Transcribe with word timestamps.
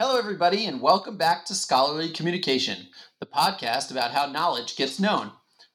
Hello, 0.00 0.16
everybody, 0.16 0.64
and 0.64 0.80
welcome 0.80 1.16
back 1.16 1.44
to 1.44 1.56
Scholarly 1.56 2.10
Communication, 2.10 2.86
the 3.18 3.26
podcast 3.26 3.90
about 3.90 4.12
how 4.12 4.26
knowledge 4.30 4.76
gets 4.76 5.00
known. 5.00 5.32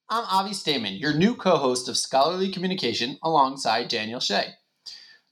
I'm 0.07 0.23
Avi 0.31 0.51
Staiman, 0.51 0.97
your 0.97 1.13
new 1.13 1.35
co 1.35 1.57
host 1.57 1.89
of 1.89 1.97
Scholarly 1.97 2.49
Communication 2.49 3.19
alongside 3.21 3.89
Daniel 3.89 4.21
Shea. 4.21 4.53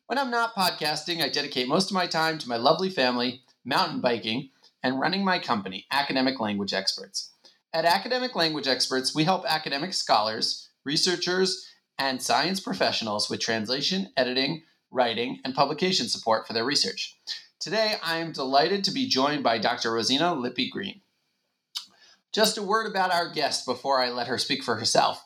When 0.07 0.17
I'm 0.19 0.29
not 0.29 0.55
podcasting, 0.55 1.23
I 1.23 1.29
dedicate 1.29 1.69
most 1.69 1.89
of 1.89 1.93
my 1.93 2.05
time 2.05 2.37
to 2.39 2.49
my 2.49 2.57
lovely 2.57 2.89
family, 2.89 3.43
mountain 3.63 4.01
biking, 4.01 4.49
and 4.83 4.99
running 4.99 5.23
my 5.23 5.39
company, 5.39 5.85
Academic 5.89 6.41
Language 6.41 6.73
Experts. 6.73 7.31
At 7.71 7.85
Academic 7.85 8.35
Language 8.35 8.67
Experts, 8.67 9.15
we 9.15 9.23
help 9.23 9.45
academic 9.47 9.93
scholars, 9.93 10.67
researchers, 10.83 11.65
and 11.97 12.21
science 12.21 12.59
professionals 12.59 13.29
with 13.29 13.39
translation, 13.39 14.09
editing, 14.17 14.63
writing, 14.91 15.39
and 15.45 15.55
publication 15.55 16.09
support 16.09 16.45
for 16.45 16.51
their 16.51 16.65
research. 16.65 17.15
Today, 17.61 17.93
I 18.03 18.17
am 18.17 18.31
delighted 18.31 18.83
to 18.85 18.91
be 18.91 19.07
joined 19.07 19.43
by 19.43 19.59
Dr. 19.59 19.93
Rosina 19.93 20.33
Lippi 20.33 20.67
Green. 20.67 21.01
Just 22.33 22.57
a 22.57 22.63
word 22.63 22.87
about 22.87 23.13
our 23.13 23.31
guest 23.31 23.67
before 23.67 24.01
I 24.01 24.09
let 24.09 24.25
her 24.25 24.39
speak 24.39 24.63
for 24.63 24.77
herself. 24.77 25.23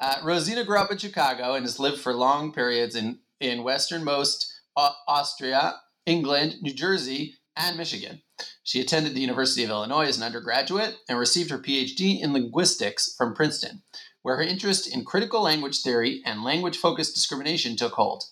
Uh, 0.00 0.16
Rosina 0.24 0.64
grew 0.64 0.78
up 0.78 0.90
in 0.90 0.98
Chicago 0.98 1.54
and 1.54 1.64
has 1.64 1.78
lived 1.78 2.00
for 2.00 2.12
long 2.12 2.52
periods 2.52 2.96
in, 2.96 3.20
in 3.38 3.62
westernmost 3.62 4.52
Austria, 4.76 5.76
England, 6.06 6.56
New 6.60 6.74
Jersey, 6.74 7.36
and 7.54 7.76
Michigan. 7.76 8.20
She 8.64 8.80
attended 8.80 9.14
the 9.14 9.20
University 9.20 9.62
of 9.62 9.70
Illinois 9.70 10.08
as 10.08 10.16
an 10.16 10.24
undergraduate 10.24 10.96
and 11.08 11.20
received 11.20 11.50
her 11.50 11.58
PhD 11.58 12.20
in 12.20 12.32
linguistics 12.32 13.14
from 13.16 13.32
Princeton, 13.32 13.84
where 14.22 14.34
her 14.34 14.42
interest 14.42 14.92
in 14.92 15.04
critical 15.04 15.40
language 15.40 15.82
theory 15.82 16.20
and 16.26 16.42
language 16.42 16.78
focused 16.78 17.14
discrimination 17.14 17.76
took 17.76 17.92
hold. 17.92 18.24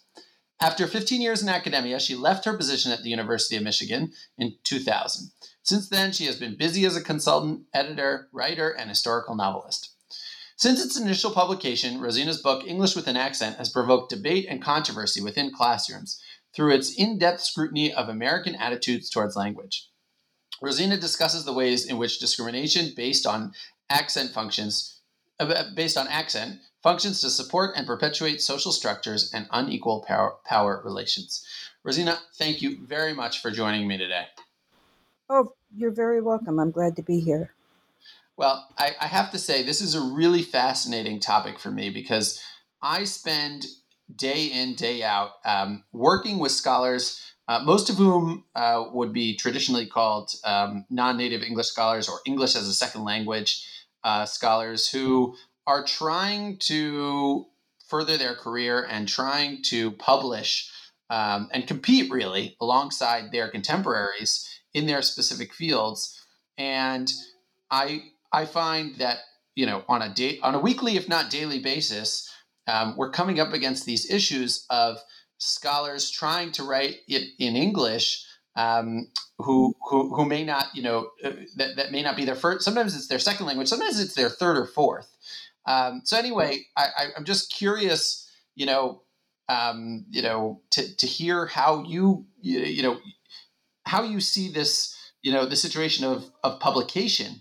After 0.65 0.87
15 0.87 1.21
years 1.21 1.43
in 1.43 1.51
academia, 1.51 2.01
she 2.01 2.15
left 2.15 2.47
her 2.47 2.57
position 2.57 2.91
at 2.91 3.03
the 3.03 3.11
University 3.11 3.55
of 3.55 3.63
Michigan 3.63 4.15
in 4.39 4.55
2000. 4.65 5.31
Since 5.63 5.91
then, 5.91 6.11
she 6.11 6.25
has 6.25 6.37
been 6.37 6.57
busy 6.57 6.87
as 6.87 6.97
a 6.97 7.03
consultant, 7.03 7.65
editor, 7.75 8.31
writer, 8.33 8.71
and 8.71 8.89
historical 8.89 9.35
novelist. 9.35 9.95
Since 10.57 10.83
its 10.83 10.99
initial 10.99 11.33
publication, 11.33 12.01
Rosina's 12.01 12.41
book, 12.41 12.67
English 12.67 12.97
with 12.97 13.09
an 13.09 13.17
Accent, 13.19 13.59
has 13.59 13.69
provoked 13.69 14.09
debate 14.09 14.47
and 14.49 14.63
controversy 14.63 15.21
within 15.21 15.53
classrooms 15.53 16.19
through 16.57 16.73
its 16.73 16.95
in 16.95 17.19
depth 17.19 17.43
scrutiny 17.43 17.93
of 17.93 18.09
American 18.09 18.55
attitudes 18.55 19.11
towards 19.11 19.37
language. 19.37 19.91
Rosina 20.63 20.97
discusses 20.97 21.45
the 21.45 21.53
ways 21.53 21.85
in 21.85 21.99
which 21.99 22.21
discrimination 22.21 22.95
based 22.97 23.27
on 23.27 23.53
accent 23.91 24.31
functions, 24.31 25.03
uh, 25.39 25.65
based 25.75 25.99
on 25.99 26.09
accent, 26.09 26.61
functions 26.85 27.23
to 27.23 27.31
support 27.31 27.73
and 27.77 27.87
perpetuate 27.87 28.43
social 28.43 28.71
structures 28.71 29.33
and 29.33 29.49
unequal 29.53 30.05
power, 30.07 30.35
power 30.45 30.83
relations. 30.85 31.43
Rosina, 31.83 32.19
thank 32.35 32.61
you 32.61 32.79
very 32.85 33.15
much 33.15 33.41
for 33.41 33.51
joining 33.51 33.89
me 33.89 33.97
today. 33.97 34.27
Oh, 35.31 35.55
you're 35.75 35.91
very 35.91 36.21
welcome. 36.21 36.61
I'm 36.61 36.71
glad 36.71 36.95
to 36.97 37.03
be 37.03 37.21
here. 37.21 37.55
Well, 38.37 38.69
I, 38.77 38.91
I 39.01 39.07
have 39.07 39.31
to 39.31 39.39
say, 39.39 39.63
this 39.63 39.81
is 39.81 39.95
a 39.95 40.01
really 40.15 40.43
fascinating 40.43 41.21
topic 41.21 41.59
for 41.59 41.71
me 41.71 41.89
because 41.89 42.43
I 42.83 43.05
spend 43.05 43.65
day 44.15 44.49
in, 44.49 44.75
day 44.75 45.03
out 45.03 45.37
um, 45.47 45.85
working 45.95 46.39
with 46.39 46.53
scholars, 46.53 47.33
uh, 47.49 47.61
most 47.65 47.89
of 47.89 47.97
whom 47.97 48.45
uh, 48.55 48.85
would 48.93 49.15
be 49.15 49.37
traditionally 49.37 49.87
called 49.87 50.35
um, 50.45 50.85
non 50.91 51.17
native 51.17 51.43
English 51.43 51.69
scholars 51.69 52.11
or 52.11 52.19
English 52.27 52.55
as 52.55 52.69
a 52.69 52.75
second 52.75 53.05
language 53.05 53.67
uh, 54.03 54.27
scholars 54.27 54.91
who 54.91 55.35
are 55.67 55.85
trying 55.85 56.59
to 56.59 57.47
further 57.89 58.17
their 58.17 58.35
career 58.35 58.87
and 58.91 59.09
trying 59.09 59.63
to 59.63 59.93
publish 59.93 60.71
um, 61.11 61.49
and 61.53 61.67
compete 61.67 62.11
really 62.11 62.57
alongside 62.61 63.31
their 63.31 63.49
contemporaries 63.49 64.49
in 64.73 64.87
their 64.87 65.03
specific 65.03 65.53
fields. 65.53 66.21
And 66.59 67.13
I 67.71 68.05
I 68.33 68.47
find 68.47 68.97
that 68.97 69.19
you 69.55 69.67
know 69.67 69.85
on 69.89 70.03
a 70.03 70.13
day 70.13 70.39
on 70.43 70.55
a 70.55 70.61
weekly, 70.61 70.97
if 70.97 71.09
not 71.09 71.31
daily 71.31 71.61
basis, 71.61 72.31
um, 72.67 72.97
we're 72.97 73.11
coming 73.11 73.39
up 73.41 73.53
against 73.53 73.85
these 73.85 74.11
issues 74.11 74.67
of 74.71 74.99
scholars 75.39 76.11
trying 76.11 76.53
to 76.53 76.65
write 76.65 76.97
it 77.09 77.29
in 77.39 77.57
English. 77.57 78.25
Um, 78.57 79.09
who, 79.39 79.75
who 79.91 80.15
who 80.15 80.25
may 80.25 80.45
not 80.45 80.69
you 80.75 80.83
know 80.83 81.11
uh, 81.25 81.33
that, 81.57 81.75
that 81.75 81.91
may 81.91 82.03
not 82.03 82.17
be 82.17 82.25
their 82.25 82.37
first 82.37 82.65
sometimes 82.65 82.95
it's 82.95 83.09
their 83.09 83.19
second 83.19 83.47
language 83.47 83.67
sometimes 83.67 83.99
it's 83.99 84.15
their 84.15 84.29
third 84.29 84.57
or 84.57 84.65
fourth 84.65 85.14
um, 85.67 86.03
so 86.05 86.19
anyway, 86.19 86.67
I, 86.77 87.09
am 87.17 87.25
just 87.25 87.53
curious, 87.53 88.31
you 88.55 88.67
know, 88.67 89.03
um, 89.49 90.05
you 90.11 90.23
know, 90.23 90.61
to, 90.71 90.97
to 90.97 91.07
hear 91.07 91.47
how 91.47 91.85
you, 91.85 92.27
you, 92.41 92.83
know, 92.83 92.99
how 93.85 94.03
you 94.03 94.21
see 94.21 94.51
this, 94.51 94.97
you 95.23 95.33
know, 95.33 95.47
the 95.47 95.57
situation 95.57 96.05
of, 96.05 96.31
of 96.43 96.61
publication 96.61 97.41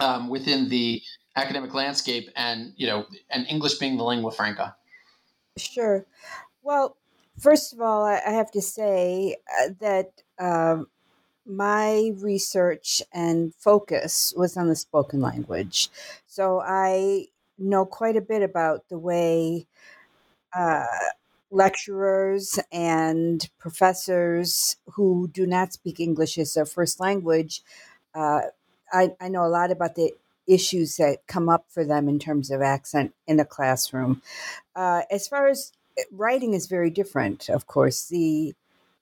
um, 0.00 0.28
within 0.28 0.68
the 0.68 1.02
academic 1.36 1.72
landscape 1.74 2.30
and, 2.36 2.72
you 2.76 2.86
know, 2.86 3.06
and 3.30 3.46
English 3.48 3.78
being 3.78 3.96
the 3.96 4.04
lingua 4.04 4.30
franca. 4.30 4.76
Sure. 5.56 6.06
Well, 6.62 6.96
first 7.38 7.72
of 7.72 7.80
all, 7.80 8.04
I, 8.04 8.20
I 8.26 8.30
have 8.30 8.50
to 8.52 8.62
say 8.62 9.36
uh, 9.62 9.70
that 9.80 10.10
um, 10.38 10.88
my 11.46 12.12
research 12.18 13.02
and 13.12 13.54
focus 13.54 14.34
was 14.36 14.56
on 14.56 14.68
the 14.68 14.76
spoken 14.76 15.20
language. 15.20 15.90
So 16.26 16.60
I 16.60 17.28
know 17.58 17.84
quite 17.84 18.16
a 18.16 18.20
bit 18.20 18.42
about 18.42 18.88
the 18.88 18.98
way 18.98 19.66
uh, 20.54 20.84
lecturers 21.50 22.58
and 22.72 23.48
professors 23.58 24.76
who 24.92 25.28
do 25.32 25.46
not 25.46 25.72
speak 25.72 26.00
English 26.00 26.38
as 26.38 26.54
their 26.54 26.66
first 26.66 27.00
language. 27.00 27.62
Uh, 28.14 28.42
I, 28.92 29.14
I 29.20 29.28
know 29.28 29.44
a 29.44 29.48
lot 29.48 29.70
about 29.70 29.94
the 29.94 30.12
issues 30.46 30.96
that 30.96 31.26
come 31.26 31.48
up 31.48 31.66
for 31.68 31.84
them 31.84 32.08
in 32.08 32.18
terms 32.18 32.50
of 32.50 32.62
accent 32.62 33.14
in 33.26 33.40
a 33.40 33.44
classroom. 33.44 34.22
Uh, 34.74 35.02
as 35.10 35.26
far 35.26 35.48
as 35.48 35.72
eh, 35.98 36.02
writing 36.12 36.54
is 36.54 36.66
very 36.66 36.90
different, 36.90 37.48
of 37.48 37.66
course. 37.66 38.08
The 38.08 38.54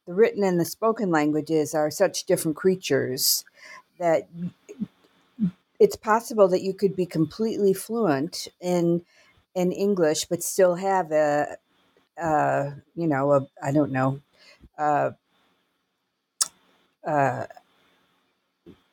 the 0.06 0.12
written 0.12 0.44
and 0.44 0.60
the 0.60 0.66
spoken 0.66 1.10
languages 1.10 1.74
are 1.74 1.90
such 1.90 2.24
different 2.24 2.58
creatures 2.58 3.44
that 3.98 4.28
it's 5.84 5.96
possible 5.96 6.48
that 6.48 6.62
you 6.62 6.74
could 6.74 6.96
be 6.96 7.06
completely 7.06 7.74
fluent 7.74 8.48
in 8.62 9.02
in 9.54 9.72
English, 9.72 10.26
but 10.26 10.42
still 10.42 10.76
have 10.76 11.12
a, 11.12 11.58
you 12.96 13.08
know, 13.08 13.32
a 13.34 13.48
I 13.62 13.72
don't 13.72 13.92
know, 13.92 14.20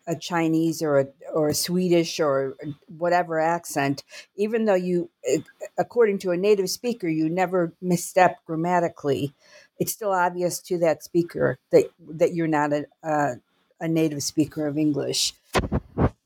a 0.07 0.16
Chinese 0.16 0.81
or 0.81 1.00
a 1.00 1.07
or 1.34 1.50
a 1.50 1.53
Swedish 1.56 2.19
or 2.19 2.56
whatever 2.97 3.40
accent, 3.40 4.03
even 4.35 4.66
though 4.66 4.75
you, 4.75 5.09
eh, 5.28 5.40
according 5.78 6.19
to 6.19 6.31
a 6.31 6.38
native 6.38 6.69
speaker, 6.69 7.07
you 7.07 7.30
never 7.30 7.74
misstep 7.81 8.40
grammatically. 8.46 9.34
It's 9.80 9.94
still 9.94 10.12
obvious 10.12 10.59
to 10.63 10.78
that 10.80 11.03
speaker 11.03 11.59
that 11.72 11.85
that 12.09 12.34
you're 12.35 12.47
not 12.47 12.74
a, 12.74 12.85
a, 13.04 13.36
a 13.81 13.88
native 13.88 14.24
speaker 14.24 14.68
of 14.68 14.77
English 14.77 15.33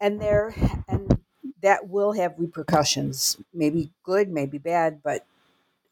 and 0.06 0.22
there 0.22 0.54
and 0.88 1.20
that 1.62 1.90
will 1.90 2.12
have 2.14 2.36
repercussions 2.38 3.38
maybe 3.54 3.90
good 4.04 4.30
maybe 4.30 4.58
bad 4.58 5.02
but 5.04 5.26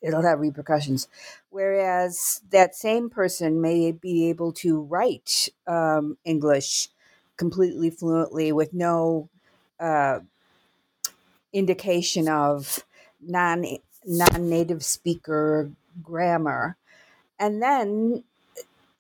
it'll 0.04 0.22
have 0.22 0.40
repercussions. 0.40 1.08
Whereas 1.50 2.42
that 2.52 2.76
same 2.76 3.10
person 3.10 3.62
may 3.62 3.92
be 3.92 4.30
able 4.30 4.52
to 4.54 4.82
write 4.82 5.50
um, 5.66 6.18
english 6.26 6.90
completely 7.38 7.90
fluently 7.90 8.52
with 8.52 8.74
no 8.74 9.30
uh, 9.80 10.20
indication 11.52 12.28
of 12.28 12.84
non 13.22 13.66
non-native 14.06 14.84
speaker 14.84 15.72
grammar. 16.02 16.76
And 17.40 17.62
then 17.62 18.24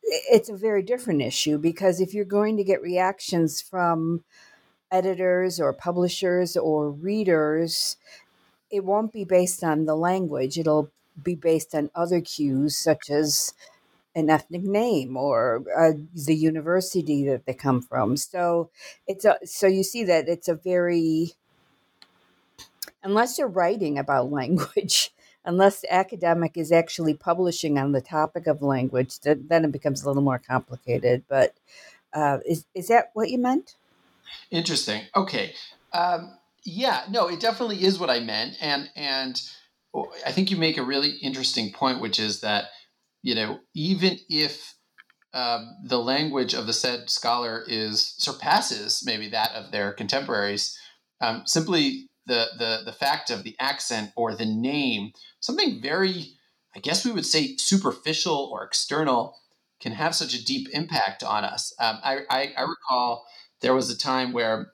it's 0.03 0.49
a 0.49 0.55
very 0.55 0.81
different 0.81 1.21
issue 1.21 1.57
because 1.57 1.99
if 1.99 2.13
you're 2.13 2.25
going 2.25 2.57
to 2.57 2.63
get 2.63 2.81
reactions 2.81 3.61
from 3.61 4.23
editors 4.93 5.59
or 5.59 5.73
publishers 5.73 6.57
or 6.57 6.91
readers, 6.91 7.97
it 8.71 8.85
won't 8.85 9.13
be 9.13 9.25
based 9.25 9.63
on 9.63 9.85
the 9.85 9.95
language. 9.95 10.57
It'll 10.59 10.91
be 11.23 11.35
based 11.35 11.75
on 11.75 11.91
other 11.95 12.21
cues 12.21 12.77
such 12.77 13.09
as 13.09 13.53
an 14.15 14.29
ethnic 14.29 14.63
name 14.63 15.17
or 15.17 15.63
uh, 15.77 15.93
the 16.13 16.35
university 16.35 17.25
that 17.27 17.45
they 17.45 17.53
come 17.53 17.81
from. 17.81 18.17
So 18.17 18.69
it's 19.07 19.25
a 19.25 19.37
so 19.45 19.67
you 19.67 19.83
see 19.83 20.03
that 20.05 20.29
it's 20.29 20.47
a 20.49 20.55
very 20.55 21.33
unless 23.03 23.37
you're 23.37 23.47
writing 23.47 23.97
about 23.97 24.31
language, 24.31 25.11
unless 25.45 25.81
the 25.81 25.93
academic 25.93 26.57
is 26.57 26.71
actually 26.71 27.13
publishing 27.13 27.77
on 27.77 27.91
the 27.91 28.01
topic 28.01 28.47
of 28.47 28.61
language, 28.61 29.19
then 29.21 29.65
it 29.65 29.71
becomes 29.71 30.03
a 30.03 30.07
little 30.07 30.23
more 30.23 30.39
complicated. 30.39 31.23
But 31.29 31.55
uh, 32.13 32.39
is 32.45 32.65
is 32.75 32.87
that 32.89 33.11
what 33.13 33.29
you 33.29 33.39
meant? 33.39 33.75
Interesting. 34.51 35.03
Okay. 35.15 35.53
Um, 35.93 36.37
yeah. 36.65 37.03
No, 37.09 37.27
it 37.27 37.39
definitely 37.39 37.83
is 37.83 37.99
what 37.99 38.09
I 38.09 38.19
meant, 38.19 38.57
and 38.61 38.89
and 38.95 39.41
I 40.25 40.31
think 40.31 40.49
you 40.49 40.57
make 40.57 40.77
a 40.77 40.83
really 40.83 41.11
interesting 41.21 41.71
point, 41.71 42.01
which 42.01 42.19
is 42.19 42.41
that 42.41 42.65
you 43.21 43.35
know 43.35 43.59
even 43.73 44.17
if 44.29 44.75
um, 45.33 45.75
the 45.83 45.99
language 45.99 46.53
of 46.53 46.67
the 46.67 46.73
said 46.73 47.09
scholar 47.09 47.63
is 47.67 48.15
surpasses 48.17 49.03
maybe 49.05 49.29
that 49.29 49.51
of 49.51 49.71
their 49.71 49.91
contemporaries, 49.91 50.77
um, 51.21 51.43
simply 51.45 52.09
the 52.25 52.47
the 52.57 52.81
the 52.85 52.93
fact 52.93 53.29
of 53.29 53.43
the 53.43 53.55
accent 53.59 54.11
or 54.15 54.33
the 54.35 54.45
name, 54.45 55.11
something 55.39 55.81
very, 55.81 56.33
I 56.75 56.79
guess 56.79 57.05
we 57.05 57.11
would 57.11 57.25
say 57.25 57.57
superficial 57.57 58.49
or 58.51 58.63
external, 58.63 59.35
can 59.83 59.91
have 59.91 60.15
such 60.15 60.33
a 60.33 60.43
deep 60.43 60.69
impact 60.71 61.23
on 61.23 61.43
us. 61.43 61.73
Um, 61.79 61.99
I, 62.03 62.19
I, 62.29 62.53
I 62.57 62.61
recall 62.61 63.25
there 63.63 63.73
was 63.73 63.89
a 63.89 63.97
time 63.97 64.33
where 64.33 64.73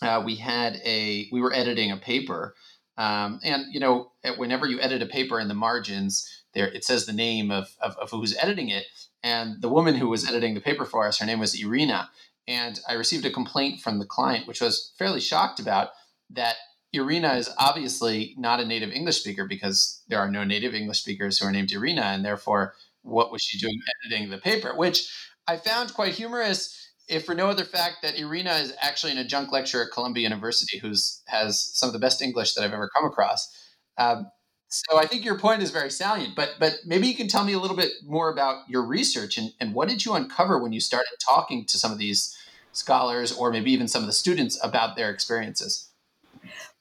uh, 0.00 0.22
we 0.24 0.36
had 0.36 0.80
a 0.84 1.28
we 1.32 1.40
were 1.40 1.52
editing 1.52 1.90
a 1.90 1.96
paper, 1.96 2.54
um, 2.96 3.40
and 3.42 3.64
you 3.72 3.80
know 3.80 4.12
whenever 4.36 4.68
you 4.68 4.80
edit 4.80 5.02
a 5.02 5.06
paper 5.06 5.40
in 5.40 5.48
the 5.48 5.54
margins, 5.54 6.44
there 6.54 6.68
it 6.68 6.84
says 6.84 7.06
the 7.06 7.12
name 7.12 7.50
of, 7.50 7.74
of, 7.80 7.96
of 7.96 8.10
who's 8.10 8.36
editing 8.36 8.68
it, 8.68 8.84
and 9.24 9.60
the 9.60 9.68
woman 9.68 9.96
who 9.96 10.08
was 10.08 10.28
editing 10.28 10.54
the 10.54 10.60
paper 10.60 10.84
for 10.84 11.08
us, 11.08 11.18
her 11.18 11.26
name 11.26 11.40
was 11.40 11.60
Irina, 11.60 12.10
and 12.46 12.78
I 12.88 12.92
received 12.92 13.24
a 13.24 13.30
complaint 13.30 13.80
from 13.80 13.98
the 13.98 14.06
client, 14.06 14.46
which 14.46 14.60
was 14.60 14.92
fairly 14.98 15.20
shocked 15.20 15.58
about 15.58 15.88
that 16.30 16.56
Irina 16.92 17.34
is 17.34 17.50
obviously 17.58 18.34
not 18.38 18.60
a 18.60 18.64
native 18.64 18.90
English 18.90 19.20
speaker 19.20 19.46
because 19.46 20.02
there 20.08 20.20
are 20.20 20.30
no 20.30 20.44
native 20.44 20.74
English 20.74 21.00
speakers 21.00 21.38
who 21.38 21.46
are 21.46 21.52
named 21.52 21.72
Irina, 21.72 22.02
and 22.02 22.24
therefore, 22.24 22.74
what 23.02 23.32
was 23.32 23.42
she 23.42 23.58
doing 23.58 23.78
editing 24.04 24.30
the 24.30 24.38
paper? 24.38 24.76
Which 24.76 25.10
I 25.46 25.56
found 25.56 25.94
quite 25.94 26.14
humorous, 26.14 26.87
if 27.08 27.24
for 27.24 27.34
no 27.34 27.48
other 27.48 27.64
fact 27.64 27.96
that 28.02 28.18
Irina 28.18 28.52
is 28.54 28.72
actually 28.80 29.12
an 29.12 29.18
adjunct 29.18 29.52
lecturer 29.52 29.84
at 29.84 29.92
Columbia 29.92 30.22
University, 30.22 30.78
who's 30.78 31.22
has 31.26 31.58
some 31.58 31.88
of 31.88 31.92
the 31.92 31.98
best 31.98 32.22
English 32.22 32.54
that 32.54 32.64
I've 32.64 32.72
ever 32.72 32.90
come 32.94 33.04
across. 33.04 33.54
Um, 33.96 34.30
so 34.68 34.98
I 34.98 35.06
think 35.06 35.24
your 35.24 35.38
point 35.38 35.62
is 35.62 35.70
very 35.70 35.90
salient, 35.90 36.36
but 36.36 36.56
but 36.60 36.80
maybe 36.84 37.06
you 37.06 37.16
can 37.16 37.26
tell 37.26 37.44
me 37.44 37.54
a 37.54 37.58
little 37.58 37.76
bit 37.76 37.92
more 38.04 38.30
about 38.30 38.68
your 38.68 38.82
research 38.82 39.38
and, 39.38 39.52
and 39.58 39.74
what 39.74 39.88
did 39.88 40.04
you 40.04 40.12
uncover 40.12 40.58
when 40.58 40.72
you 40.72 40.80
started 40.80 41.12
talking 41.18 41.64
to 41.64 41.78
some 41.78 41.90
of 41.90 41.98
these 41.98 42.36
scholars 42.72 43.32
or 43.32 43.50
maybe 43.50 43.72
even 43.72 43.88
some 43.88 44.02
of 44.02 44.06
the 44.06 44.12
students 44.12 44.62
about 44.62 44.94
their 44.94 45.10
experiences? 45.10 45.88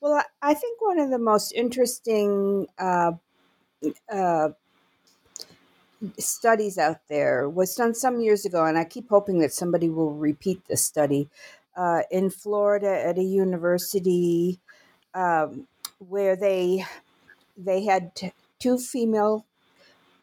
Well, 0.02 0.22
I 0.42 0.54
think 0.54 0.82
one 0.82 1.00
of 1.00 1.10
the 1.10 1.18
most 1.18 1.54
interesting 1.54 2.68
uh, 2.78 3.14
uh, 4.12 4.50
studies 6.20 6.78
out 6.78 7.00
there 7.10 7.50
was 7.50 7.76
done 7.76 7.96
some 7.96 8.22
years 8.22 8.46
ago, 8.46 8.66
and 8.66 8.78
I 8.78 8.86
keep 8.86 9.10
hoping 9.10 9.40
that 9.40 9.54
somebody 9.54 9.90
will 9.90 10.14
repeat 10.14 10.62
this 10.68 10.84
study 10.84 11.30
uh, 11.78 12.02
in 12.12 12.30
Florida 12.30 12.90
at 13.06 13.18
a 13.18 13.24
university 13.24 14.60
um, 15.14 15.68
where 16.00 16.36
they 16.36 16.86
they 17.58 17.86
had 17.86 18.16
t- 18.16 18.34
two 18.60 18.78
female 18.80 19.46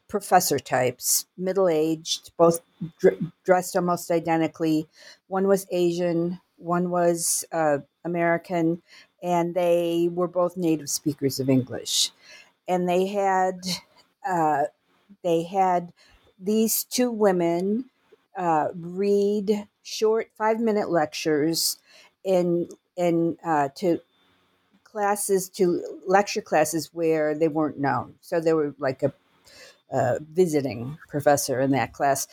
professor 0.08 0.58
types, 0.58 1.26
middle 1.36 1.68
aged, 1.68 2.32
both 2.36 2.60
dr- 3.00 3.18
dressed 3.44 3.76
almost 3.76 4.10
identically. 4.10 4.88
One 5.28 5.48
was 5.48 5.66
Asian, 5.70 6.40
one 6.56 6.90
was 6.90 7.44
uh, 7.52 7.78
American, 8.04 8.82
and 9.22 9.54
they 9.54 10.08
were 10.12 10.28
both 10.28 10.56
native 10.56 10.90
speakers 10.90 11.40
of 11.40 11.48
English. 11.50 12.10
And 12.68 12.88
they 12.88 13.06
had 13.08 13.60
uh, 14.28 14.64
they 15.24 15.42
had 15.42 15.92
these 16.38 16.84
two 16.84 17.10
women 17.10 17.86
uh, 18.36 18.68
read 18.74 19.66
short 19.82 20.28
five 20.38 20.60
minute 20.60 20.90
lectures 20.90 21.78
in 22.22 22.68
in 22.96 23.36
uh, 23.44 23.68
to 23.76 24.00
classes 24.84 25.48
to 25.48 25.82
lecture 26.06 26.40
classes 26.40 26.90
where 26.92 27.36
they 27.36 27.48
weren't 27.48 27.78
known. 27.78 28.14
So 28.20 28.38
they 28.38 28.52
were 28.52 28.74
like 28.78 29.02
a, 29.02 29.12
a 29.90 30.20
visiting 30.20 30.98
professor 31.08 31.60
in 31.60 31.72
that 31.72 31.92
class, 31.92 32.28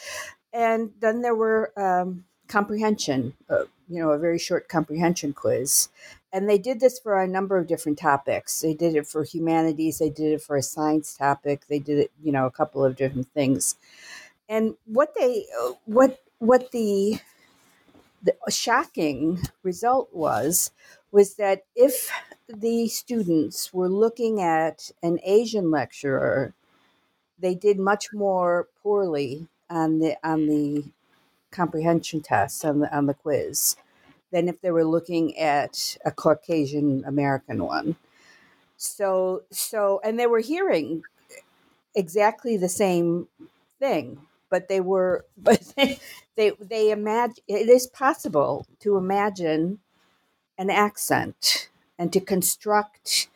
and 0.54 0.92
then 1.00 1.22
there 1.22 1.36
were 1.36 1.72
um, 1.78 2.26
comprehension, 2.48 3.34
uh, 3.50 3.64
you 3.90 4.00
know, 4.00 4.12
a 4.12 4.20
very 4.20 4.38
short 4.38 4.70
comprehension 4.70 5.34
quiz. 5.34 5.90
And 6.34 6.50
they 6.50 6.58
did 6.58 6.80
this 6.80 7.00
for 7.00 7.20
a 7.20 7.28
number 7.28 7.58
of 7.58 7.68
different 7.68 7.98
topics. 7.98 8.62
They 8.62 8.74
did 8.74 8.96
it 8.96 9.08
for 9.08 9.24
humanities, 9.24 10.00
they 10.00 10.10
did 10.10 10.34
it 10.34 10.42
for 10.42 10.56
a 10.56 10.64
science 10.64 11.16
topic, 11.16 11.64
they 11.68 11.80
did 11.80 12.00
it, 12.00 12.12
you 12.24 12.32
know, 12.32 12.46
a 12.46 12.52
couple 12.52 12.86
of 12.86 12.96
different 12.96 13.28
things. 13.34 13.76
And 14.48 14.76
what 14.86 15.14
they, 15.16 15.46
uh, 15.62 15.74
what, 15.86 16.20
what 16.40 16.72
the, 16.72 17.20
the 18.24 18.36
shocking 18.50 19.40
result 19.64 20.10
was, 20.14 20.72
was 21.12 21.36
that 21.36 21.66
if 21.76 22.10
the 22.48 22.88
students 22.88 23.74
were 23.74 23.90
looking 23.90 24.42
at 24.42 24.92
an 25.04 25.20
Asian 25.24 25.70
lecturer, 25.70 26.54
they 27.40 27.56
did 27.56 27.80
much 27.80 28.14
more 28.14 28.68
poorly 28.84 29.48
on 29.70 30.00
the 30.00 30.16
on 30.24 30.48
the 30.48 30.84
comprehension 31.50 32.22
test 32.22 32.64
on 32.64 32.80
the 32.80 32.96
on 32.96 33.08
the 33.08 33.14
quiz 33.14 33.76
than 34.32 34.48
if 34.48 34.62
they 34.62 34.72
were 34.72 34.86
looking 34.86 35.38
at 35.38 35.98
a 36.06 36.12
Caucasian 36.12 37.04
American 37.06 37.64
one. 37.64 37.96
So 38.78 39.44
so 39.52 40.02
and 40.04 40.20
they 40.20 40.28
were 40.28 40.40
hearing 40.40 41.04
exactly 41.96 42.58
the 42.58 42.70
same 42.70 43.28
thing, 43.80 44.20
but 44.50 44.68
they 44.70 44.82
were 44.82 45.26
but 45.38 45.62
they 45.78 46.00
they, 46.36 46.52
they 46.60 46.92
imagine 46.92 47.44
it 47.48 47.70
is 47.70 47.88
possible 47.88 48.66
to 48.82 48.98
imagine 48.98 49.80
an 50.58 50.70
accent 50.70 51.70
and 52.00 52.12
to 52.14 52.20
construct 52.22 53.30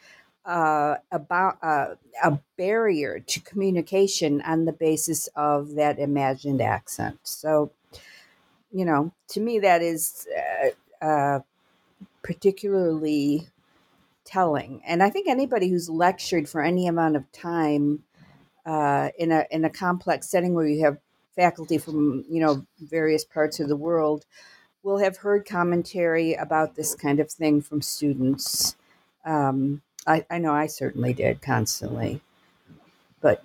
uh, 0.45 0.95
about 1.11 1.57
uh, 1.63 1.95
a 2.23 2.39
barrier 2.57 3.19
to 3.19 3.39
communication 3.41 4.41
on 4.43 4.65
the 4.65 4.73
basis 4.73 5.27
of 5.35 5.75
that 5.75 5.99
imagined 5.99 6.61
accent. 6.61 7.19
So 7.23 7.71
you 8.71 8.85
know, 8.85 9.11
to 9.29 9.39
me, 9.39 9.59
that 9.59 9.81
is 9.81 10.27
uh, 10.37 10.69
uh, 11.01 11.39
particularly 12.23 13.47
telling. 14.25 14.81
And 14.85 15.03
I 15.03 15.09
think 15.09 15.27
anybody 15.27 15.69
who's 15.69 15.89
lectured 15.89 16.49
for 16.49 16.61
any 16.61 16.87
amount 16.87 17.15
of 17.15 17.31
time 17.31 18.03
uh, 18.65 19.09
in 19.17 19.31
a 19.31 19.45
in 19.51 19.63
a 19.63 19.69
complex 19.69 20.27
setting 20.27 20.53
where 20.53 20.67
you 20.67 20.83
have 20.83 20.97
faculty 21.35 21.77
from 21.77 22.25
you 22.29 22.41
know 22.41 22.65
various 22.79 23.23
parts 23.23 23.59
of 23.59 23.67
the 23.67 23.75
world 23.75 24.25
will 24.83 24.97
have 24.99 25.17
heard 25.17 25.47
commentary 25.47 26.33
about 26.33 26.75
this 26.75 26.95
kind 26.95 27.19
of 27.19 27.31
thing 27.31 27.61
from 27.61 27.81
students. 27.81 28.75
Um, 29.25 29.81
I, 30.05 30.25
I 30.29 30.37
know 30.37 30.53
I 30.53 30.67
certainly 30.67 31.13
did 31.13 31.41
constantly, 31.41 32.21
but 33.21 33.43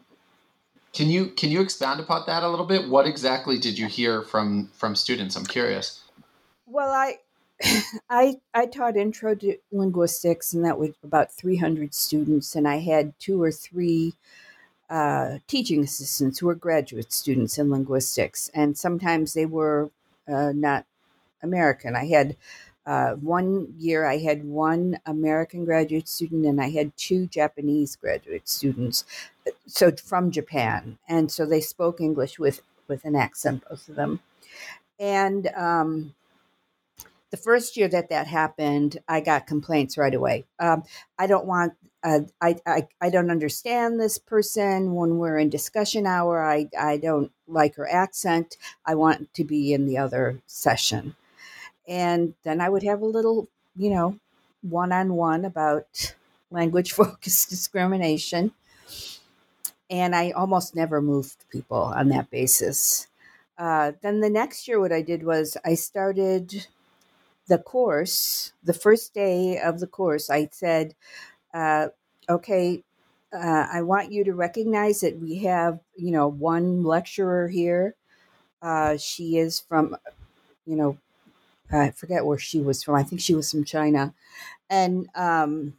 can 0.93 1.09
you 1.09 1.27
can 1.27 1.51
you 1.51 1.61
expound 1.61 2.01
upon 2.01 2.25
that 2.27 2.43
a 2.43 2.49
little 2.49 2.67
bit? 2.67 2.89
What 2.89 3.07
exactly 3.07 3.59
did 3.59 3.79
you 3.79 3.87
hear 3.87 4.23
from 4.23 4.71
from 4.75 4.97
students? 4.97 5.37
I'm 5.37 5.47
curious. 5.47 6.03
Well, 6.67 6.91
I 6.91 7.19
I 8.11 8.37
I 8.55 8.67
taught 8.67 8.97
intro 8.97 9.35
to 9.37 9.57
linguistics, 9.73 10.55
and 10.55 10.65
that 10.65 10.79
was 10.79 10.91
about 11.03 11.33
300 11.33 11.95
students, 11.95 12.55
and 12.57 12.67
I 12.67 12.79
had 12.79 13.13
two 13.19 13.43
or 13.43 13.53
three 13.53 14.15
uh, 14.89 15.39
teaching 15.47 15.85
assistants 15.85 16.39
who 16.39 16.47
were 16.47 16.55
graduate 16.55 17.13
students 17.13 17.59
in 17.59 17.71
linguistics, 17.71 18.51
and 18.55 18.77
sometimes 18.77 19.35
they 19.35 19.47
were 19.47 19.91
uh, 20.29 20.53
not 20.55 20.87
American. 21.43 21.97
I 21.97 22.07
had 22.07 22.37
uh, 22.87 23.13
one 23.13 23.75
year 23.79 24.07
I 24.07 24.19
had 24.19 24.45
one 24.45 24.99
American 25.07 25.65
graduate 25.65 26.09
student 26.09 26.47
and 26.47 26.61
I 26.61 26.71
had 26.71 26.97
two 26.97 27.27
Japanese 27.27 27.95
graduate 27.97 28.49
students, 28.49 29.05
so 29.67 29.93
from 29.93 30.31
Japan, 30.31 30.99
and 31.09 31.31
so 31.31 31.47
they 31.47 31.61
spoke 31.61 32.01
English 32.01 32.39
with 32.39 32.63
with 32.89 33.05
an 33.05 33.17
accent, 33.17 33.65
both 33.69 33.89
of 33.89 33.97
them. 33.97 34.21
And 34.99 35.49
um, 35.57 36.15
the 37.31 37.37
first 37.37 37.77
year 37.77 37.89
that 37.89 38.11
that 38.11 38.27
happened, 38.27 38.99
I 39.09 39.21
got 39.21 39.47
complaints 39.47 39.99
right 39.99 40.15
away. 40.15 40.47
Um, 40.59 40.85
I 41.19 41.27
don't 41.27 41.47
want. 41.47 41.75
Uh, 42.03 42.21
I, 42.41 42.57
I 42.67 42.89
I 43.01 43.11
don't 43.11 43.31
understand 43.31 44.01
this 44.01 44.19
person 44.19 44.95
when 44.95 45.19
we're 45.19 45.39
in 45.39 45.51
discussion 45.51 46.07
hour. 46.07 46.43
I 46.45 46.69
I 46.79 46.97
don't 46.97 47.33
like 47.49 47.77
her 47.77 47.89
accent. 47.91 48.57
I 48.87 48.95
want 48.95 49.35
to 49.35 49.45
be 49.45 49.73
in 49.75 49.87
the 49.87 49.99
other 49.99 50.41
session 50.47 51.15
and 51.89 52.35
then 52.45 52.61
I 52.61 52.69
would 52.69 52.83
have 52.85 53.03
a 53.03 53.07
little, 53.07 53.49
you 53.77 53.91
know, 53.91 54.19
one 54.63 54.93
on 54.93 55.15
one 55.15 55.45
about 55.45 56.15
language 56.51 56.93
focused 56.95 57.51
discrimination. 57.51 58.53
and 59.89 60.15
I 60.15 60.31
almost 60.31 60.75
never 60.75 61.01
moved 61.01 61.45
people 61.51 61.79
on 61.79 62.09
that 62.09 62.31
basis. 62.31 63.09
Uh, 63.59 63.93
then 64.03 64.21
the 64.21 64.31
next 64.31 64.67
year, 64.69 64.81
what 64.81 64.93
I 64.93 65.03
did 65.03 65.23
was 65.25 65.57
I 65.65 65.75
started 65.75 66.67
the 67.51 67.59
course. 67.59 68.55
The 68.65 68.73
first 68.75 69.15
day 69.15 69.59
of 69.61 69.81
the 69.81 69.89
course, 69.89 70.31
I 70.31 70.49
said, 70.53 70.95
uh, 71.55 71.89
"Okay, 72.29 72.85
uh, 73.33 73.67
I 73.73 73.83
want 73.83 74.13
you 74.13 74.25
to 74.25 74.35
recognize 74.35 75.01
that 75.03 75.19
we 75.21 75.37
have, 75.45 75.81
you 75.97 76.13
know, 76.13 76.29
one 76.29 76.85
lecturer 76.85 77.49
here. 77.49 77.97
Uh, 78.63 78.97
she 78.99 79.39
is 79.39 79.61
from, 79.61 79.97
you 80.67 80.77
know, 80.77 80.99
I 81.73 81.91
forget 81.91 82.27
where 82.27 82.39
she 82.39 82.61
was 82.61 82.83
from. 82.83 82.97
I 82.97 83.05
think 83.05 83.21
she 83.21 83.35
was 83.35 83.51
from 83.51 83.65
China, 83.65 84.15
and 84.71 85.09
um, 85.17 85.75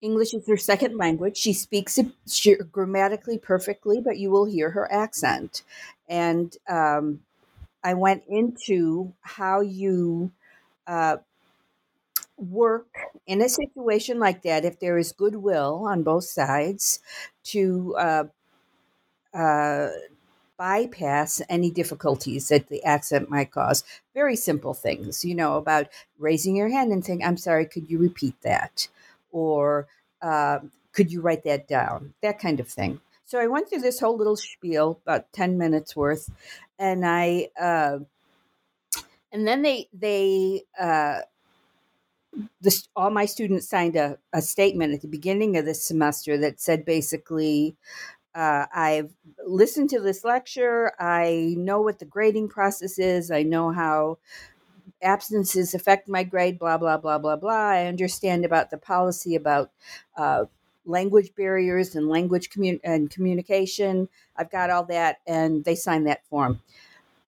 English 0.00 0.34
is 0.34 0.46
her 0.46 0.56
second 0.56 0.96
language. 0.96 1.36
She 1.36 1.52
speaks 1.52 1.98
it 1.98 2.08
she, 2.28 2.56
grammatically 2.56 3.38
perfectly, 3.38 4.00
but 4.00 4.18
you 4.18 4.30
will 4.30 4.44
hear 4.46 4.70
her 4.70 4.90
accent. 4.92 5.62
And 6.08 6.56
um, 6.68 7.20
I 7.88 7.94
went 7.94 8.24
into 8.28 9.14
how 9.22 9.62
you 9.62 10.30
uh, 10.86 11.16
work 12.36 12.88
in 13.26 13.40
a 13.40 13.48
situation 13.48 14.18
like 14.18 14.42
that 14.42 14.66
if 14.66 14.78
there 14.78 14.98
is 14.98 15.12
goodwill 15.12 15.86
on 15.86 16.02
both 16.02 16.24
sides 16.24 17.00
to 17.44 17.96
uh, 17.98 18.24
uh, 19.32 19.88
bypass 20.58 21.40
any 21.48 21.70
difficulties 21.70 22.48
that 22.48 22.68
the 22.68 22.84
accent 22.84 23.30
might 23.30 23.52
cause. 23.52 23.84
Very 24.12 24.36
simple 24.36 24.74
things, 24.74 25.24
you 25.24 25.34
know, 25.34 25.56
about 25.56 25.86
raising 26.18 26.56
your 26.56 26.68
hand 26.68 26.92
and 26.92 27.02
saying, 27.02 27.24
I'm 27.24 27.38
sorry, 27.38 27.64
could 27.64 27.88
you 27.88 27.98
repeat 27.98 28.34
that? 28.42 28.86
Or 29.32 29.86
uh, 30.20 30.58
could 30.92 31.10
you 31.10 31.22
write 31.22 31.44
that 31.44 31.66
down? 31.66 32.12
That 32.20 32.38
kind 32.38 32.60
of 32.60 32.68
thing. 32.68 33.00
So 33.28 33.38
I 33.38 33.46
went 33.46 33.68
through 33.68 33.82
this 33.82 34.00
whole 34.00 34.16
little 34.16 34.36
spiel, 34.36 35.00
about 35.02 35.30
10 35.34 35.58
minutes 35.58 35.94
worth, 35.94 36.30
and 36.78 37.06
I, 37.06 37.48
uh, 37.60 37.98
and 39.32 39.46
then 39.46 39.62
they, 39.62 39.88
they, 39.92 40.62
uh, 40.78 41.20
this, 42.60 42.88
all 42.96 43.10
my 43.10 43.26
students 43.26 43.68
signed 43.68 43.96
a, 43.96 44.18
a 44.32 44.42
statement 44.42 44.94
at 44.94 45.02
the 45.02 45.08
beginning 45.08 45.56
of 45.56 45.64
the 45.64 45.74
semester 45.74 46.38
that 46.38 46.60
said 46.60 46.84
basically, 46.84 47.76
uh, 48.34 48.66
I've 48.72 49.12
listened 49.46 49.90
to 49.90 50.00
this 50.00 50.24
lecture. 50.24 50.92
I 51.00 51.54
know 51.58 51.80
what 51.80 51.98
the 51.98 52.04
grading 52.04 52.48
process 52.48 52.98
is. 52.98 53.30
I 53.30 53.42
know 53.42 53.72
how 53.72 54.18
absences 55.02 55.74
affect 55.74 56.08
my 56.08 56.22
grade, 56.24 56.58
blah, 56.58 56.78
blah, 56.78 56.98
blah, 56.98 57.18
blah, 57.18 57.36
blah. 57.36 57.68
I 57.70 57.86
understand 57.86 58.44
about 58.44 58.70
the 58.70 58.78
policy 58.78 59.34
about 59.34 59.70
uh, 60.16 60.44
language 60.88 61.34
barriers 61.36 61.94
and 61.94 62.08
language 62.08 62.50
commun- 62.50 62.80
and 62.82 63.10
communication. 63.10 64.08
I've 64.36 64.50
got 64.50 64.70
all 64.70 64.84
that, 64.84 65.18
and 65.26 65.64
they 65.64 65.74
signed 65.74 66.06
that 66.06 66.26
form. 66.26 66.60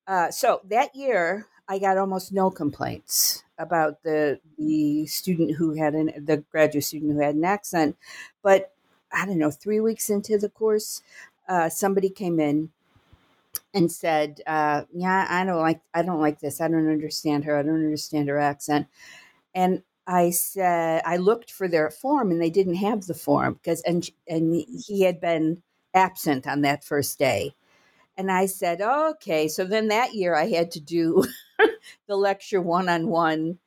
Uh, 0.07 0.31
so 0.31 0.61
that 0.65 0.95
year, 0.97 1.47
I 1.69 1.79
got 1.79 1.99
almost 1.99 2.33
no 2.33 2.51
complaints 2.51 3.45
about 3.59 4.03
the 4.03 4.41
the 4.59 5.07
student 5.07 5.57
who 5.57 5.75
had 5.75 5.95
an 5.95 6.13
the 6.25 6.39
graduate 6.51 6.85
student 6.85 7.13
who 7.13 7.21
had 7.21 7.35
an 7.37 7.45
accent, 7.45 7.97
but 8.43 8.73
I 9.13 9.27
don't 9.27 9.39
know, 9.39 9.51
three 9.51 9.81
weeks 9.81 10.11
into 10.11 10.39
the 10.39 10.49
course, 10.49 11.03
uh, 11.49 11.69
somebody 11.69 12.11
came 12.11 12.41
in 12.41 12.71
and 13.75 13.91
said, 13.91 14.41
uh, 14.47 14.83
"Yeah, 14.93 15.27
I 15.29 15.45
don't 15.45 15.61
like 15.61 15.81
I 15.95 16.03
don't 16.03 16.21
like 16.21 16.41
this. 16.41 16.61
I 16.61 16.69
don't 16.69 16.89
understand 16.89 17.45
her. 17.45 17.57
I 17.57 17.63
don't 17.63 17.85
understand 17.85 18.29
her 18.29 18.39
accent." 18.39 18.89
And 19.55 19.83
I 20.11 20.31
said 20.31 21.03
I 21.07 21.19
looked 21.19 21.53
for 21.53 21.69
their 21.69 21.91
form 21.91 22.33
and 22.33 22.43
they 22.43 22.51
didn't 22.51 22.77
have 22.77 23.07
the 23.07 23.15
form 23.15 23.55
because 23.55 23.83
and 23.83 24.09
and 24.29 24.65
he 24.87 25.03
had 25.03 25.21
been 25.21 25.63
absent 25.95 26.47
on 26.47 26.63
that 26.63 26.85
first 26.85 27.19
day. 27.19 27.55
And 28.17 28.31
I 28.31 28.47
said, 28.47 28.83
"Okay." 28.83 29.49
So 29.49 29.65
then 29.65 29.89
that 29.89 30.15
year 30.15 30.35
I 30.37 30.49
had 30.49 30.73
to 30.73 30.81
do 30.81 31.25
the 32.09 32.17
lecture 32.17 32.61
one 32.61 32.89
on 32.89 33.09
one 33.09 33.59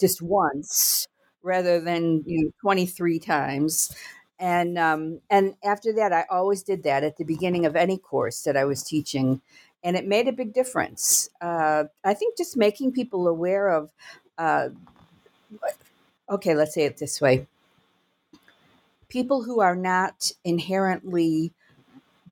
just 0.00 0.22
once 0.22 1.06
rather 1.42 1.80
than 1.80 2.22
you 2.26 2.44
know 2.44 2.50
23 2.60 3.18
times 3.18 3.94
and 4.38 4.78
um, 4.78 5.20
and 5.30 5.54
after 5.64 5.92
that 5.92 6.12
i 6.12 6.24
always 6.30 6.62
did 6.62 6.82
that 6.82 7.04
at 7.04 7.16
the 7.16 7.24
beginning 7.24 7.66
of 7.66 7.76
any 7.76 7.98
course 7.98 8.42
that 8.42 8.56
i 8.56 8.64
was 8.64 8.82
teaching 8.82 9.40
and 9.84 9.96
it 9.96 10.06
made 10.06 10.28
a 10.28 10.32
big 10.32 10.52
difference 10.52 11.30
uh, 11.40 11.84
i 12.04 12.14
think 12.14 12.36
just 12.36 12.56
making 12.56 12.92
people 12.92 13.28
aware 13.28 13.68
of 13.68 13.90
uh, 14.38 14.68
okay 16.28 16.54
let's 16.54 16.74
say 16.74 16.84
it 16.84 16.98
this 16.98 17.20
way. 17.20 17.46
People 19.08 19.44
who 19.44 19.60
are 19.60 19.76
not 19.76 20.30
inherently 20.44 21.52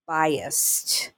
biased 0.06 1.12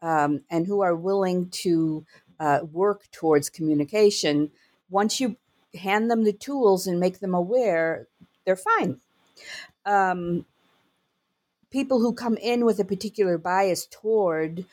um, 0.00 0.42
and 0.50 0.66
who 0.66 0.80
are 0.80 0.94
willing 0.94 1.48
to 1.50 2.04
uh, 2.38 2.60
work 2.72 3.10
towards 3.12 3.50
communication 3.50 4.50
once 4.90 5.20
you 5.20 5.36
hand 5.74 6.10
them 6.10 6.24
the 6.24 6.32
tools 6.32 6.86
and 6.86 7.00
make 7.00 7.20
them 7.20 7.34
aware 7.34 8.06
they're 8.44 8.56
fine. 8.56 9.00
Um, 9.86 10.44
people 11.70 12.00
who 12.00 12.12
come 12.12 12.36
in 12.36 12.64
with 12.64 12.78
a 12.78 12.84
particular 12.84 13.38
bias 13.38 13.86
toward 13.86 14.64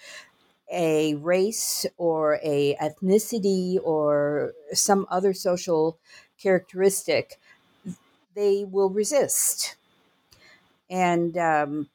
a 0.71 1.15
race 1.15 1.85
or 1.97 2.39
a 2.43 2.75
ethnicity 2.75 3.79
or 3.83 4.53
some 4.73 5.07
other 5.09 5.33
social 5.33 5.97
characteristic 6.41 7.39
they 8.35 8.65
will 8.65 8.89
resist 8.89 9.75
and 10.89 11.37
um, 11.37 11.89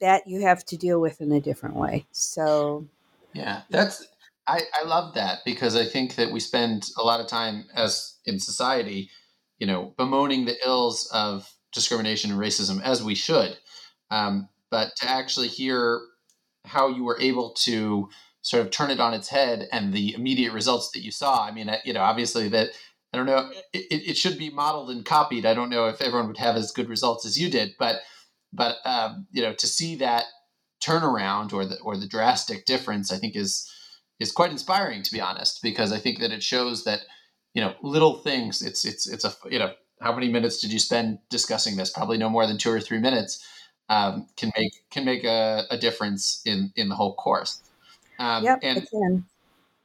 that 0.00 0.26
you 0.26 0.42
have 0.42 0.64
to 0.64 0.76
deal 0.76 1.00
with 1.00 1.20
in 1.20 1.32
a 1.32 1.40
different 1.40 1.76
way 1.76 2.04
so 2.12 2.86
yeah 3.32 3.62
that's 3.70 4.06
I, 4.48 4.60
I 4.80 4.84
love 4.86 5.14
that 5.14 5.40
because 5.44 5.76
i 5.76 5.84
think 5.84 6.14
that 6.16 6.30
we 6.30 6.40
spend 6.40 6.90
a 6.98 7.02
lot 7.02 7.20
of 7.20 7.26
time 7.26 7.64
as 7.74 8.14
in 8.24 8.38
society 8.38 9.10
you 9.58 9.66
know 9.66 9.94
bemoaning 9.96 10.44
the 10.44 10.56
ills 10.64 11.08
of 11.12 11.50
discrimination 11.76 12.32
and 12.32 12.40
racism 12.40 12.82
as 12.82 13.04
we 13.04 13.14
should. 13.14 13.56
Um, 14.10 14.48
but 14.70 14.96
to 14.96 15.08
actually 15.08 15.48
hear 15.48 16.00
how 16.64 16.88
you 16.88 17.04
were 17.04 17.20
able 17.20 17.50
to 17.50 18.08
sort 18.42 18.64
of 18.64 18.70
turn 18.70 18.90
it 18.90 18.98
on 18.98 19.14
its 19.14 19.28
head 19.28 19.68
and 19.70 19.92
the 19.92 20.14
immediate 20.14 20.52
results 20.52 20.90
that 20.92 21.02
you 21.02 21.12
saw. 21.12 21.44
I 21.44 21.52
mean, 21.52 21.70
you 21.84 21.92
know, 21.92 22.00
obviously 22.00 22.48
that 22.48 22.70
I 23.12 23.16
don't 23.16 23.26
know, 23.26 23.50
it, 23.72 23.86
it 23.90 24.16
should 24.16 24.36
be 24.38 24.50
modeled 24.50 24.90
and 24.90 25.04
copied. 25.04 25.46
I 25.46 25.54
don't 25.54 25.70
know 25.70 25.86
if 25.86 26.02
everyone 26.02 26.28
would 26.28 26.36
have 26.38 26.56
as 26.56 26.72
good 26.72 26.88
results 26.88 27.24
as 27.24 27.38
you 27.38 27.50
did, 27.50 27.74
but 27.78 28.00
but 28.52 28.76
um, 28.84 29.26
you 29.32 29.42
know, 29.42 29.52
to 29.52 29.66
see 29.66 29.96
that 29.96 30.24
turnaround 30.82 31.52
or 31.52 31.64
the 31.64 31.78
or 31.80 31.96
the 31.96 32.06
drastic 32.06 32.64
difference, 32.66 33.12
I 33.12 33.18
think 33.18 33.36
is 33.36 33.70
is 34.18 34.32
quite 34.32 34.50
inspiring 34.50 35.02
to 35.02 35.12
be 35.12 35.20
honest, 35.20 35.62
because 35.62 35.92
I 35.92 35.98
think 35.98 36.20
that 36.20 36.32
it 36.32 36.42
shows 36.42 36.84
that 36.84 37.00
you 37.54 37.62
know 37.62 37.74
little 37.82 38.18
things. 38.18 38.62
It's 38.62 38.84
it's 38.84 39.08
it's 39.08 39.24
a 39.24 39.34
you 39.50 39.58
know 39.58 39.72
how 40.00 40.14
many 40.14 40.28
minutes 40.30 40.60
did 40.60 40.72
you 40.72 40.78
spend 40.78 41.18
discussing 41.30 41.76
this? 41.76 41.90
Probably 41.90 42.18
no 42.18 42.28
more 42.28 42.46
than 42.46 42.58
two 42.58 42.70
or 42.70 42.80
three 42.80 42.98
minutes. 42.98 43.44
Um, 43.88 44.26
can 44.36 44.50
make 44.56 44.72
can 44.90 45.04
make 45.04 45.24
a, 45.24 45.64
a, 45.70 45.78
difference 45.78 46.42
in 46.44 46.72
in 46.74 46.88
the 46.88 46.96
whole 46.96 47.14
course. 47.14 47.62
Um, 48.18 48.42
yep, 48.42 48.58
and, 48.62 48.78
it 48.78 48.90
can. 48.90 49.24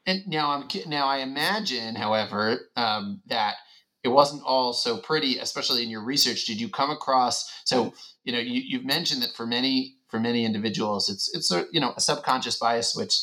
And 0.05 0.27
now 0.27 0.51
I'm 0.51 0.67
now 0.87 1.05
I 1.07 1.17
imagine, 1.17 1.95
however, 1.95 2.59
um, 2.75 3.21
that 3.27 3.55
it 4.03 4.09
wasn't 4.09 4.43
all 4.43 4.73
so 4.73 4.97
pretty, 4.97 5.37
especially 5.37 5.83
in 5.83 5.89
your 5.89 6.03
research. 6.03 6.45
Did 6.45 6.59
you 6.59 6.69
come 6.69 6.89
across? 6.89 7.61
So 7.65 7.93
you 8.23 8.33
know, 8.33 8.39
you, 8.39 8.61
you've 8.65 8.85
mentioned 8.85 9.21
that 9.21 9.33
for 9.35 9.45
many 9.45 9.95
for 10.07 10.19
many 10.19 10.43
individuals, 10.43 11.09
it's 11.09 11.33
it's 11.35 11.51
a 11.51 11.65
you 11.71 11.79
know 11.79 11.93
a 11.95 12.01
subconscious 12.01 12.57
bias, 12.57 12.95
which 12.95 13.15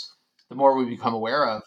the 0.49 0.55
more 0.55 0.77
we 0.77 0.85
become 0.85 1.15
aware 1.15 1.49
of, 1.49 1.63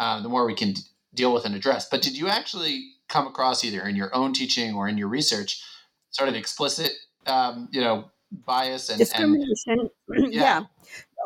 uh, 0.00 0.22
the 0.22 0.28
more 0.28 0.46
we 0.46 0.54
can 0.54 0.72
d- 0.72 0.82
deal 1.14 1.32
with 1.32 1.44
and 1.44 1.54
address. 1.54 1.88
But 1.88 2.02
did 2.02 2.16
you 2.16 2.28
actually 2.28 2.94
come 3.08 3.26
across 3.26 3.64
either 3.64 3.86
in 3.86 3.96
your 3.96 4.14
own 4.14 4.32
teaching 4.32 4.74
or 4.74 4.88
in 4.88 4.98
your 4.98 5.08
research 5.08 5.62
sort 6.10 6.28
of 6.28 6.34
explicit 6.34 6.92
um, 7.26 7.68
you 7.70 7.80
know 7.80 8.10
bias 8.46 8.88
and 8.88 8.98
discrimination 8.98 9.88
and, 10.08 10.32
yeah. 10.32 10.40
yeah. 10.40 10.60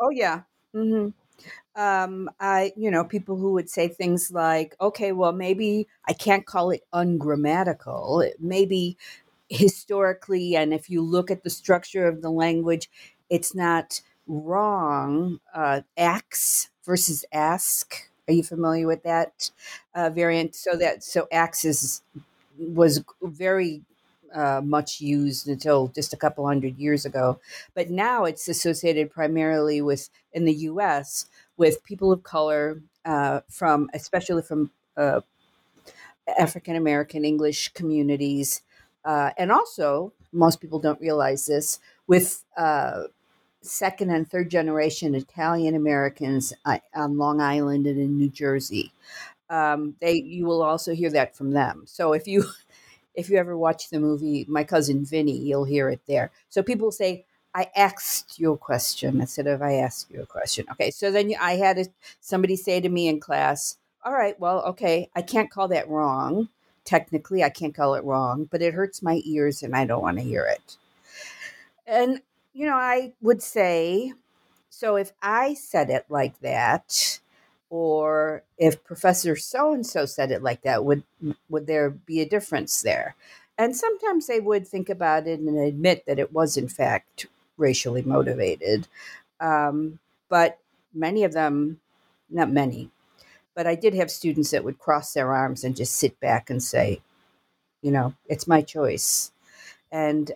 oh 0.01 0.09
yeah 0.11 0.41
mm-hmm. 0.75 1.09
Um, 1.79 2.29
I, 2.39 2.73
you 2.75 2.91
know, 2.91 3.03
people 3.05 3.37
who 3.37 3.53
would 3.53 3.69
say 3.69 3.87
things 3.87 4.31
like, 4.31 4.75
okay, 4.81 5.13
well, 5.13 5.31
maybe 5.31 5.87
I 6.07 6.13
can't 6.13 6.45
call 6.45 6.71
it 6.71 6.83
ungrammatical. 6.93 8.25
Maybe 8.39 8.97
historically, 9.49 10.55
and 10.55 10.73
if 10.73 10.89
you 10.89 11.01
look 11.01 11.31
at 11.31 11.43
the 11.43 11.49
structure 11.49 12.07
of 12.07 12.21
the 12.21 12.31
language, 12.31 12.89
it's 13.29 13.55
not 13.55 14.01
wrong. 14.27 15.39
Uh, 15.53 15.81
ax 15.97 16.69
versus 16.85 17.25
ask 17.31 17.95
are 18.27 18.33
you 18.33 18.43
familiar 18.43 18.85
with 18.85 19.01
that 19.03 19.49
uh, 19.95 20.09
variant? 20.11 20.55
So 20.55 20.75
that 20.77 21.03
so 21.03 21.27
Axis 21.31 22.03
was 22.57 23.03
very 23.21 23.81
uh, 24.33 24.61
much 24.63 25.01
used 25.01 25.47
until 25.47 25.87
just 25.89 26.13
a 26.13 26.17
couple 26.17 26.45
hundred 26.45 26.77
years 26.77 27.05
ago, 27.05 27.39
but 27.73 27.89
now 27.89 28.25
it's 28.25 28.47
associated 28.47 29.09
primarily 29.09 29.81
with 29.81 30.09
in 30.33 30.45
the 30.45 30.53
U.S. 30.53 31.25
with 31.59 31.83
people 31.83 32.11
of 32.11 32.23
color 32.23 32.81
uh, 33.05 33.41
from, 33.49 33.89
especially 33.93 34.41
from 34.41 34.71
uh, 34.97 35.21
African 36.39 36.75
American 36.75 37.25
English 37.25 37.69
communities, 37.73 38.61
uh, 39.05 39.31
and 39.37 39.51
also 39.51 40.13
most 40.31 40.61
people 40.61 40.79
don't 40.79 41.01
realize 41.01 41.45
this 41.45 41.79
with 42.07 42.43
uh, 42.57 43.03
second 43.61 44.09
and 44.11 44.29
third 44.29 44.49
generation 44.49 45.15
Italian 45.15 45.75
Americans 45.75 46.53
uh, 46.65 46.79
on 46.95 47.17
Long 47.17 47.41
Island 47.41 47.87
and 47.87 47.99
in 47.99 48.17
New 48.17 48.29
Jersey. 48.29 48.93
Um, 49.49 49.95
they 49.99 50.13
you 50.13 50.45
will 50.45 50.61
also 50.63 50.93
hear 50.93 51.09
that 51.11 51.35
from 51.35 51.51
them. 51.51 51.83
So 51.85 52.13
if 52.13 52.27
you 52.27 52.45
if 53.15 53.29
you 53.29 53.37
ever 53.37 53.57
watch 53.57 53.89
the 53.89 53.99
movie 53.99 54.45
My 54.47 54.63
Cousin 54.63 55.03
Vinny, 55.05 55.37
you'll 55.37 55.65
hear 55.65 55.89
it 55.89 56.01
there. 56.07 56.31
So 56.49 56.63
people 56.63 56.91
say, 56.91 57.25
I 57.53 57.67
asked 57.75 58.39
you 58.39 58.53
a 58.53 58.57
question 58.57 59.21
instead 59.21 59.47
of 59.47 59.61
I 59.61 59.73
asked 59.75 60.11
you 60.11 60.21
a 60.21 60.25
question. 60.25 60.65
Okay, 60.71 60.91
so 60.91 61.11
then 61.11 61.33
I 61.39 61.55
had 61.55 61.79
a, 61.79 61.85
somebody 62.21 62.55
say 62.55 62.79
to 62.79 62.89
me 62.89 63.07
in 63.07 63.19
class, 63.19 63.77
All 64.03 64.13
right, 64.13 64.39
well, 64.39 64.63
okay, 64.65 65.09
I 65.15 65.21
can't 65.21 65.49
call 65.49 65.67
that 65.69 65.89
wrong. 65.89 66.49
Technically, 66.85 67.43
I 67.43 67.49
can't 67.49 67.75
call 67.75 67.95
it 67.95 68.03
wrong, 68.03 68.47
but 68.49 68.61
it 68.61 68.73
hurts 68.73 69.01
my 69.01 69.21
ears 69.25 69.63
and 69.63 69.75
I 69.75 69.85
don't 69.85 70.01
want 70.01 70.17
to 70.17 70.23
hear 70.23 70.45
it. 70.45 70.77
And, 71.85 72.21
you 72.53 72.65
know, 72.65 72.75
I 72.75 73.13
would 73.21 73.41
say, 73.41 74.13
so 74.69 74.95
if 74.95 75.11
I 75.21 75.55
said 75.55 75.89
it 75.89 76.05
like 76.09 76.39
that, 76.41 77.19
or 77.69 78.43
if 78.57 78.83
Professor 78.83 79.35
so 79.35 79.73
and 79.73 79.85
so 79.85 80.05
said 80.05 80.31
it 80.31 80.41
like 80.41 80.61
that, 80.63 80.85
would 80.85 81.03
would 81.49 81.67
there 81.67 81.89
be 81.89 82.21
a 82.21 82.29
difference 82.29 82.81
there? 82.81 83.15
And 83.57 83.75
sometimes 83.75 84.27
they 84.27 84.39
would 84.39 84.67
think 84.67 84.89
about 84.89 85.27
it 85.27 85.39
and 85.39 85.57
admit 85.57 86.05
that 86.05 86.19
it 86.19 86.31
was 86.31 86.57
in 86.57 86.67
fact 86.69 87.27
racially 87.59 88.01
motivated. 88.01 88.87
Um, 89.39 89.99
but 90.29 90.57
many 90.93 91.23
of 91.23 91.33
them, 91.33 91.79
not 92.29 92.49
many, 92.49 92.89
but 93.53 93.67
I 93.67 93.75
did 93.75 93.93
have 93.93 94.09
students 94.09 94.51
that 94.51 94.63
would 94.63 94.79
cross 94.79 95.13
their 95.13 95.33
arms 95.33 95.63
and 95.63 95.75
just 95.75 95.95
sit 95.95 96.19
back 96.19 96.49
and 96.49 96.63
say, 96.63 97.01
you 97.81 97.91
know, 97.91 98.13
it's 98.27 98.47
my 98.47 98.61
choice. 98.61 99.31
And 99.91 100.31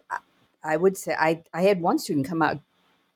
I 0.63 0.77
would 0.77 0.98
say, 0.98 1.15
I, 1.18 1.44
I 1.53 1.63
had 1.63 1.82
one 1.82 2.00
student 2.00 2.27
come 2.27 2.42
out 2.42 2.60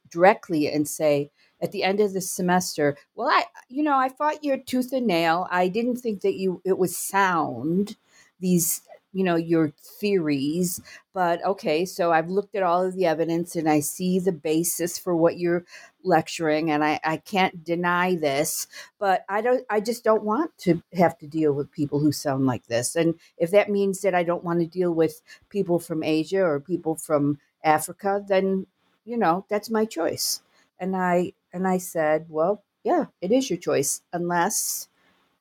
directly 0.10 0.72
and 0.72 0.88
say, 0.88 1.32
at 1.62 1.72
the 1.72 1.84
end 1.84 2.00
of 2.00 2.14
the 2.14 2.22
semester, 2.22 2.96
well, 3.16 3.28
I, 3.28 3.46
you 3.68 3.84
know, 3.84 3.98
I 3.98 4.10
fought 4.10 4.44
your 4.44 4.58
tooth 4.58 4.94
and 4.94 5.08
nail. 5.08 5.48
I 5.50 5.68
didn't 5.68 5.98
think 5.98 6.22
that 6.22 6.36
you, 6.36 6.62
it 6.64 6.78
was 6.78 6.96
sound, 6.96 7.96
these 8.40 8.82
you 9.18 9.24
know 9.26 9.36
your 9.36 9.70
theories 10.00 10.80
but 11.14 11.44
okay 11.44 11.86
so 11.86 12.12
i've 12.14 12.30
looked 12.30 12.56
at 12.56 12.64
all 12.64 12.86
of 12.86 12.96
the 12.96 13.08
evidence 13.08 13.56
and 13.56 13.68
i 13.68 13.80
see 13.80 14.20
the 14.20 14.32
basis 14.32 15.00
for 15.00 15.18
what 15.18 15.40
you're 15.40 15.66
lecturing 16.04 16.72
and 16.72 16.84
i, 16.86 17.00
I 17.04 17.18
can't 17.18 17.64
deny 17.64 18.16
this 18.16 18.68
but 19.00 19.26
i 19.28 19.42
don't 19.42 19.66
i 19.72 19.80
just 19.80 20.04
don't 20.04 20.24
want 20.24 20.56
to 20.60 20.84
have 20.94 21.18
to 21.20 21.28
deal 21.28 21.54
with 21.54 21.72
people 21.72 22.00
who 22.00 22.12
sound 22.12 22.46
like 22.46 22.68
this 22.68 22.96
and 22.96 23.16
if 23.40 23.52
that 23.52 23.72
means 23.72 24.02
that 24.02 24.16
i 24.16 24.24
don't 24.24 24.44
want 24.44 24.60
to 24.60 24.68
deal 24.68 24.94
with 24.94 25.22
people 25.50 25.80
from 25.80 26.04
asia 26.04 26.44
or 26.44 26.60
people 26.60 26.96
from 26.96 27.40
africa 27.64 28.24
then 28.30 28.68
you 29.06 29.18
know 29.18 29.46
that's 29.50 29.72
my 29.72 29.86
choice 29.86 30.44
and 30.80 30.96
i 30.96 31.34
and 31.54 31.68
i 31.68 31.80
said 31.80 32.28
well 32.30 32.64
yeah 32.84 33.06
it 33.22 33.32
is 33.32 33.50
your 33.50 33.60
choice 33.60 34.02
unless 34.14 34.90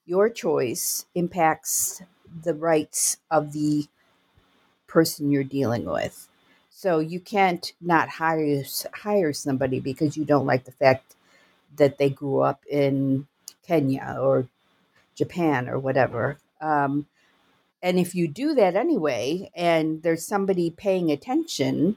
your 0.06 0.30
choice 0.30 1.06
impacts 1.14 2.02
the 2.42 2.54
rights 2.54 3.18
of 3.30 3.52
the 3.52 3.87
person 4.87 5.30
you're 5.30 5.45
dealing 5.45 5.85
with. 5.85 6.28
So 6.71 6.99
you 6.99 7.21
can't 7.21 7.73
not 7.80 8.09
hire 8.09 8.62
hire 8.92 9.33
somebody 9.33 9.80
because 9.80 10.16
you 10.16 10.25
don't 10.25 10.47
like 10.47 10.64
the 10.64 10.73
fact 10.73 11.14
that 11.76 11.99
they 11.99 12.11
grew 12.11 12.40
up 12.40 12.62
in 12.71 13.26
Kenya 13.66 14.16
or 14.21 14.47
Japan 15.14 15.68
or 15.68 15.78
whatever. 15.78 16.38
Um, 16.61 17.06
and 17.83 17.99
if 17.99 18.14
you 18.14 18.28
do 18.28 18.54
that 18.54 18.75
anyway, 18.75 19.50
and 19.54 20.02
there's 20.02 20.26
somebody 20.26 20.71
paying 20.71 21.11
attention, 21.11 21.97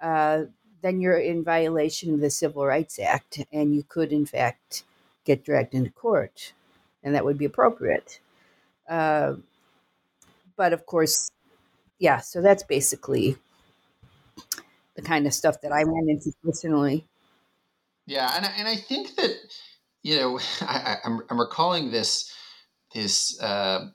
uh, 0.00 0.44
then 0.82 1.00
you're 1.00 1.18
in 1.18 1.44
violation 1.44 2.14
of 2.14 2.20
the 2.20 2.30
Civil 2.30 2.64
Rights 2.66 2.98
Act, 2.98 3.44
and 3.52 3.74
you 3.74 3.82
could, 3.82 4.12
in 4.12 4.26
fact, 4.26 4.84
get 5.24 5.44
dragged 5.44 5.74
into 5.74 5.90
court, 5.90 6.52
and 7.02 7.14
that 7.14 7.24
would 7.24 7.38
be 7.38 7.44
appropriate. 7.44 8.20
Uh, 8.88 9.34
but 10.58 10.74
of 10.74 10.84
course, 10.84 11.30
yeah, 11.98 12.18
so 12.18 12.42
that's 12.42 12.64
basically 12.64 13.36
the 14.96 15.02
kind 15.02 15.26
of 15.26 15.32
stuff 15.32 15.62
that 15.62 15.72
I 15.72 15.84
ran 15.84 16.08
into 16.08 16.32
personally. 16.44 17.06
Yeah, 18.06 18.30
and 18.36 18.44
I, 18.44 18.48
and 18.58 18.68
I 18.68 18.76
think 18.76 19.14
that 19.16 19.36
you 20.02 20.16
know 20.16 20.40
I, 20.60 20.96
am 21.04 21.14
I'm, 21.14 21.20
I'm 21.30 21.40
recalling 21.40 21.90
this 21.90 22.34
this 22.94 23.40
uh, 23.40 23.86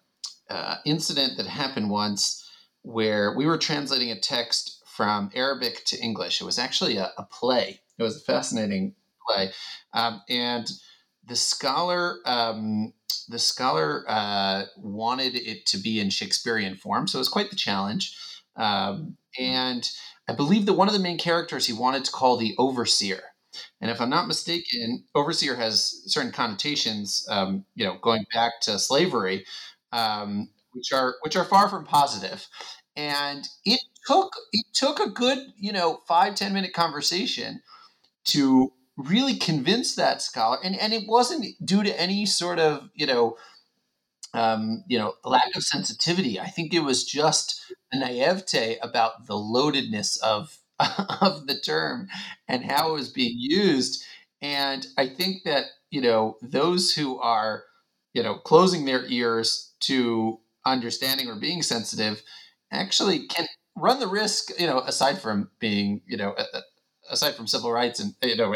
uh, 0.50 0.76
incident 0.86 1.38
that 1.38 1.46
happened 1.46 1.92
once 1.92 2.50
where 2.82 3.36
we 3.36 3.46
were 3.46 3.58
translating 3.58 4.12
a 4.12 4.20
text 4.20 4.84
from 4.86 5.32
Arabic 5.36 5.84
to 5.86 6.00
English. 6.00 6.42
It 6.42 6.46
was 6.46 6.60
actually 6.60 6.98
a, 6.98 7.12
a 7.18 7.24
play. 7.24 7.82
It 7.98 8.04
was 8.04 8.18
a 8.18 8.20
fascinating 8.20 8.96
play, 9.28 9.52
um, 9.94 10.22
and 10.30 10.72
the 11.28 11.36
scholar 11.36 12.20
um, 12.26 12.94
the 13.30 13.40
scholar 13.40 14.04
uh, 14.08 14.64
wanted 14.78 15.36
it 15.36 15.66
to 15.68 15.78
be 15.78 16.00
in 16.00 16.10
Shakespearean 16.10 16.76
form, 16.76 17.08
so 17.08 17.18
it 17.18 17.22
was 17.22 17.30
quite 17.30 17.50
the 17.50 17.56
challenge. 17.56 18.18
Um, 18.56 19.18
and 19.40 19.90
I 20.28 20.34
believe 20.34 20.66
that 20.66 20.74
one 20.74 20.88
of 20.88 20.94
the 20.94 21.00
main 21.00 21.18
characters 21.18 21.66
he 21.66 21.74
wanted 21.74 22.06
to 22.06 22.12
call 22.12 22.38
the 22.38 22.56
overseer. 22.58 23.22
And 23.82 23.92
if 23.92 24.02
I'm 24.02 24.10
not 24.10 24.28
mistaken, 24.28 25.06
overseer 25.16 25.56
has 25.56 26.02
certain 26.06 26.32
connotations, 26.32 27.26
um, 27.30 27.66
you 27.76 27.86
know, 27.86 27.98
going 28.02 28.26
back 28.34 28.54
to 28.64 28.80
slavery, 28.80 29.46
um, 29.92 30.50
which 30.74 30.92
are 30.92 31.16
which 31.22 31.36
are 31.36 31.46
far 31.46 31.70
from 31.70 31.86
positive. 31.86 32.48
And 32.96 33.48
it 33.66 33.80
took 34.08 34.34
it 34.52 34.66
took 34.74 35.00
a 35.00 35.10
good, 35.10 35.38
you 35.56 35.72
know, 35.72 36.02
five 36.08 36.36
ten 36.36 36.54
minute 36.54 36.74
conversation 36.74 37.62
to 38.26 38.72
really 38.98 39.36
convinced 39.36 39.96
that 39.98 40.22
scholar, 40.22 40.58
and 40.64 40.80
and 40.80 40.94
it 40.94 41.08
wasn't 41.08 41.46
due 41.64 41.84
to 41.84 42.00
any 42.00 42.26
sort 42.26 42.60
of 42.60 42.90
you 42.94 43.06
know. 43.06 43.38
Um, 44.36 44.84
you 44.88 44.98
know, 44.98 45.14
lack 45.24 45.56
of 45.56 45.62
sensitivity. 45.62 46.40
I 46.40 46.48
think 46.48 46.74
it 46.74 46.80
was 46.80 47.04
just 47.04 47.72
a 47.92 48.00
naivete 48.00 48.80
about 48.82 49.28
the 49.28 49.36
loadedness 49.36 50.20
of 50.24 50.58
of 50.80 51.46
the 51.46 51.60
term 51.60 52.08
and 52.48 52.66
how 52.66 52.90
it 52.90 52.94
was 52.94 53.10
being 53.10 53.36
used. 53.38 54.04
And 54.42 54.88
I 54.98 55.08
think 55.08 55.44
that 55.46 55.66
you 55.92 56.02
know 56.02 56.38
those 56.42 56.94
who 56.94 57.20
are 57.20 57.64
you 58.14 58.24
know 58.24 58.36
closing 58.36 58.86
their 58.86 59.06
ears 59.06 59.74
to 59.82 60.40
understanding 60.66 61.28
or 61.28 61.36
being 61.36 61.62
sensitive 61.62 62.22
actually 62.72 63.28
can 63.28 63.46
run 63.76 64.00
the 64.00 64.08
risk 64.08 64.50
you 64.60 64.68
know 64.68 64.80
aside 64.80 65.22
from 65.22 65.50
being 65.60 66.02
you 66.08 66.18
know 66.18 66.36
aside 67.10 67.36
from 67.36 67.48
civil 67.48 67.72
rights 67.72 68.00
and 68.00 68.14
you 68.22 68.36
know 68.36 68.56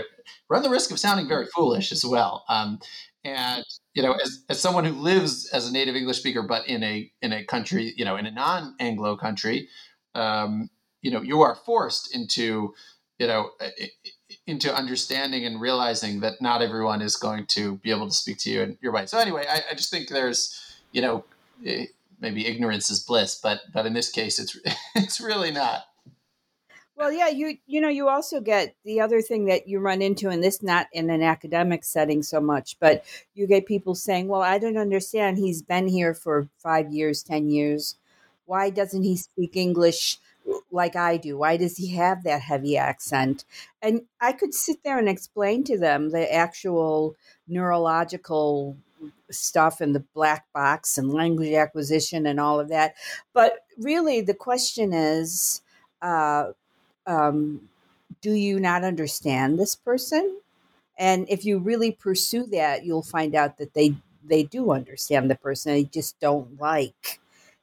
run 0.50 0.64
the 0.64 0.70
risk 0.70 0.92
of 0.92 1.00
sounding 1.00 1.28
very 1.28 1.46
foolish 1.48 1.92
as 1.92 2.06
well. 2.06 2.46
Um, 2.50 2.80
and 3.24 3.64
you 3.94 4.04
know, 4.04 4.14
as, 4.14 4.44
as 4.50 4.60
someone 4.60 4.86
who 4.86 4.94
lives 4.94 5.50
as 5.50 5.68
a 5.68 5.74
native 5.74 5.96
English 5.96 6.20
speaker, 6.20 6.44
but 6.44 6.68
in 6.68 6.84
a 6.84 7.12
in 7.22 7.34
a 7.34 7.44
country, 7.44 7.94
you 7.98 8.06
know, 8.06 8.16
in 8.16 8.26
a 8.26 8.32
non-Anglo 8.32 9.18
country, 9.18 9.68
um, 10.16 10.70
you 11.02 11.12
know, 11.12 11.22
you 11.22 11.42
are 11.42 11.56
forced 11.56 12.16
into, 12.16 12.74
you 13.20 13.28
know, 13.28 13.52
into 14.46 14.74
understanding 14.74 15.46
and 15.46 15.60
realizing 15.60 16.20
that 16.22 16.42
not 16.42 16.62
everyone 16.62 17.02
is 17.02 17.16
going 17.16 17.46
to 17.48 17.76
be 17.78 17.92
able 17.92 18.08
to 18.08 18.14
speak 18.14 18.38
to 18.40 18.52
you 18.52 18.62
in 18.62 18.78
your 18.82 18.94
way. 18.94 19.06
So 19.06 19.18
anyway, 19.18 19.46
I, 19.50 19.62
I 19.72 19.74
just 19.74 19.92
think 19.92 20.10
there's, 20.10 20.78
you 20.92 21.02
know, 21.02 21.24
eh, 21.66 21.86
maybe 22.20 22.48
ignorance 22.48 22.90
is 22.90 23.02
bliss, 23.02 23.40
but 23.42 23.62
but 23.74 23.86
in 23.86 23.94
this 23.94 24.10
case, 24.10 24.40
it's 24.40 24.58
it's 24.96 25.20
really 25.20 25.52
not. 25.52 25.86
Well, 26.98 27.12
yeah, 27.12 27.28
you 27.30 27.58
you 27.68 27.80
know 27.80 27.90
you 27.90 28.10
also 28.10 28.42
get 28.42 28.76
the 28.84 29.02
other 29.02 29.22
thing 29.22 29.46
that 29.46 29.68
you 29.68 29.80
run 29.80 30.02
into, 30.02 30.30
and 30.30 30.44
this 30.44 30.64
not 30.64 30.88
in 30.92 31.10
an 31.12 31.22
academic 31.22 31.84
setting 31.84 32.24
so 32.24 32.42
much, 32.42 32.76
but 32.80 33.06
you 33.36 33.46
get 33.48 33.68
people 33.68 33.94
saying, 33.96 34.28
"Well, 34.28 34.42
I 34.42 34.58
don't 34.58 34.78
understand. 34.78 35.38
He's 35.38 35.62
been 35.62 35.88
here 35.88 36.16
for 36.16 36.50
five 36.58 36.92
years, 36.92 37.22
ten 37.24 37.50
years. 37.50 37.98
Why 38.46 38.72
doesn't 38.72 39.04
he 39.04 39.16
speak 39.18 39.56
English 39.56 40.18
like 40.72 40.96
I 40.96 41.18
do? 41.18 41.38
Why 41.38 41.58
does 41.58 41.78
he 41.78 41.90
have 41.96 42.24
that 42.24 42.42
heavy 42.42 42.78
accent?" 42.78 43.46
And 43.82 44.04
I 44.20 44.32
could 44.34 44.56
sit 44.56 44.84
there 44.84 44.98
and 44.98 45.08
explain 45.10 45.64
to 45.66 45.78
them 45.78 46.10
the 46.10 46.34
actual 46.34 47.16
neurological 47.48 48.76
stuff 49.32 49.82
and 49.82 49.94
the 49.96 50.06
black 50.16 50.48
box 50.54 50.98
and 50.98 51.14
language 51.14 51.54
acquisition 51.54 52.26
and 52.26 52.40
all 52.40 52.60
of 52.60 52.70
that, 52.70 52.96
but 53.34 53.60
really 53.78 54.22
the 54.22 54.34
question 54.34 54.94
is. 54.94 55.62
Uh, 56.02 56.52
um, 57.08 57.62
do 58.22 58.32
you 58.32 58.60
not 58.60 58.84
understand 58.84 59.58
this 59.58 59.76
person? 59.76 60.40
And 60.98 61.28
if 61.30 61.46
you 61.46 61.60
really 61.60 61.92
pursue 61.92 62.46
that, 62.48 62.86
you'll 62.86 63.04
find 63.04 63.36
out 63.36 63.58
that 63.58 63.74
they 63.74 63.96
they 64.24 64.44
do 64.44 64.72
understand 64.72 65.32
the 65.32 65.36
person. 65.36 65.74
They 65.74 65.84
just 65.86 66.20
don't 66.20 66.60
like 66.60 67.20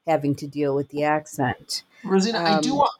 having 0.07 0.35
to 0.37 0.46
deal 0.46 0.74
with 0.74 0.88
the 0.90 1.04
accent. 1.04 1.83
Rosina, 2.04 2.38
um, 2.38 2.46
I 2.46 2.61
do 2.61 2.72
um, 2.72 2.78
want. 2.78 2.90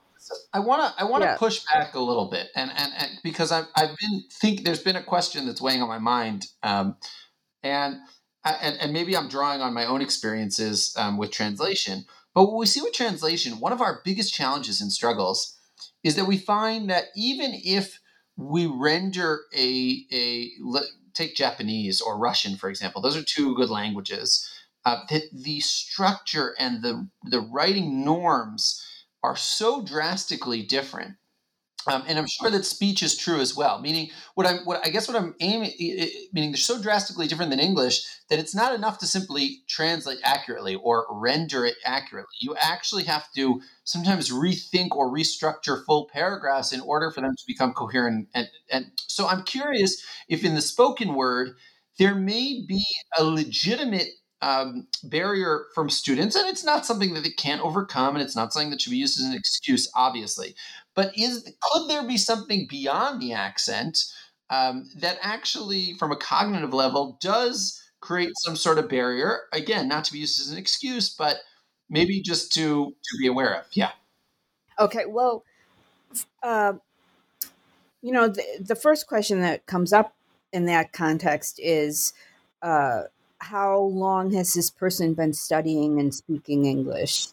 I 0.53 0.59
want 0.59 0.81
to. 0.81 1.01
I 1.01 1.07
want 1.07 1.23
to 1.23 1.29
yeah. 1.29 1.37
push 1.37 1.63
back 1.71 1.95
a 1.95 1.99
little 1.99 2.29
bit, 2.29 2.47
and, 2.55 2.71
and 2.75 2.91
and 2.97 3.11
because 3.23 3.51
I've 3.51 3.67
I've 3.75 3.95
been 3.97 4.23
think 4.31 4.63
there's 4.63 4.83
been 4.83 4.95
a 4.95 5.03
question 5.03 5.45
that's 5.45 5.61
weighing 5.61 5.81
on 5.81 5.87
my 5.87 5.99
mind, 5.99 6.47
um, 6.63 6.97
and 7.63 7.97
and 8.43 8.77
and 8.79 8.93
maybe 8.93 9.15
I'm 9.15 9.29
drawing 9.29 9.61
on 9.61 9.73
my 9.73 9.85
own 9.85 10.01
experiences 10.01 10.95
um, 10.97 11.17
with 11.17 11.31
translation. 11.31 12.05
But 12.33 12.45
what 12.45 12.57
we 12.57 12.65
see 12.65 12.81
with 12.81 12.93
translation, 12.93 13.59
one 13.59 13.71
of 13.71 13.81
our 13.81 14.01
biggest 14.03 14.33
challenges 14.33 14.81
and 14.81 14.91
struggles 14.91 15.55
is 16.03 16.15
that 16.15 16.27
we 16.27 16.37
find 16.37 16.89
that 16.89 17.05
even 17.15 17.51
if 17.53 17.99
we 18.37 18.65
render 18.65 19.41
a 19.55 20.05
a 20.11 20.51
take 21.13 21.35
Japanese 21.35 22.01
or 22.01 22.17
Russian, 22.17 22.57
for 22.57 22.69
example, 22.69 23.01
those 23.01 23.17
are 23.17 23.23
two 23.23 23.55
good 23.55 23.69
languages. 23.69 24.49
Uh, 24.83 24.99
that 25.09 25.23
the 25.33 25.59
structure 25.61 26.53
and 26.59 26.83
the 26.83 27.07
the 27.23 27.39
writing 27.39 28.05
norms 28.05 28.85
are 29.23 29.35
so 29.35 29.83
drastically 29.83 30.61
different 30.61 31.15
um, 31.87 32.03
and 32.07 32.17
I'm 32.17 32.27
sure 32.27 32.49
that 32.49 32.65
speech 32.65 33.03
is 33.03 33.17
true 33.17 33.39
as 33.39 33.55
well. 33.55 33.79
Meaning, 33.79 34.09
what 34.33 34.47
I'm, 34.47 34.57
what 34.65 34.85
I 34.85 34.89
guess, 34.89 35.07
what 35.07 35.17
I'm 35.17 35.35
aiming, 35.39 35.71
meaning 36.33 36.51
they're 36.51 36.57
so 36.57 36.81
drastically 36.81 37.27
different 37.27 37.51
than 37.51 37.59
English 37.59 38.03
that 38.29 38.39
it's 38.39 38.55
not 38.55 38.73
enough 38.73 38.97
to 38.99 39.07
simply 39.07 39.61
translate 39.67 40.19
accurately 40.23 40.75
or 40.75 41.05
render 41.11 41.65
it 41.65 41.75
accurately. 41.85 42.35
You 42.39 42.55
actually 42.59 43.03
have 43.03 43.25
to 43.35 43.61
sometimes 43.83 44.31
rethink 44.31 44.91
or 44.91 45.13
restructure 45.13 45.85
full 45.85 46.09
paragraphs 46.11 46.71
in 46.71 46.81
order 46.81 47.11
for 47.11 47.21
them 47.21 47.35
to 47.35 47.43
become 47.47 47.73
coherent. 47.73 48.27
And, 48.33 48.47
and 48.71 48.85
so, 49.07 49.27
I'm 49.27 49.43
curious 49.43 50.03
if 50.27 50.43
in 50.43 50.55
the 50.55 50.61
spoken 50.61 51.13
word 51.13 51.55
there 51.97 52.15
may 52.15 52.63
be 52.67 52.83
a 53.17 53.23
legitimate 53.23 54.09
um, 54.41 54.87
barrier 55.03 55.65
from 55.73 55.89
students, 55.89 56.35
and 56.35 56.47
it's 56.47 56.63
not 56.63 56.85
something 56.85 57.13
that 57.13 57.23
they 57.23 57.31
can't 57.31 57.61
overcome, 57.61 58.15
and 58.15 58.23
it's 58.23 58.35
not 58.35 58.53
something 58.53 58.69
that 58.69 58.81
should 58.81 58.91
be 58.91 58.97
used 58.97 59.19
as 59.19 59.25
an 59.25 59.33
excuse, 59.33 59.89
obviously. 59.95 60.55
But 60.95 61.17
is 61.17 61.43
could 61.61 61.89
there 61.89 62.03
be 62.03 62.17
something 62.17 62.67
beyond 62.69 63.21
the 63.21 63.33
accent 63.33 64.05
um, 64.49 64.89
that 64.97 65.17
actually, 65.21 65.95
from 65.99 66.11
a 66.11 66.15
cognitive 66.15 66.73
level, 66.73 67.17
does 67.21 67.81
create 67.99 68.31
some 68.37 68.55
sort 68.55 68.77
of 68.77 68.89
barrier? 68.89 69.41
Again, 69.51 69.87
not 69.87 70.05
to 70.05 70.13
be 70.13 70.19
used 70.19 70.39
as 70.39 70.51
an 70.51 70.57
excuse, 70.57 71.09
but 71.13 71.37
maybe 71.89 72.21
just 72.21 72.51
to 72.53 72.89
to 72.91 73.17
be 73.19 73.27
aware 73.27 73.53
of. 73.53 73.65
Yeah. 73.71 73.91
Okay. 74.79 75.05
Well, 75.05 75.43
uh, 76.41 76.73
you 78.01 78.11
know, 78.11 78.27
the, 78.27 78.43
the 78.59 78.75
first 78.75 79.07
question 79.07 79.41
that 79.41 79.65
comes 79.65 79.93
up 79.93 80.15
in 80.51 80.65
that 80.65 80.93
context 80.93 81.59
is. 81.61 82.13
Uh, 82.61 83.03
how 83.39 83.77
long 83.77 84.31
has 84.31 84.53
this 84.53 84.69
person 84.71 85.13
been 85.13 85.33
studying 85.33 85.99
and 85.99 86.15
speaking 86.15 86.65
English? 86.65 87.27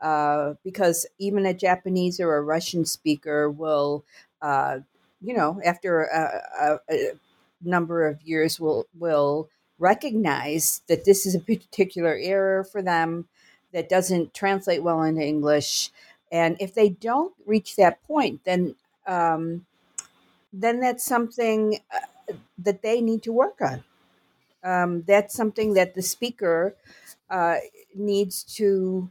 Uh, 0.00 0.54
because 0.62 1.06
even 1.18 1.44
a 1.44 1.54
Japanese 1.54 2.20
or 2.20 2.36
a 2.36 2.42
Russian 2.42 2.84
speaker 2.84 3.50
will, 3.50 4.04
uh, 4.40 4.78
you 5.20 5.34
know, 5.34 5.60
after 5.64 6.04
a, 6.04 6.42
a, 6.60 6.78
a, 6.90 7.12
number 7.60 8.06
of 8.06 8.22
years, 8.22 8.60
will 8.60 8.86
will 8.96 9.48
recognize 9.80 10.82
that 10.86 11.04
this 11.04 11.26
is 11.26 11.34
a 11.34 11.40
particular 11.40 12.16
error 12.20 12.62
for 12.62 12.80
them 12.80 13.26
that 13.72 13.88
doesn't 13.88 14.32
translate 14.32 14.84
well 14.84 15.02
into 15.02 15.20
English, 15.20 15.90
and 16.30 16.56
if 16.60 16.72
they 16.72 16.88
don't 16.88 17.34
reach 17.44 17.74
that 17.74 18.00
point, 18.04 18.44
then 18.44 18.76
um, 19.08 19.66
then 20.52 20.78
that's 20.80 21.04
something 21.04 21.80
uh, 21.92 22.34
that 22.58 22.82
they 22.82 23.00
need 23.00 23.22
to 23.24 23.32
work 23.32 23.60
on. 23.60 23.84
Um, 24.62 25.02
that's 25.06 25.34
something 25.34 25.74
that 25.74 25.94
the 25.94 26.02
speaker 26.02 26.74
uh, 27.30 27.56
needs 27.94 28.42
to 28.56 29.10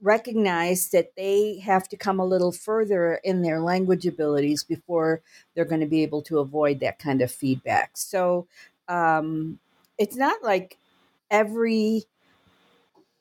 recognize 0.00 0.90
that 0.90 1.14
they 1.16 1.58
have 1.58 1.88
to 1.88 1.96
come 1.96 2.20
a 2.20 2.24
little 2.24 2.52
further 2.52 3.20
in 3.24 3.42
their 3.42 3.60
language 3.60 4.06
abilities 4.06 4.62
before 4.64 5.20
they're 5.54 5.64
going 5.64 5.80
to 5.80 5.86
be 5.86 6.02
able 6.02 6.22
to 6.22 6.38
avoid 6.38 6.80
that 6.80 6.98
kind 6.98 7.20
of 7.22 7.30
feedback. 7.30 7.96
So 7.96 8.46
um, 8.88 9.58
it's 9.98 10.16
not 10.16 10.42
like 10.42 10.76
every. 11.30 12.04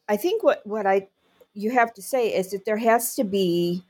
I 0.10 0.18
think 0.18 0.44
what 0.44 0.66
what 0.66 0.86
I 0.86 1.08
you 1.54 1.72
have 1.72 1.94
to 1.96 2.02
say 2.02 2.34
is 2.34 2.52
that 2.52 2.66
there 2.66 2.78
has 2.78 3.16
to 3.16 3.24
be 3.24 3.84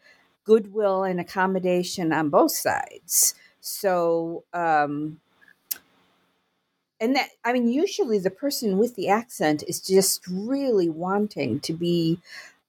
goodwill 0.46 1.04
and 1.04 1.20
accommodation 1.20 2.14
on 2.14 2.30
both 2.30 2.52
sides. 2.52 3.36
So 3.60 4.44
um, 4.54 5.20
and 7.00 7.16
that 7.16 7.30
i 7.46 7.54
mean 7.54 7.68
usually 7.68 8.20
the 8.20 8.30
person 8.30 8.78
with 8.78 8.96
the 8.96 9.08
accent 9.08 9.64
is 9.68 9.80
just 9.80 10.26
really 10.28 10.90
wanting 10.90 11.60
to 11.60 11.74
be 11.74 12.20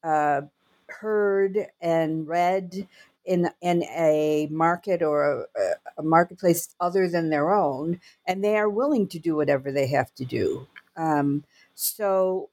uh, 0.05 0.43
heard 0.89 1.67
and 1.81 2.27
read 2.27 2.87
in 3.25 3.51
in 3.61 3.83
a 3.85 4.49
market 4.51 5.03
or 5.03 5.47
a, 5.57 5.75
a, 5.99 6.03
marketplace 6.03 6.75
other 6.81 7.09
than 7.09 7.29
their 7.29 7.53
own, 7.53 8.01
and 8.27 8.43
they 8.43 8.57
are 8.57 8.71
willing 8.71 9.07
to 9.09 9.19
do 9.19 9.37
whatever 9.37 9.71
they 9.71 9.87
have 9.87 10.15
to 10.15 10.25
do. 10.25 10.67
Um, 10.97 11.45
so, 11.75 12.49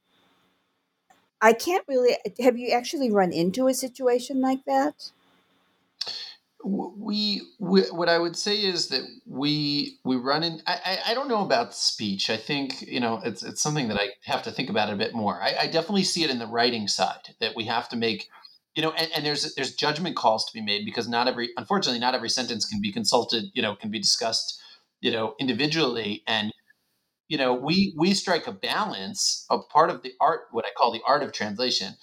I 1.41 1.53
can't 1.53 1.86
really. 1.88 2.17
Have 2.39 2.58
you 2.58 2.71
actually 2.71 3.12
run 3.12 3.31
into 3.31 3.67
a 3.67 3.73
situation 3.73 4.41
like 4.41 4.65
that? 4.65 5.12
We, 6.65 7.43
we, 7.60 7.82
what 7.91 8.10
I 8.10 8.17
would 8.17 8.36
say 8.36 8.58
is 8.58 8.88
that 8.88 9.04
we 9.28 9.99
we 10.04 10.15
run 10.15 10.43
in. 10.43 10.62
I, 10.65 10.99
I 11.08 11.13
don't 11.13 11.28
know 11.28 11.43
about 11.45 11.75
speech. 11.75 12.30
I 12.32 12.38
think 12.38 12.82
you 12.82 12.99
know 12.99 13.21
it's 13.23 13.43
it's 13.43 13.62
something 13.62 13.88
that 13.89 13.99
I 13.99 14.10
have 14.23 14.41
to 14.43 14.51
think 14.51 14.69
about 14.69 14.91
a 14.91 14.95
bit 14.95 15.13
more. 15.13 15.39
I, 15.41 15.56
I 15.62 15.67
definitely 15.67 16.04
see 16.04 16.23
it 16.23 16.32
in 16.32 16.39
the 16.39 16.47
writing 16.47 16.88
side 16.88 17.36
that 17.39 17.56
we 17.56 17.65
have 17.65 17.88
to 17.89 17.95
make. 17.95 18.30
You 18.73 18.82
know, 18.82 18.91
and, 18.91 19.10
and 19.15 19.25
there's 19.25 19.54
there's 19.54 19.75
judgment 19.75 20.15
calls 20.15 20.43
to 20.45 20.54
be 20.54 20.62
made 20.62 20.86
because 20.86 21.08
not 21.08 21.28
every 21.28 21.51
unfortunately 21.56 21.99
not 21.99 22.15
every 22.15 22.30
sentence 22.30 22.65
can 22.65 22.82
be 22.82 22.91
consulted. 22.91 23.45
You 23.54 23.62
know, 23.62 23.75
can 23.75 23.91
be 23.91 23.99
discussed. 23.99 24.60
You 25.01 25.12
know, 25.12 25.36
individually 25.39 26.23
and 26.25 26.51
you 27.28 27.38
know 27.38 27.54
we 27.54 27.93
we 27.95 28.15
strike 28.15 28.47
a 28.47 28.51
balance. 28.51 29.45
A 29.51 29.60
part 29.60 29.91
of 29.91 30.01
the 30.01 30.13
art, 30.19 30.47
what 30.51 30.65
I 30.65 30.69
call 30.75 30.91
the 30.91 31.04
art 31.06 31.21
of 31.21 31.32
translation, 31.32 31.93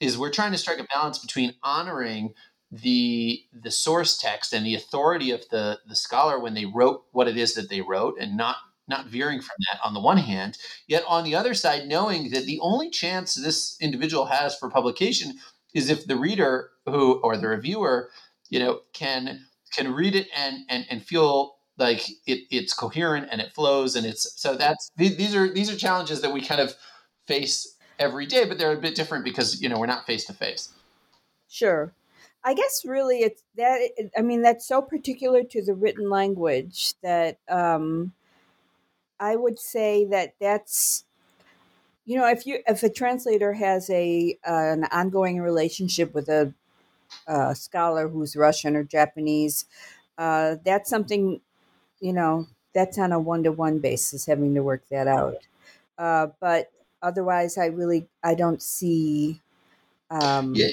is 0.00 0.18
we're 0.18 0.32
trying 0.32 0.52
to 0.52 0.58
strike 0.58 0.80
a 0.80 0.86
balance 0.92 1.18
between 1.18 1.54
honoring 1.62 2.34
the 2.70 3.42
the 3.52 3.70
source 3.70 4.18
text 4.18 4.52
and 4.52 4.64
the 4.64 4.74
authority 4.74 5.30
of 5.30 5.42
the 5.50 5.78
the 5.88 5.96
scholar 5.96 6.38
when 6.38 6.54
they 6.54 6.66
wrote 6.66 7.04
what 7.12 7.28
it 7.28 7.36
is 7.36 7.54
that 7.54 7.70
they 7.70 7.80
wrote 7.80 8.18
and 8.20 8.36
not 8.36 8.56
not 8.86 9.06
veering 9.06 9.40
from 9.40 9.56
that 9.70 9.80
on 9.82 9.94
the 9.94 10.00
one 10.00 10.18
hand 10.18 10.58
yet 10.86 11.02
on 11.08 11.24
the 11.24 11.34
other 11.34 11.54
side 11.54 11.86
knowing 11.86 12.30
that 12.30 12.44
the 12.44 12.60
only 12.60 12.90
chance 12.90 13.34
this 13.34 13.76
individual 13.80 14.26
has 14.26 14.54
for 14.56 14.68
publication 14.68 15.34
is 15.72 15.88
if 15.88 16.06
the 16.06 16.16
reader 16.16 16.70
who 16.84 17.14
or 17.20 17.38
the 17.38 17.48
reviewer 17.48 18.10
you 18.50 18.58
know 18.58 18.80
can 18.92 19.46
can 19.74 19.94
read 19.94 20.14
it 20.14 20.28
and 20.36 20.58
and, 20.68 20.84
and 20.90 21.02
feel 21.02 21.56
like 21.78 22.06
it, 22.26 22.40
it's 22.50 22.74
coherent 22.74 23.28
and 23.30 23.40
it 23.40 23.52
flows 23.52 23.96
and 23.96 24.04
it's 24.04 24.38
so 24.38 24.54
that's 24.54 24.90
these 24.98 25.34
are 25.34 25.50
these 25.50 25.70
are 25.70 25.76
challenges 25.76 26.20
that 26.20 26.32
we 26.32 26.42
kind 26.42 26.60
of 26.60 26.74
face 27.26 27.76
every 27.98 28.26
day 28.26 28.44
but 28.44 28.58
they're 28.58 28.72
a 28.72 28.80
bit 28.80 28.94
different 28.94 29.24
because 29.24 29.62
you 29.62 29.70
know 29.70 29.78
we're 29.78 29.86
not 29.86 30.04
face 30.04 30.26
to 30.26 30.34
face. 30.34 30.68
Sure 31.48 31.94
I 32.44 32.54
guess 32.54 32.84
really 32.84 33.18
it's 33.18 33.42
that. 33.56 33.90
I 34.16 34.22
mean, 34.22 34.42
that's 34.42 34.66
so 34.66 34.80
particular 34.80 35.42
to 35.44 35.62
the 35.62 35.74
written 35.74 36.08
language 36.08 36.94
that 37.02 37.38
um, 37.48 38.12
I 39.18 39.36
would 39.36 39.58
say 39.58 40.04
that 40.06 40.34
that's 40.40 41.04
you 42.04 42.16
know 42.16 42.28
if 42.28 42.46
you 42.46 42.60
if 42.66 42.82
a 42.82 42.88
translator 42.88 43.54
has 43.54 43.90
a 43.90 44.38
uh, 44.46 44.72
an 44.72 44.84
ongoing 44.84 45.40
relationship 45.40 46.14
with 46.14 46.28
a, 46.28 46.54
a, 47.26 47.54
scholar 47.54 48.08
who's 48.08 48.36
Russian 48.36 48.76
or 48.76 48.84
Japanese, 48.84 49.66
uh, 50.16 50.56
that's 50.64 50.88
something 50.88 51.40
you 52.00 52.12
know 52.12 52.46
that's 52.72 52.98
on 52.98 53.12
a 53.12 53.18
one 53.18 53.42
to 53.42 53.52
one 53.52 53.78
basis 53.80 54.26
having 54.26 54.54
to 54.54 54.62
work 54.62 54.84
that 54.90 55.08
out. 55.08 55.46
Uh, 55.98 56.28
but 56.40 56.70
otherwise, 57.02 57.58
I 57.58 57.66
really 57.66 58.06
I 58.22 58.34
don't 58.34 58.62
see. 58.62 59.40
Um, 60.10 60.54
yeah 60.54 60.68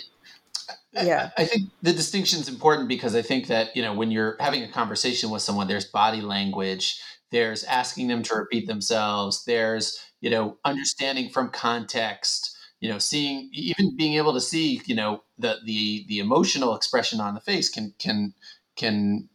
yeah 1.03 1.29
I, 1.37 1.43
I 1.43 1.45
think 1.45 1.69
the 1.81 1.93
distinction 1.93 2.39
is 2.39 2.49
important 2.49 2.87
because 2.87 3.15
i 3.15 3.21
think 3.21 3.47
that 3.47 3.75
you 3.75 3.81
know 3.81 3.93
when 3.93 4.11
you're 4.11 4.37
having 4.39 4.63
a 4.63 4.71
conversation 4.71 5.29
with 5.29 5.41
someone 5.41 5.67
there's 5.67 5.85
body 5.85 6.21
language 6.21 7.01
there's 7.31 7.63
asking 7.65 8.07
them 8.07 8.23
to 8.23 8.35
repeat 8.35 8.67
themselves 8.67 9.43
there's 9.45 9.99
you 10.21 10.29
know 10.29 10.57
understanding 10.65 11.29
from 11.29 11.49
context 11.49 12.55
you 12.79 12.89
know 12.89 12.99
seeing 12.99 13.49
even 13.53 13.95
being 13.95 14.13
able 14.13 14.33
to 14.33 14.41
see 14.41 14.81
you 14.85 14.95
know 14.95 15.23
the 15.37 15.57
the 15.65 16.05
the 16.07 16.19
emotional 16.19 16.75
expression 16.75 17.19
on 17.19 17.33
the 17.33 17.41
face 17.41 17.69
can 17.69 17.93
can 17.99 18.33
can 18.75 19.29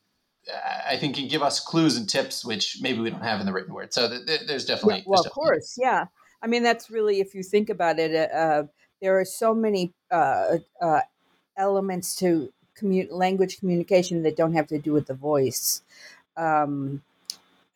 I 0.87 0.97
think 0.97 1.17
can 1.17 1.29
give 1.29 1.43
us 1.43 1.61
clues 1.61 1.97
and 1.97 2.09
tips 2.09 2.45
which 2.45 2.79
maybe 2.81 3.01
we 3.01 3.11
don't 3.11 3.23
have 3.23 3.41
in 3.41 3.47
the 3.47 3.53
written 3.53 3.75
word. 3.75 3.93
So 3.93 4.09
th- 4.09 4.27
th- 4.27 4.43
there's 4.47 4.65
definitely 4.65 4.99
yeah, 4.99 5.03
well, 5.07 5.23
there's 5.23 5.27
of 5.27 5.33
course, 5.33 5.77
yeah. 5.79 6.07
I 6.43 6.47
mean, 6.47 6.63
that's 6.63 6.91
really 6.91 7.21
if 7.21 7.35
you 7.35 7.43
think 7.43 7.69
about 7.69 7.99
it, 7.99 8.31
uh, 8.33 8.65
there 9.01 9.19
are 9.19 9.25
so 9.25 9.55
many 9.55 9.93
uh, 10.11 10.59
uh, 10.81 11.01
elements 11.61 12.17
to 12.17 12.53
commu- 12.81 13.13
language 13.13 13.61
communication 13.61 14.23
that 14.23 14.37
don't 14.37 14.55
have 14.55 14.67
to 14.69 14.79
do 14.79 14.93
with 14.93 15.07
the 15.07 15.15
voice. 15.15 15.83
Um, 16.37 17.03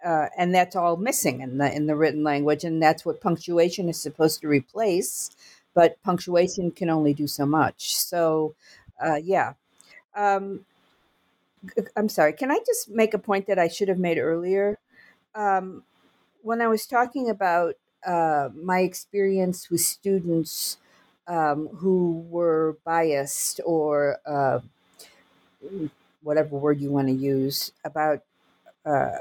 uh, 0.05 0.29
and 0.37 0.55
that's 0.55 0.77
all 0.77 0.97
missing 0.97 1.41
in 1.41 1.59
the 1.59 1.73
in 1.75 1.87
the 1.87 1.97
written 1.97 2.23
language, 2.23 2.65
and 2.65 2.83
that's 2.83 3.05
what 3.07 3.21
punctuation 3.21 3.89
is 3.89 4.01
supposed 4.01 4.41
to 4.41 4.49
replace. 4.49 5.31
But 5.75 6.03
punctuation 6.03 6.71
can 6.71 6.89
only 6.91 7.15
do 7.15 7.27
so 7.27 7.47
much. 7.47 7.97
So, 7.97 8.55
uh, 9.05 9.17
yeah. 9.17 9.55
Um, 10.15 10.65
I'm 11.97 12.09
sorry. 12.09 12.33
Can 12.35 12.51
I 12.51 12.59
just 12.65 12.91
make 12.91 13.15
a 13.15 13.19
point 13.19 13.47
that 13.47 13.59
I 13.59 13.69
should 13.69 13.89
have 13.89 13.99
made 13.99 14.19
earlier? 14.19 14.79
Um, 15.35 15.83
when 16.43 16.61
I 16.61 16.69
was 16.69 16.87
talking 16.87 17.29
about 17.31 17.75
uh, 18.07 18.51
my 18.55 18.81
experience 18.81 19.71
with 19.71 19.81
students 19.81 20.77
um, 21.27 21.69
who 21.69 22.25
were 22.29 22.77
biased 22.85 23.61
or 23.65 24.19
uh, 24.27 24.61
whatever 26.23 26.57
word 26.57 26.81
you 26.81 26.91
want 26.91 27.09
to 27.09 27.15
use, 27.15 27.73
about 27.85 28.23
uh, 28.85 29.13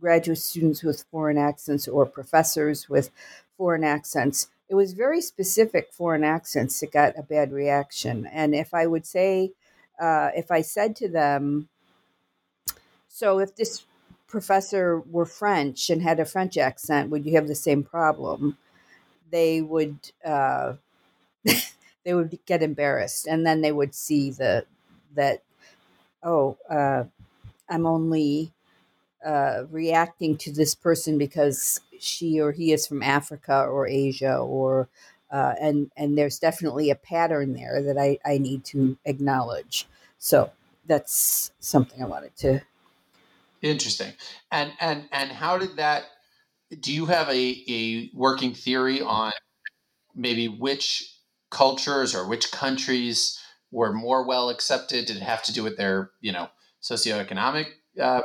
graduate 0.00 0.38
students 0.38 0.82
with 0.82 1.04
foreign 1.10 1.38
accents 1.38 1.88
or 1.88 2.06
professors 2.06 2.88
with 2.88 3.10
foreign 3.56 3.84
accents. 3.84 4.48
It 4.68 4.74
was 4.74 4.92
very 4.92 5.20
specific 5.20 5.92
foreign 5.92 6.24
accents 6.24 6.80
that 6.80 6.92
got 6.92 7.18
a 7.18 7.22
bad 7.22 7.52
reaction. 7.52 8.26
And 8.26 8.54
if 8.54 8.74
I 8.74 8.86
would 8.86 9.06
say, 9.06 9.52
uh, 10.00 10.30
if 10.34 10.50
I 10.50 10.62
said 10.62 10.96
to 10.96 11.08
them, 11.08 11.68
so 13.08 13.38
if 13.38 13.54
this 13.54 13.84
professor 14.26 15.00
were 15.00 15.26
French 15.26 15.90
and 15.90 16.02
had 16.02 16.18
a 16.18 16.24
French 16.24 16.56
accent, 16.58 17.10
would 17.10 17.24
you 17.24 17.34
have 17.36 17.46
the 17.46 17.54
same 17.54 17.84
problem? 17.84 18.58
They 19.30 19.62
would 19.62 19.96
uh, 20.24 20.74
they 22.04 22.14
would 22.14 22.38
get 22.46 22.62
embarrassed, 22.62 23.26
and 23.26 23.46
then 23.46 23.60
they 23.60 23.72
would 23.72 23.94
see 23.94 24.30
the 24.30 24.66
that 25.14 25.42
oh 26.22 26.56
uh, 26.70 27.04
I'm 27.68 27.86
only 27.86 28.52
uh, 29.24 29.64
reacting 29.70 30.36
to 30.36 30.52
this 30.52 30.74
person 30.74 31.18
because 31.18 31.80
she 31.98 32.40
or 32.40 32.52
he 32.52 32.72
is 32.72 32.86
from 32.86 33.02
Africa 33.02 33.64
or 33.64 33.86
Asia 33.86 34.36
or 34.36 34.88
uh, 35.30 35.54
and 35.60 35.90
and 35.96 36.16
there's 36.16 36.38
definitely 36.38 36.90
a 36.90 36.94
pattern 36.94 37.54
there 37.54 37.82
that 37.82 37.98
I, 37.98 38.18
I 38.24 38.38
need 38.38 38.64
to 38.66 38.96
acknowledge. 39.04 39.86
So 40.18 40.52
that's 40.86 41.52
something 41.60 42.02
I 42.02 42.06
wanted 42.06 42.36
to. 42.36 42.60
Interesting. 43.62 44.12
And 44.52 44.72
and 44.80 45.08
and 45.10 45.30
how 45.30 45.58
did 45.58 45.76
that? 45.76 46.04
Do 46.80 46.92
you 46.92 47.06
have 47.06 47.28
a 47.28 47.64
a 47.68 48.10
working 48.14 48.54
theory 48.54 49.00
on 49.00 49.32
maybe 50.14 50.48
which 50.48 51.13
cultures 51.54 52.14
or 52.14 52.28
which 52.28 52.52
countries 52.52 53.40
were 53.70 53.92
more 53.92 54.26
well 54.26 54.50
accepted? 54.50 55.06
Did 55.06 55.16
it 55.16 55.22
have 55.22 55.42
to 55.44 55.52
do 55.52 55.62
with 55.62 55.78
their 55.78 56.10
you 56.20 56.32
know 56.32 56.48
socioeconomic 56.82 57.68
uh, 58.00 58.22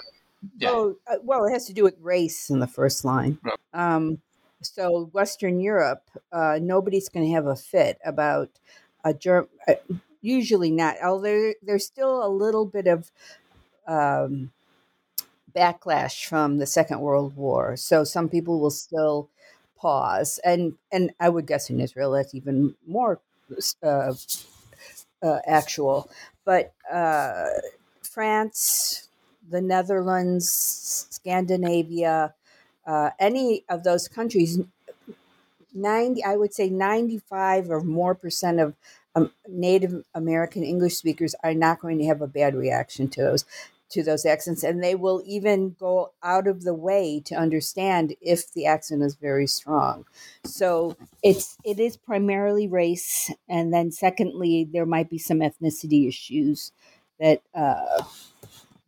yeah. 0.57 0.69
Oh, 0.71 0.95
uh, 1.07 1.15
well, 1.23 1.45
it 1.45 1.51
has 1.51 1.65
to 1.65 1.73
do 1.73 1.83
with 1.83 1.95
race 1.99 2.49
in 2.49 2.59
the 2.59 2.67
first 2.67 3.03
line. 3.03 3.37
Um, 3.73 4.19
so, 4.61 5.09
Western 5.13 5.59
Europe, 5.59 6.03
uh, 6.31 6.59
nobody's 6.61 7.09
going 7.09 7.25
to 7.25 7.33
have 7.33 7.45
a 7.45 7.55
fit 7.55 7.99
about 8.05 8.49
a 9.03 9.13
germ. 9.13 9.47
Uh, 9.67 9.75
usually 10.21 10.71
not. 10.71 10.95
Although 11.03 11.53
there's 11.61 11.85
still 11.85 12.25
a 12.25 12.29
little 12.29 12.65
bit 12.65 12.87
of 12.87 13.11
um, 13.87 14.51
backlash 15.53 16.25
from 16.25 16.57
the 16.57 16.65
Second 16.65 17.01
World 17.01 17.35
War, 17.35 17.75
so 17.75 18.03
some 18.03 18.29
people 18.29 18.59
will 18.59 18.71
still 18.71 19.29
pause. 19.79 20.39
And 20.43 20.75
and 20.91 21.11
I 21.19 21.29
would 21.29 21.47
guess 21.47 21.69
in 21.69 21.79
Israel 21.79 22.11
that's 22.11 22.35
even 22.35 22.75
more 22.87 23.19
uh, 23.83 24.13
uh, 25.21 25.39
actual. 25.45 26.09
But 26.45 26.73
uh, 26.91 27.45
France, 28.01 29.09
the 29.49 29.61
Netherlands, 29.61 31.07
Scandinavia, 31.09 32.33
uh, 32.85 33.11
any 33.19 33.63
of 33.69 33.83
those 33.83 34.07
countries, 34.07 34.59
90, 35.73 36.23
I 36.23 36.35
would 36.35 36.53
say 36.53 36.69
95 36.69 37.69
or 37.69 37.81
more 37.81 38.15
percent 38.15 38.59
of 38.59 38.75
um, 39.15 39.31
Native 39.47 40.03
American 40.15 40.63
English 40.63 40.95
speakers 40.95 41.35
are 41.43 41.53
not 41.53 41.79
going 41.79 41.97
to 41.99 42.05
have 42.05 42.21
a 42.21 42.27
bad 42.27 42.55
reaction 42.55 43.07
to 43.09 43.21
those 43.21 43.45
to 43.89 44.03
those 44.03 44.25
accents, 44.25 44.63
and 44.63 44.83
they 44.83 44.95
will 44.95 45.21
even 45.25 45.75
go 45.79 46.13
out 46.23 46.47
of 46.47 46.63
the 46.63 46.73
way 46.73 47.21
to 47.25 47.35
understand 47.35 48.15
if 48.21 48.51
the 48.53 48.65
accent 48.65 49.03
is 49.03 49.15
very 49.15 49.47
strong. 49.47 50.05
So 50.45 50.95
it's 51.23 51.57
it 51.63 51.79
is 51.79 51.97
primarily 51.97 52.67
race, 52.67 53.31
and 53.47 53.73
then 53.73 53.91
secondly, 53.91 54.67
there 54.71 54.85
might 54.85 55.09
be 55.09 55.17
some 55.17 55.39
ethnicity 55.39 56.07
issues 56.07 56.71
that 57.19 57.41
uh, 57.53 58.03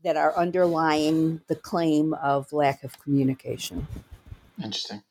that 0.04 0.18
are 0.18 0.36
underlying 0.36 1.42
the 1.48 1.56
claim 1.56 2.14
of 2.16 2.52
lack 2.54 2.84
of 2.84 3.00
communication. 3.02 3.88
Interesting. 4.58 5.04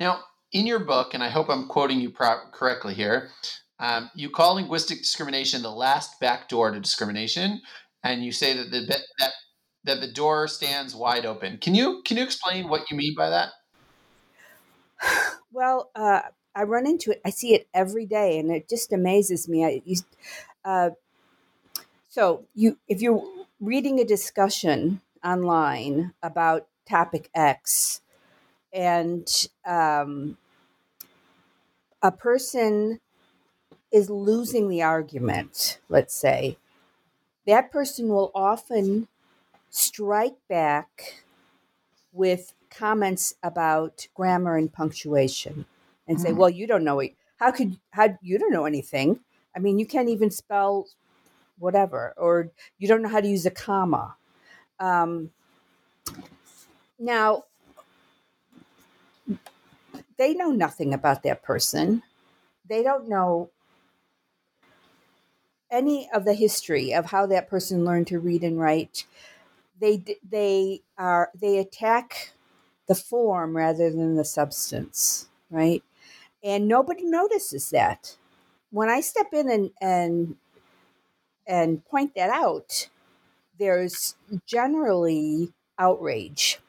Now, 0.00 0.20
in 0.52 0.66
your 0.66 0.80
book, 0.80 1.14
and 1.14 1.22
I 1.22 1.28
hope 1.28 1.48
I'm 1.48 1.68
quoting 1.68 2.00
you 2.00 2.10
pro- 2.10 2.50
correctly 2.52 2.94
here, 2.94 3.30
um, 3.78 4.10
you 4.14 4.30
call 4.30 4.54
linguistic 4.54 4.98
discrimination 4.98 5.62
the 5.62 5.70
last 5.70 6.20
backdoor 6.20 6.70
to 6.70 6.80
discrimination, 6.80 7.62
and 8.02 8.24
you 8.24 8.32
say 8.32 8.56
that 8.56 8.70
the 8.70 8.80
that 9.18 9.32
that 9.84 10.00
the 10.00 10.12
door 10.12 10.48
stands 10.48 10.94
wide 10.94 11.26
open. 11.26 11.58
Can 11.58 11.74
you 11.74 12.02
can 12.04 12.16
you 12.16 12.22
explain 12.22 12.68
what 12.68 12.90
you 12.90 12.96
mean 12.96 13.14
by 13.16 13.30
that? 13.30 13.50
Well, 15.54 15.90
uh, 15.94 16.22
I 16.54 16.62
run 16.62 16.86
into 16.86 17.10
it. 17.10 17.20
I 17.26 17.30
see 17.30 17.54
it 17.54 17.68
every 17.74 18.06
day, 18.06 18.38
and 18.38 18.50
it 18.50 18.70
just 18.70 18.90
amazes 18.90 19.50
me. 19.50 19.66
I, 19.66 19.82
you, 19.84 19.96
uh, 20.64 20.90
so 22.08 22.46
you, 22.54 22.78
if 22.88 23.02
you're 23.02 23.22
reading 23.60 24.00
a 24.00 24.04
discussion 24.06 25.02
online 25.22 26.14
about 26.22 26.68
topic 26.88 27.28
X, 27.34 28.00
and 28.72 29.28
um, 29.66 30.38
a 32.02 32.10
person 32.10 32.98
is 33.92 34.08
losing 34.08 34.68
the 34.68 34.82
argument, 34.82 35.80
let's 35.88 36.14
say, 36.14 36.56
that 37.46 37.70
person 37.70 38.08
will 38.08 38.30
often 38.34 39.08
strike 39.70 40.36
back 40.48 41.22
with 42.12 42.52
comments 42.70 43.34
about 43.42 44.06
grammar 44.14 44.56
and 44.56 44.72
punctuation 44.72 45.64
and 46.08 46.20
say, 46.20 46.30
mm. 46.30 46.36
"Well, 46.36 46.50
you 46.50 46.66
don't 46.66 46.84
know 46.84 47.00
it. 47.00 47.14
How 47.36 47.50
could 47.50 47.78
how 47.90 48.16
you 48.22 48.38
don't 48.38 48.52
know 48.52 48.64
anything? 48.66 49.20
I 49.56 49.58
mean, 49.58 49.78
you 49.78 49.86
can't 49.86 50.08
even 50.08 50.30
spell 50.30 50.86
whatever, 51.58 52.14
or 52.16 52.50
you 52.78 52.88
don't 52.88 53.02
know 53.02 53.08
how 53.08 53.20
to 53.20 53.28
use 53.28 53.46
a 53.46 53.50
comma. 53.50 54.16
Um, 54.80 55.30
now, 56.98 57.44
they 60.16 60.34
know 60.34 60.50
nothing 60.50 60.94
about 60.94 61.22
that 61.24 61.42
person. 61.42 62.02
They 62.68 62.82
don't 62.82 63.08
know 63.08 63.50
any 65.72 66.10
of 66.14 66.26
the 66.26 66.34
history 66.34 66.94
of 66.94 67.06
how 67.06 67.26
that 67.28 67.50
person 67.50 67.84
learned 67.86 68.08
to 68.08 68.20
read 68.20 68.44
and 68.44 68.60
write. 68.60 69.06
They 69.80 70.04
they 70.28 70.82
are 70.98 71.30
they 71.34 71.58
attack 71.58 72.32
the 72.88 72.94
form 72.94 73.56
rather 73.56 73.90
than 73.90 74.16
the 74.16 74.24
substance, 74.24 75.28
right? 75.50 75.82
And 76.44 76.68
nobody 76.68 77.04
notices 77.04 77.70
that. 77.70 78.16
When 78.70 78.88
I 78.90 79.00
step 79.00 79.28
in 79.32 79.50
and, 79.50 79.70
and 79.80 80.36
and 81.46 81.84
point 81.86 82.14
that 82.16 82.30
out, 82.30 82.88
there's 83.58 84.16
generally 84.46 85.52
outrage. 85.78 86.60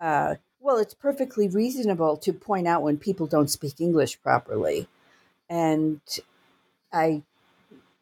Uh, 0.00 0.36
well, 0.60 0.78
it's 0.78 0.94
perfectly 0.94 1.48
reasonable 1.48 2.16
to 2.18 2.32
point 2.32 2.66
out 2.68 2.82
when 2.82 2.98
people 2.98 3.26
don't 3.26 3.50
speak 3.50 3.80
English 3.80 4.20
properly. 4.22 4.88
And 5.50 6.00
I, 6.92 7.22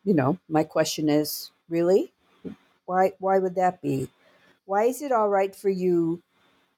you 0.05 0.15
know, 0.15 0.39
my 0.49 0.65
question 0.65 1.09
is 1.09 1.51
really? 1.69 2.13
Why, 2.87 3.13
why 3.19 3.39
would 3.39 3.55
that 3.55 3.81
be? 3.81 4.09
Why 4.65 4.85
is 4.85 5.03
it 5.03 5.13
all 5.13 5.29
right 5.29 5.55
for 5.55 5.69
you? 5.69 6.23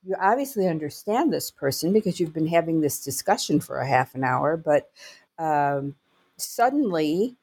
You 0.05 0.17
obviously 0.21 0.67
understand 0.67 1.33
this 1.33 1.51
person 1.51 1.93
because 1.93 2.19
you've 2.19 2.35
been 2.35 2.49
having 2.49 2.81
this 2.81 3.03
discussion 3.03 3.61
for 3.61 3.79
a 3.79 3.87
half 3.87 4.15
an 4.15 4.25
hour, 4.25 4.57
but 4.57 4.91
um, 5.39 5.95
suddenly 6.37 7.37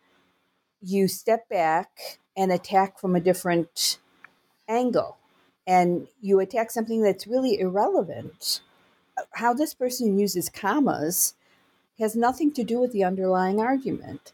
you 0.81 1.07
step 1.07 1.47
back 1.49 2.19
and 2.35 2.51
attack 2.51 2.99
from 2.99 3.15
a 3.15 3.21
different 3.21 3.99
angle 4.67 5.17
and 5.67 6.07
you 6.21 6.39
attack 6.39 6.71
something 6.71 7.01
that's 7.01 7.27
really 7.27 7.59
irrelevant. 7.59 8.61
How 9.33 9.53
this 9.53 9.73
person 9.73 10.17
uses 10.17 10.49
commas 10.49 11.35
has 11.99 12.15
nothing 12.15 12.51
to 12.53 12.63
do 12.63 12.79
with 12.79 12.91
the 12.93 13.03
underlying 13.03 13.59
argument. 13.59 14.33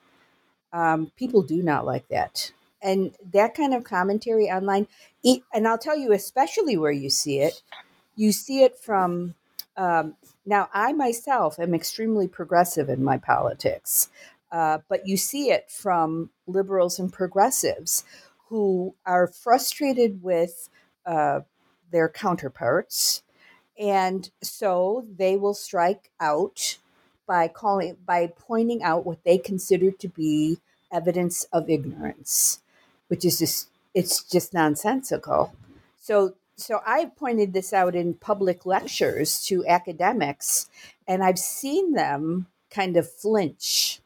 Um, 0.76 1.12
people 1.16 1.42
do 1.42 1.64
not 1.64 1.86
like 1.86 2.08
that. 2.10 2.52
And 2.82 3.16
that 3.32 3.56
kind 3.56 3.74
of 3.74 3.86
commentary 3.86 4.50
online, 4.50 4.88
and 5.24 5.68
I'll 5.68 5.78
tell 5.78 5.98
you, 5.98 6.12
especially 6.12 6.76
where 6.76 6.92
you 6.92 7.10
see 7.10 7.40
it, 7.40 7.62
you 8.16 8.34
see 8.34 8.64
it 8.64 8.78
from. 8.78 9.36
Um, 9.78 10.16
now, 10.46 10.70
I 10.74 10.92
myself 10.92 11.60
am 11.60 11.74
extremely 11.74 12.28
progressive 12.28 12.90
in 12.90 13.04
my 13.04 13.18
politics. 13.18 14.10
Uh, 14.52 14.80
but 14.90 15.08
you 15.08 15.18
see 15.18 15.50
it 15.50 15.72
from 15.72 16.30
liberals 16.46 17.00
and 17.00 17.12
progressives 17.12 18.04
who 18.50 18.94
are 19.06 19.28
frustrated 19.28 20.22
with 20.22 20.70
uh, 21.06 21.42
their 21.92 22.10
counterparts. 22.10 23.24
And 23.80 24.30
so 24.42 25.06
they 25.18 25.36
will 25.36 25.54
strike 25.54 26.12
out 26.20 26.78
by 27.28 27.48
calling 27.48 27.98
by 28.06 28.28
pointing 28.28 28.84
out 28.84 29.06
what 29.06 29.24
they 29.24 29.38
consider 29.38 29.92
to 29.92 30.08
be 30.08 30.60
evidence 30.95 31.43
of 31.51 31.69
ignorance, 31.69 32.62
which 33.10 33.25
is 33.25 33.39
just 33.39 33.69
it's 33.93 34.23
just 34.23 34.53
nonsensical. 34.53 35.53
So 35.99 36.36
so 36.58 36.81
I 36.86 37.05
pointed 37.05 37.53
this 37.53 37.73
out 37.73 37.95
in 37.95 38.13
public 38.13 38.65
lectures 38.65 39.43
to 39.47 39.65
academics, 39.67 40.69
and 41.08 41.23
I've 41.23 41.39
seen 41.39 41.93
them 41.93 42.47
kind 42.69 42.95
of 42.97 43.12
flinch 43.12 43.99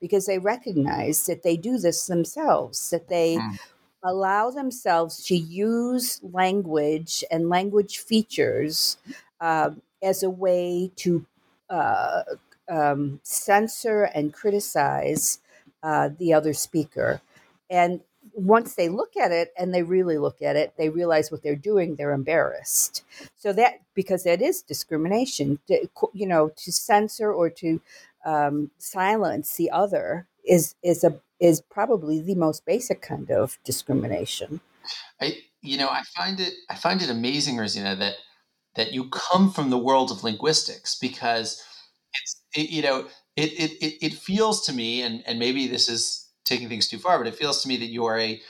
because 0.00 0.24
they 0.26 0.38
recognize 0.38 1.26
that 1.26 1.42
they 1.42 1.56
do 1.56 1.78
this 1.78 2.06
themselves, 2.06 2.90
that 2.90 3.08
they 3.08 3.36
mm. 3.36 3.58
allow 4.02 4.50
themselves 4.50 5.24
to 5.26 5.36
use 5.36 6.20
language 6.22 7.22
and 7.30 7.50
language 7.50 7.98
features 7.98 8.96
uh, 9.40 9.70
as 10.02 10.22
a 10.22 10.30
way 10.30 10.90
to 10.96 11.26
uh, 11.68 12.22
um, 12.70 13.20
censor 13.22 14.04
and 14.04 14.32
criticize 14.32 15.40
uh, 15.82 16.10
the 16.18 16.32
other 16.32 16.52
speaker. 16.52 17.20
And 17.68 18.00
once 18.34 18.74
they 18.74 18.88
look 18.88 19.16
at 19.16 19.32
it 19.32 19.52
and 19.58 19.72
they 19.72 19.82
really 19.82 20.18
look 20.18 20.42
at 20.42 20.56
it, 20.56 20.74
they 20.76 20.88
realize 20.88 21.30
what 21.30 21.42
they're 21.42 21.56
doing, 21.56 21.96
they're 21.96 22.12
embarrassed. 22.12 23.02
So 23.36 23.52
that, 23.54 23.80
because 23.94 24.24
that 24.24 24.42
is 24.42 24.62
discrimination, 24.62 25.58
to, 25.68 25.88
you 26.12 26.26
know, 26.26 26.50
to 26.56 26.72
censor 26.72 27.32
or 27.32 27.50
to 27.50 27.80
um, 28.24 28.70
silence 28.78 29.56
the 29.56 29.70
other 29.70 30.26
is, 30.44 30.74
is 30.82 31.04
a, 31.04 31.18
is 31.38 31.60
probably 31.60 32.20
the 32.20 32.34
most 32.34 32.66
basic 32.66 33.00
kind 33.00 33.30
of 33.30 33.58
discrimination. 33.64 34.60
I, 35.20 35.38
you 35.62 35.78
know, 35.78 35.88
I 35.88 36.02
find 36.14 36.40
it, 36.40 36.52
I 36.68 36.74
find 36.74 37.00
it 37.02 37.10
amazing, 37.10 37.56
Rosina, 37.56 37.96
that, 37.96 38.14
that 38.76 38.92
you 38.92 39.08
come 39.08 39.50
from 39.50 39.70
the 39.70 39.78
world 39.78 40.10
of 40.10 40.22
linguistics 40.22 40.98
because 40.98 41.62
it's, 42.14 42.42
it, 42.54 42.70
you 42.70 42.82
know, 42.82 43.06
it, 43.36 43.72
it, 43.82 44.06
it 44.06 44.14
feels 44.14 44.66
to 44.66 44.72
me, 44.72 45.02
and, 45.02 45.22
and 45.26 45.38
maybe 45.38 45.66
this 45.66 45.88
is 45.88 46.28
taking 46.44 46.68
things 46.68 46.88
too 46.88 46.98
far, 46.98 47.18
but 47.18 47.26
it 47.26 47.36
feels 47.36 47.62
to 47.62 47.68
me 47.68 47.76
that 47.76 47.86
you 47.86 48.04
are 48.04 48.18
a 48.18 48.40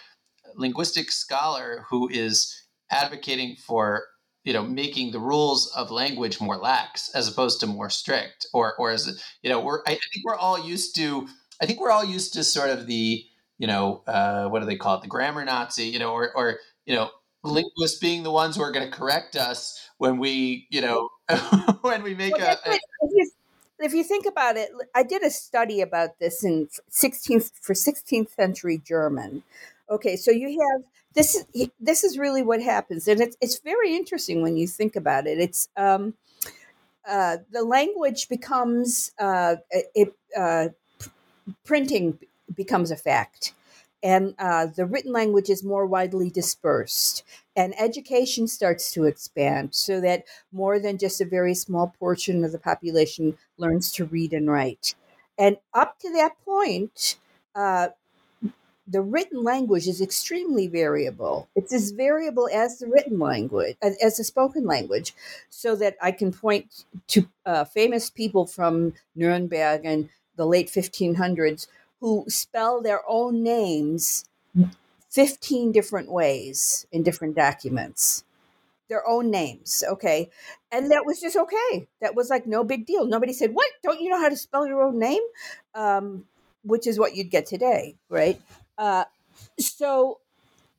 linguistic 0.57 1.11
scholar 1.13 1.85
who 1.89 2.09
is 2.09 2.63
advocating 2.91 3.57
for 3.57 4.05
you 4.45 4.53
know 4.53 4.63
making 4.63 5.13
the 5.13 5.19
rules 5.19 5.71
of 5.77 5.91
language 5.91 6.41
more 6.41 6.57
lax 6.57 7.11
as 7.15 7.29
opposed 7.29 7.61
to 7.61 7.67
more 7.67 7.91
strict 7.91 8.47
or 8.53 8.75
or 8.79 8.91
as 8.91 9.23
you 9.43 9.51
know 9.51 9.61
we're 9.61 9.81
I 9.87 9.91
think 9.91 10.25
we're 10.25 10.37
all 10.37 10.59
used 10.59 10.97
to 10.97 11.29
I 11.63 11.67
think 11.67 11.81
we're 11.81 11.91
all 11.91 12.05
used 12.05 12.33
to 12.35 12.43
sort 12.43 12.71
of 12.71 12.87
the 12.87 13.25
you 13.59 13.67
know 13.67 14.03
uh, 14.07 14.49
what 14.49 14.61
do 14.61 14.67
they 14.67 14.77
call 14.77 14.97
it? 14.97 15.03
The 15.03 15.09
grammar 15.09 15.45
Nazi 15.45 15.85
you 15.85 15.99
know 15.99 16.13
or 16.13 16.33
or 16.35 16.59
you 16.87 16.95
know 16.95 17.11
linguists 17.45 17.99
being 18.01 18.23
the 18.23 18.31
ones 18.31 18.57
who 18.57 18.63
are 18.63 18.73
going 18.73 18.91
to 18.91 18.97
correct 18.97 19.37
us 19.37 19.89
when 19.99 20.19
we 20.19 20.67
you 20.71 20.81
know 20.81 21.09
when 21.83 22.03
we 22.03 22.15
make 22.15 22.37
well, 22.37 22.59
a, 22.67 22.71
a 22.71 22.79
if 23.81 23.93
you 23.95 24.05
think 24.05 24.27
about 24.27 24.57
it, 24.57 24.71
I 24.95 25.03
did 25.03 25.23
a 25.23 25.31
study 25.31 25.81
about 25.81 26.19
this 26.19 26.45
in 26.45 26.69
16th 26.91 27.53
for 27.61 27.75
16th 27.75 28.31
century 28.31 28.81
German. 28.85 29.43
Okay, 29.89 30.17
so 30.17 30.31
you 30.31 30.61
have 30.71 30.83
this. 31.15 31.45
This 31.81 32.05
is 32.05 32.17
really 32.17 32.43
what 32.43 32.63
happens, 32.63 33.09
and 33.09 33.21
it's 33.21 33.37
it's 33.41 33.59
very 33.59 33.97
interesting 33.97 34.43
when 34.43 34.57
you 34.57 34.69
think 34.69 34.95
about 34.95 35.27
it. 35.27 35.39
It's 35.39 35.69
um, 35.77 36.15
uh, 37.09 37.39
the 37.51 37.65
language 37.65 38.29
becomes 38.29 39.11
uh, 39.19 39.57
it, 39.71 40.15
uh, 40.37 40.69
printing 41.65 42.19
becomes 42.55 42.91
a 42.91 42.97
fact 42.97 43.55
and 44.03 44.35
uh, 44.39 44.67
the 44.67 44.87
written 44.87 45.13
language 45.13 45.51
is 45.51 45.63
more 45.63 45.87
widely 45.87 46.31
dispersed 46.31 47.23
and 47.57 47.79
education 47.79 48.47
starts 48.47 48.93
to 48.93 49.05
expand 49.05 49.75
so 49.75 50.01
that 50.01 50.25
more 50.53 50.79
than 50.79 50.99
just 50.99 51.21
a 51.21 51.25
very 51.25 51.55
small 51.55 51.95
portion 51.99 52.45
of 52.45 52.53
the 52.53 52.59
population 52.59 53.37
learns 53.59 53.93
to 53.93 54.05
read 54.05 54.33
and 54.33 54.51
write. 54.51 54.95
And 55.39 55.57
up 55.75 55.99
to 56.01 56.13
that 56.13 56.33
point 56.45 57.17
uh, 57.55 57.89
the 58.91 59.01
written 59.01 59.45
language 59.45 59.87
is 59.87 60.01
extremely 60.01 60.67
variable. 60.67 61.49
It's 61.55 61.73
as 61.73 61.93
variable 61.93 62.49
as 62.53 62.79
the 62.79 62.89
written 62.89 63.21
language 63.21 63.77
as 63.83 64.17
the 64.17 64.25
spoken 64.25 64.67
language 64.67 65.15
so 65.49 65.77
that 65.77 65.97
i 66.03 66.11
can 66.11 66.33
point 66.33 66.85
to 67.07 67.29
uh, 67.47 67.65
famous 67.65 68.11
people 68.11 68.47
from 68.47 68.93
nuremberg 69.15 69.83
and 69.85 70.09
the 70.37 70.47
late 70.47 70.69
1500s 70.69 71.67
who 72.01 72.25
spell 72.29 72.81
their 72.81 73.03
own 73.09 73.43
names 73.43 74.25
15 75.11 75.73
different 75.73 76.11
ways 76.11 76.87
in 76.93 77.03
different 77.03 77.37
documents. 77.37 78.25
Their 78.89 79.07
own 79.09 79.31
names 79.31 79.85
okay? 79.89 80.31
And 80.73 80.91
that 80.91 81.07
was 81.07 81.21
just 81.21 81.37
okay. 81.37 81.87
That 82.01 82.15
was 82.17 82.29
like 82.31 82.47
no 82.47 82.65
big 82.65 82.87
deal. 82.87 83.07
Nobody 83.07 83.33
said 83.33 83.55
what? 83.55 83.71
Don't 83.83 84.01
you 84.01 84.11
know 84.11 84.21
how 84.21 84.29
to 84.29 84.37
spell 84.37 84.67
your 84.67 84.83
own 84.83 84.99
name? 84.99 85.23
Um, 85.75 86.27
which 86.65 86.87
is 86.87 86.99
what 86.99 87.17
you'd 87.17 87.31
get 87.31 87.47
today 87.47 87.97
right? 88.09 88.41
Uh, 88.77 89.05
so 89.59 90.19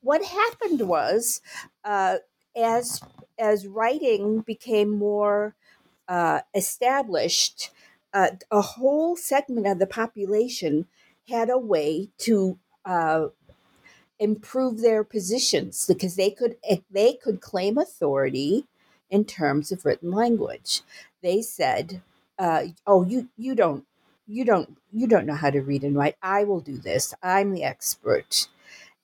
what 0.02 0.24
happened 0.24 0.88
was 0.88 1.41
uh, 1.86 2.17
as 2.56 3.02
as 3.39 3.65
writing 3.67 4.41
became 4.41 4.89
more 4.89 5.56
uh, 6.08 6.41
established 6.54 7.72
uh, 8.13 8.30
a 8.52 8.62
whole 8.62 9.15
segment 9.15 9.67
of 9.67 9.80
the 9.80 9.88
population 9.88 10.86
had 11.30 11.50
a 11.50 11.58
way 11.58 12.10
to 12.17 12.60
uh, 12.86 13.28
improve 14.22 14.82
their 14.82 15.04
positions 15.06 15.88
because 15.88 16.16
they 16.18 16.32
could 16.32 16.58
they 16.92 17.16
could 17.16 17.42
claim 17.42 17.78
authority 17.80 18.68
in 19.12 19.26
terms 19.26 19.74
of 19.74 19.86
written 19.86 20.12
language. 20.12 20.84
They 21.24 21.44
said, 21.44 22.04
uh, 22.40 22.66
"Oh, 22.88 23.06
you 23.06 23.30
you 23.38 23.56
don't 23.56 23.86
you 24.28 24.46
don't 24.46 24.78
you 24.94 25.08
don't 25.08 25.28
know 25.28 25.36
how 25.36 25.52
to 25.52 25.62
read 25.62 25.84
and 25.86 25.98
write. 25.98 26.18
I 26.24 26.46
will 26.46 26.62
do 26.62 26.78
this. 26.80 27.16
I'm 27.24 27.54
the 27.54 27.66
expert," 27.66 28.50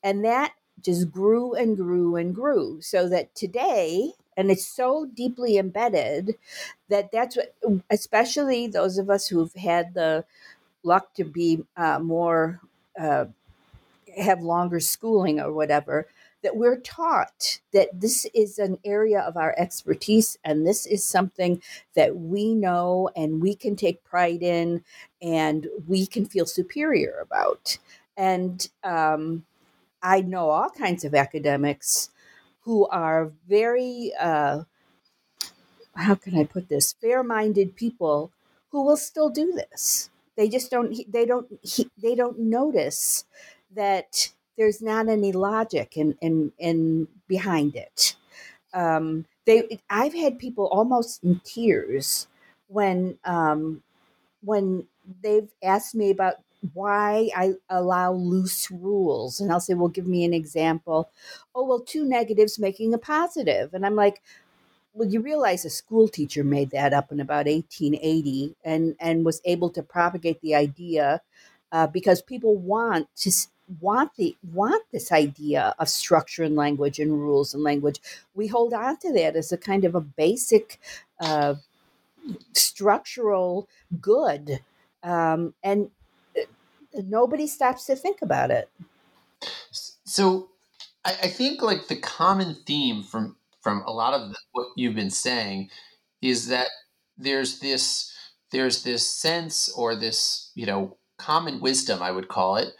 and 0.03 0.23
that 0.25 0.53
just 0.81 1.11
grew 1.11 1.53
and 1.53 1.75
grew 1.77 2.15
and 2.15 2.35
grew 2.35 2.81
so 2.81 3.09
that 3.09 3.33
today 3.35 4.13
and 4.37 4.51
it's 4.51 4.67
so 4.67 5.05
deeply 5.05 5.57
embedded 5.57 6.35
that 6.89 7.11
that's 7.11 7.37
what 7.37 7.55
especially 7.89 8.67
those 8.67 8.97
of 8.97 9.09
us 9.09 9.27
who've 9.27 9.53
had 9.55 9.93
the 9.93 10.25
luck 10.83 11.13
to 11.15 11.23
be 11.23 11.63
uh, 11.77 11.99
more 11.99 12.61
uh, 12.99 13.25
have 14.17 14.41
longer 14.41 14.79
schooling 14.79 15.39
or 15.39 15.53
whatever 15.53 16.07
that 16.43 16.55
we're 16.55 16.79
taught 16.79 17.59
that 17.73 17.89
this 17.99 18.25
is 18.33 18.59
an 18.59 18.77
area 18.85 19.19
of 19.21 19.37
our 19.37 19.55
expertise 19.57 20.37
and 20.43 20.65
this 20.65 20.85
is 20.85 21.03
something 21.03 21.61
that 21.95 22.15
we 22.15 22.53
know 22.53 23.09
and 23.15 23.41
we 23.41 23.55
can 23.55 23.75
take 23.75 24.03
pride 24.03 24.43
in 24.43 24.83
and 25.21 25.67
we 25.87 26.05
can 26.05 26.25
feel 26.25 26.45
superior 26.45 27.19
about. 27.21 27.77
And 28.15 28.67
um, 28.83 29.45
i 30.03 30.21
know 30.21 30.49
all 30.49 30.69
kinds 30.69 31.03
of 31.03 31.15
academics 31.15 32.09
who 32.61 32.87
are 32.87 33.31
very 33.47 34.11
uh, 34.19 34.63
how 35.95 36.15
can 36.15 36.37
i 36.37 36.43
put 36.43 36.69
this? 36.69 36.93
Fair-minded 36.93 37.75
people 37.75 38.31
who 38.71 38.83
will 38.83 38.97
still 38.97 39.29
do 39.29 39.51
this. 39.53 40.09
They 40.35 40.49
just 40.49 40.69
don't 40.69 40.95
they 41.11 41.25
don't 41.25 41.47
they 42.01 42.15
don't 42.15 42.39
notice 42.39 43.25
that 43.75 44.31
there's 44.57 44.81
not 44.81 45.07
any 45.09 45.31
logic 45.31 45.97
in 45.97 46.17
in, 46.21 46.51
in 46.57 47.07
behind 47.27 47.75
it 47.75 48.15
um, 48.73 49.25
they 49.45 49.79
i've 49.89 50.13
had 50.13 50.39
people 50.39 50.67
almost 50.67 51.23
in 51.23 51.41
tears 51.43 52.27
when 52.67 53.17
um, 53.25 53.83
when 54.41 54.87
they've 55.23 55.49
asked 55.63 55.95
me 55.95 56.09
about 56.09 56.35
why 56.73 57.29
I 57.35 57.53
allow 57.69 58.13
loose 58.13 58.69
rules. 58.71 59.39
And 59.39 59.51
I'll 59.51 59.59
say, 59.59 59.75
well, 59.75 59.89
give 59.89 60.07
me 60.07 60.25
an 60.25 60.33
example. 60.33 61.09
Oh, 61.55 61.65
well, 61.65 61.79
two 61.79 62.03
negatives 62.03 62.59
making 62.59 62.93
a. 62.93 63.73
And 63.73 63.85
I'm 63.85 63.95
like, 63.95 64.21
well, 64.93 65.07
you 65.07 65.21
realize 65.21 65.65
a 65.65 65.69
school 65.69 66.07
teacher 66.07 66.43
made 66.43 66.71
that 66.71 66.93
up 66.93 67.11
in 67.11 67.19
about 67.19 67.47
1880 67.47 68.55
and, 68.63 68.95
and 68.99 69.25
was 69.25 69.41
able 69.45 69.69
to 69.71 69.83
propagate 69.83 70.41
the 70.41 70.55
idea 70.55 71.21
uh, 71.71 71.87
because 71.87 72.21
people 72.21 72.55
want 72.57 73.07
to 73.17 73.31
want 73.79 74.15
the 74.15 74.35
want 74.51 74.83
this 74.91 75.11
idea 75.11 75.73
of 75.79 75.89
structure 75.89 76.43
and 76.43 76.55
language 76.55 76.99
and 76.99 77.11
rules 77.11 77.53
and 77.53 77.63
language. 77.63 77.99
We 78.33 78.47
hold 78.47 78.73
on 78.73 78.97
to 78.99 79.13
that 79.13 79.35
as 79.35 79.51
a 79.51 79.57
kind 79.57 79.85
of 79.85 79.95
a 79.95 80.01
basic 80.01 80.79
uh, 81.19 81.55
structural 82.53 83.67
good, 84.01 84.59
um, 85.03 85.53
and 85.63 85.89
uh, 86.37 86.43
nobody 87.05 87.47
stops 87.47 87.85
to 87.85 87.95
think 87.95 88.21
about 88.21 88.51
it. 88.51 88.69
So, 89.71 90.49
I, 91.03 91.11
I 91.23 91.27
think 91.27 91.61
like 91.61 91.87
the 91.87 91.99
common 91.99 92.55
theme 92.65 93.03
from 93.03 93.35
from 93.61 93.83
a 93.85 93.91
lot 93.91 94.13
of 94.13 94.33
what 94.53 94.67
you've 94.75 94.95
been 94.95 95.09
saying 95.09 95.69
is 96.21 96.47
that 96.47 96.67
there's 97.17 97.59
this 97.59 98.13
there's 98.51 98.83
this 98.83 99.07
sense 99.07 99.69
or 99.73 99.95
this 99.95 100.51
you 100.55 100.65
know 100.65 100.97
common 101.17 101.59
wisdom 101.59 102.01
I 102.01 102.11
would 102.11 102.27
call 102.27 102.57
it 102.57 102.73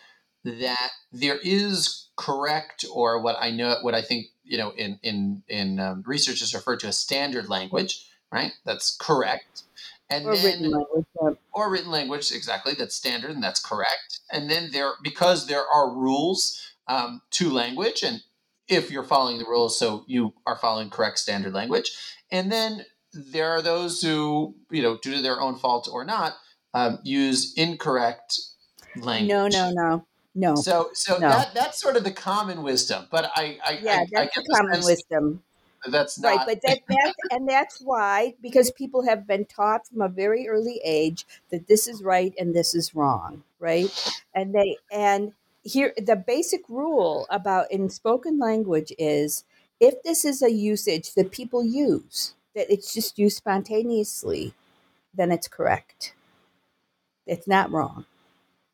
that 0.59 0.91
there 1.11 1.39
is 1.43 2.07
correct 2.15 2.85
or 2.91 3.21
what 3.21 3.35
I 3.39 3.51
know 3.51 3.77
what 3.81 3.93
I 3.93 4.01
think 4.01 4.27
you 4.43 4.57
know 4.57 4.71
in 4.71 4.99
in 5.03 5.43
in 5.47 5.79
um, 5.79 6.03
research 6.05 6.41
is 6.41 6.53
referred 6.53 6.79
to 6.81 6.87
as 6.87 6.97
standard 6.97 7.49
language 7.49 8.07
right 8.31 8.51
that's 8.65 8.95
correct 8.97 9.63
and 10.09 10.25
or 10.25 10.35
then 10.35 10.45
written 10.45 10.71
language, 10.71 11.05
yeah. 11.21 11.29
or 11.53 11.69
written 11.69 11.91
language 11.91 12.31
exactly 12.31 12.73
that's 12.73 12.95
standard 12.95 13.31
and 13.31 13.43
that's 13.43 13.59
correct 13.59 14.21
and 14.31 14.49
then 14.49 14.71
there 14.71 14.93
because 15.03 15.47
there 15.47 15.65
are 15.67 15.93
rules 15.93 16.73
um, 16.87 17.21
to 17.31 17.51
language 17.51 18.03
and 18.03 18.21
if 18.67 18.91
you're 18.91 19.03
following 19.03 19.37
the 19.37 19.45
rules, 19.45 19.77
so 19.77 20.03
you 20.07 20.33
are 20.45 20.57
following 20.57 20.89
correct 20.89 21.19
standard 21.19 21.53
language. 21.53 21.91
And 22.31 22.51
then 22.51 22.85
there 23.13 23.49
are 23.49 23.61
those 23.61 24.01
who, 24.01 24.55
you 24.69 24.81
know, 24.81 24.97
due 25.01 25.15
to 25.15 25.21
their 25.21 25.39
own 25.39 25.55
fault 25.55 25.89
or 25.91 26.03
not, 26.03 26.35
um, 26.73 26.99
use 27.03 27.53
incorrect 27.55 28.39
language. 28.97 29.29
No, 29.29 29.47
no, 29.47 29.71
no. 29.71 30.05
No. 30.37 30.55
So 30.55 30.91
so 30.93 31.19
No. 31.19 31.29
that 31.29 31.53
that's 31.55 31.81
sort 31.81 31.97
of 31.97 32.03
the 32.03 32.11
common 32.11 32.61
wisdom, 32.61 33.07
but 33.09 33.31
I 33.35 33.57
I 33.65 33.79
yeah, 33.81 33.97
I, 33.97 33.97
I 33.97 34.05
that's 34.11 34.35
get 34.35 34.45
the 34.45 34.55
common 34.55 34.83
wisdom. 34.83 35.43
That's 35.89 36.19
not 36.19 36.29
right 36.29 36.45
but 36.45 36.61
that, 36.61 36.79
that 36.89 37.13
and 37.31 37.47
that's 37.49 37.79
why 37.81 38.33
because 38.41 38.71
people 38.71 39.03
have 39.03 39.25
been 39.25 39.45
taught 39.45 39.87
from 39.87 40.01
a 40.01 40.09
very 40.09 40.47
early 40.47 40.79
age 40.83 41.25
that 41.49 41.67
this 41.67 41.87
is 41.87 42.03
right 42.03 42.33
and 42.37 42.53
this 42.53 42.75
is 42.75 42.93
wrong 42.93 43.43
right 43.59 43.89
and 44.35 44.53
they 44.53 44.77
and 44.91 45.33
here 45.63 45.93
the 45.97 46.15
basic 46.15 46.61
rule 46.69 47.25
about 47.29 47.71
in 47.71 47.89
spoken 47.89 48.39
language 48.39 48.91
is 48.97 49.43
if 49.79 50.01
this 50.03 50.25
is 50.25 50.41
a 50.41 50.51
usage 50.51 51.13
that 51.13 51.31
people 51.31 51.63
use 51.63 52.35
that 52.55 52.71
it's 52.71 52.93
just 52.93 53.17
used 53.17 53.37
spontaneously 53.37 54.53
then 55.13 55.31
it's 55.31 55.47
correct 55.47 56.13
it's 57.25 57.47
not 57.47 57.71
wrong 57.71 58.05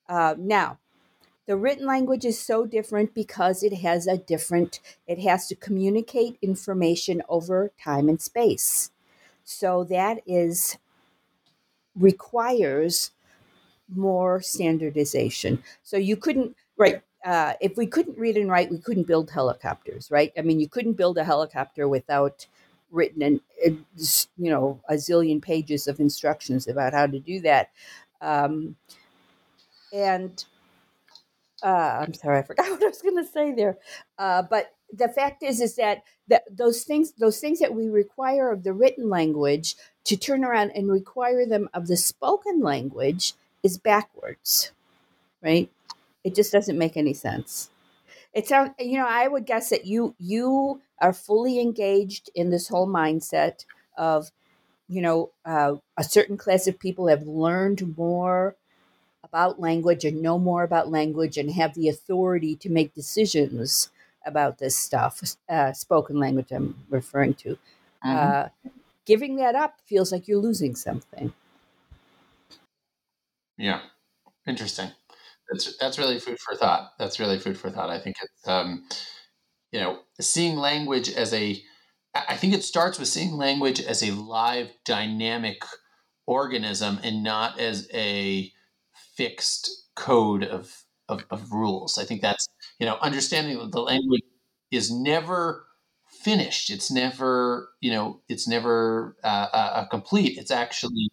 uh, 0.09 0.35
now 0.37 0.77
the 1.45 1.57
written 1.57 1.85
language 1.85 2.25
is 2.25 2.39
so 2.39 2.65
different 2.65 3.13
because 3.13 3.63
it 3.63 3.73
has 3.73 4.07
a 4.07 4.17
different 4.17 4.79
it 5.07 5.19
has 5.19 5.47
to 5.47 5.55
communicate 5.55 6.37
information 6.41 7.21
over 7.29 7.71
time 7.81 8.07
and 8.09 8.21
space. 8.21 8.91
So 9.43 9.83
that 9.85 10.19
is 10.25 10.77
requires 11.95 13.11
more 13.93 14.41
standardization. 14.41 15.61
So 15.83 15.97
you 15.97 16.15
couldn't 16.15 16.55
right 16.77 17.01
uh, 17.25 17.53
if 17.61 17.77
we 17.77 17.87
couldn't 17.87 18.17
read 18.17 18.37
and 18.37 18.49
write 18.49 18.71
we 18.71 18.79
couldn't 18.79 19.07
build 19.07 19.29
helicopters 19.29 20.09
right? 20.09 20.31
I 20.37 20.41
mean 20.41 20.59
you 20.59 20.69
couldn't 20.69 20.93
build 20.93 21.17
a 21.17 21.23
helicopter 21.25 21.87
without 21.87 22.47
written 22.89 23.23
and 23.23 23.41
you 24.37 24.49
know 24.49 24.79
a 24.87 24.93
zillion 24.93 25.41
pages 25.41 25.87
of 25.87 25.99
instructions 25.99 26.67
about 26.67 26.93
how 26.93 27.07
to 27.07 27.19
do 27.19 27.41
that. 27.41 27.69
Um, 28.21 28.77
and 29.91 30.43
uh, 31.63 31.99
I'm 32.01 32.13
sorry, 32.13 32.39
I 32.39 32.43
forgot 32.43 32.69
what 32.69 32.83
I 32.83 32.87
was 32.87 33.01
going 33.01 33.17
to 33.17 33.25
say 33.31 33.53
there. 33.53 33.77
Uh, 34.17 34.43
but 34.43 34.71
the 34.91 35.09
fact 35.09 35.43
is, 35.43 35.61
is 35.61 35.75
that 35.75 36.03
those 36.51 36.83
things, 36.83 37.13
those 37.13 37.39
things 37.39 37.59
that 37.59 37.73
we 37.73 37.89
require 37.89 38.51
of 38.51 38.63
the 38.63 38.73
written 38.73 39.09
language 39.09 39.75
to 40.05 40.17
turn 40.17 40.43
around 40.43 40.71
and 40.71 40.91
require 40.91 41.45
them 41.45 41.69
of 41.73 41.87
the 41.87 41.97
spoken 41.97 42.61
language 42.61 43.33
is 43.63 43.77
backwards, 43.77 44.71
right? 45.41 45.69
It 46.23 46.35
just 46.35 46.51
doesn't 46.51 46.77
make 46.77 46.97
any 46.97 47.13
sense. 47.13 47.69
It 48.33 48.47
sounds, 48.47 48.71
you 48.79 48.97
know, 48.97 49.07
I 49.07 49.27
would 49.27 49.45
guess 49.45 49.69
that 49.69 49.85
you 49.85 50.15
you 50.19 50.81
are 50.99 51.13
fully 51.13 51.59
engaged 51.59 52.29
in 52.35 52.49
this 52.49 52.67
whole 52.67 52.87
mindset 52.87 53.65
of, 53.97 54.31
you 54.87 55.01
know, 55.01 55.31
uh, 55.45 55.75
a 55.97 56.03
certain 56.03 56.37
class 56.37 56.67
of 56.67 56.79
people 56.79 57.07
have 57.07 57.27
learned 57.27 57.97
more 57.97 58.55
about 59.33 59.59
language 59.59 60.05
and 60.05 60.21
know 60.21 60.37
more 60.37 60.61
about 60.61 60.91
language 60.91 61.39
and 61.39 61.49
have 61.51 61.73
the 61.73 61.89
authority 61.89 62.55
to 62.55 62.69
make 62.69 62.93
decisions 62.93 63.89
about 64.27 64.59
this 64.59 64.77
stuff, 64.77 65.35
uh, 65.49 65.73
spoken 65.73 66.19
language 66.19 66.51
I'm 66.51 66.85
referring 66.87 67.33
to. 67.35 67.57
Mhm. 68.03 68.09
Uh, 68.15 68.49
giving 69.05 69.37
that 69.37 69.55
up 69.55 69.81
feels 69.85 70.11
like 70.11 70.27
you're 70.27 70.39
losing 70.41 70.75
something. 70.75 71.33
Yeah, 73.57 73.81
interesting. 74.47 74.91
That's 75.51 75.77
that's 75.77 75.99
really 75.99 76.19
food 76.19 76.39
for 76.39 76.55
thought. 76.55 76.93
That's 76.99 77.19
really 77.19 77.39
food 77.39 77.57
for 77.57 77.71
thought. 77.71 77.89
I 77.91 77.99
think 77.99 78.17
it's 78.21 78.47
um, 78.47 78.87
you 79.73 79.81
know 79.81 80.01
seeing 80.21 80.57
language 80.57 81.11
as 81.11 81.33
a. 81.33 81.61
I 82.15 82.37
think 82.37 82.55
it 82.55 82.63
starts 82.63 82.99
with 82.99 83.09
seeing 83.09 83.33
language 83.33 83.81
as 83.81 84.03
a 84.03 84.11
live, 84.13 84.71
dynamic 84.85 85.63
organism 86.27 86.99
and 87.03 87.23
not 87.23 87.59
as 87.59 87.89
a 87.93 88.52
fixed 89.15 89.69
code 89.95 90.43
of 90.43 90.83
of, 91.09 91.25
of 91.29 91.51
rules. 91.51 91.97
I 91.97 92.05
think 92.05 92.21
that's 92.21 92.47
you 92.79 92.85
know 92.85 92.97
understanding 93.01 93.57
that 93.59 93.71
the 93.71 93.81
language 93.81 94.23
is 94.71 94.91
never 94.91 95.65
finished. 96.23 96.69
It's 96.69 96.91
never 96.91 97.69
you 97.81 97.91
know 97.91 98.21
it's 98.29 98.47
never 98.47 99.17
uh, 99.23 99.47
uh, 99.53 99.71
uh, 99.75 99.87
complete. 99.87 100.37
It's 100.37 100.51
actually 100.51 101.09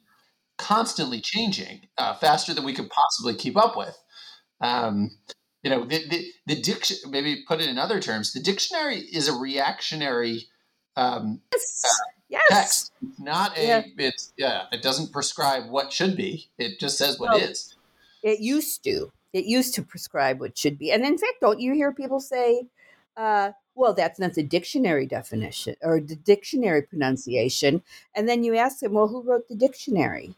constantly 0.59 1.21
changing 1.21 1.89
uh, 1.99 2.15
faster 2.15 2.53
than 2.55 2.65
we 2.65 2.75
could 2.75 2.91
possibly 2.91 3.35
keep 3.35 3.57
up 3.57 3.77
with. 3.77 3.97
Um, 4.61 5.11
you 5.63 5.71
know, 5.71 5.85
the, 5.85 6.07
the, 6.09 6.27
the 6.47 6.61
diction, 6.61 6.97
maybe 7.11 7.45
put 7.47 7.61
it 7.61 7.69
in 7.69 7.79
other 7.79 8.01
terms, 8.01 8.33
the 8.33 8.41
dictionary 8.41 8.99
is 8.99 9.29
a 9.29 9.33
reactionary 9.33 10.49
um, 10.97 11.41
Yes. 11.53 12.01
Yes. 12.29 12.43
text. 12.51 12.93
It's 13.03 13.19
not 13.19 13.59
a, 13.59 13.67
Yeah. 13.67 13.83
it's, 13.99 14.33
yeah, 14.37 14.65
it 14.71 14.83
doesn't 14.83 15.13
prescribe 15.13 15.69
what 15.69 15.93
should 15.93 16.17
be. 16.17 16.51
It 16.59 16.79
just 16.79 16.97
says 16.97 17.19
what 17.19 17.41
is. 17.41 17.75
It 18.23 18.41
used 18.41 18.85
to. 18.85 19.13
It 19.33 19.45
used 19.45 19.75
to 19.75 19.83
prescribe 19.83 20.41
what 20.41 20.59
should 20.59 20.79
be. 20.79 20.91
And 20.91 21.05
in 21.05 21.19
fact, 21.19 21.41
don't 21.41 21.61
you 21.61 21.75
hear 21.75 21.93
people 21.93 22.21
say, 22.21 22.67
uh, 23.17 23.53
well, 23.75 23.95
that's 23.95 24.19
not 24.19 24.35
the 24.35 24.43
dictionary 24.43 25.07
definition 25.07 25.77
or 25.83 26.01
the 26.01 26.17
dictionary 26.17 26.83
pronunciation. 26.83 27.83
And 28.15 28.29
then 28.29 28.45
you 28.45 28.57
ask 28.57 28.81
them, 28.81 28.93
well, 28.95 29.09
who 29.09 29.23
wrote 29.23 29.49
the 29.49 29.55
dictionary? 29.55 30.35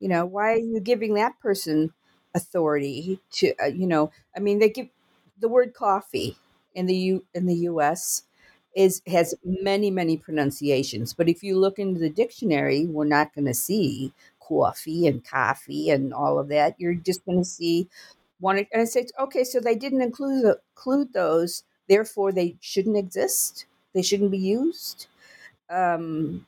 You 0.00 0.08
know, 0.08 0.26
why 0.26 0.52
are 0.52 0.58
you 0.58 0.80
giving 0.80 1.14
that 1.14 1.38
person 1.40 1.92
authority 2.34 3.20
to, 3.32 3.54
uh, 3.62 3.66
you 3.66 3.86
know, 3.86 4.10
I 4.36 4.40
mean, 4.40 4.58
they 4.58 4.68
give 4.68 4.88
the 5.40 5.48
word 5.48 5.74
coffee 5.74 6.36
in 6.74 6.86
the 6.86 6.94
U 6.96 7.24
in 7.34 7.46
the 7.46 7.54
U.S. 7.70 8.24
is 8.74 9.00
has 9.06 9.34
many 9.44 9.90
many 9.90 10.16
pronunciations, 10.18 11.14
but 11.14 11.28
if 11.28 11.42
you 11.42 11.58
look 11.58 11.78
into 11.78 11.98
the 12.00 12.10
dictionary, 12.10 12.84
we're 12.86 13.06
not 13.06 13.34
going 13.34 13.46
to 13.46 13.54
see 13.54 14.12
coffee 14.46 15.06
and 15.06 15.24
coffee 15.24 15.90
and 15.90 16.14
all 16.14 16.38
of 16.38 16.48
that. 16.48 16.76
You're 16.78 16.94
just 16.94 17.24
going 17.24 17.38
to 17.38 17.44
see 17.44 17.88
one, 18.40 18.58
and 18.58 18.82
it 18.82 18.88
says, 18.88 19.12
okay, 19.18 19.44
so 19.44 19.60
they 19.60 19.74
didn't 19.74 20.02
include 20.02 20.56
include 20.76 21.12
those, 21.12 21.64
therefore 21.88 22.32
they 22.32 22.56
shouldn't 22.60 22.96
exist. 22.96 23.66
They 23.94 24.02
shouldn't 24.02 24.30
be 24.30 24.38
used. 24.38 25.06
Um, 25.70 26.46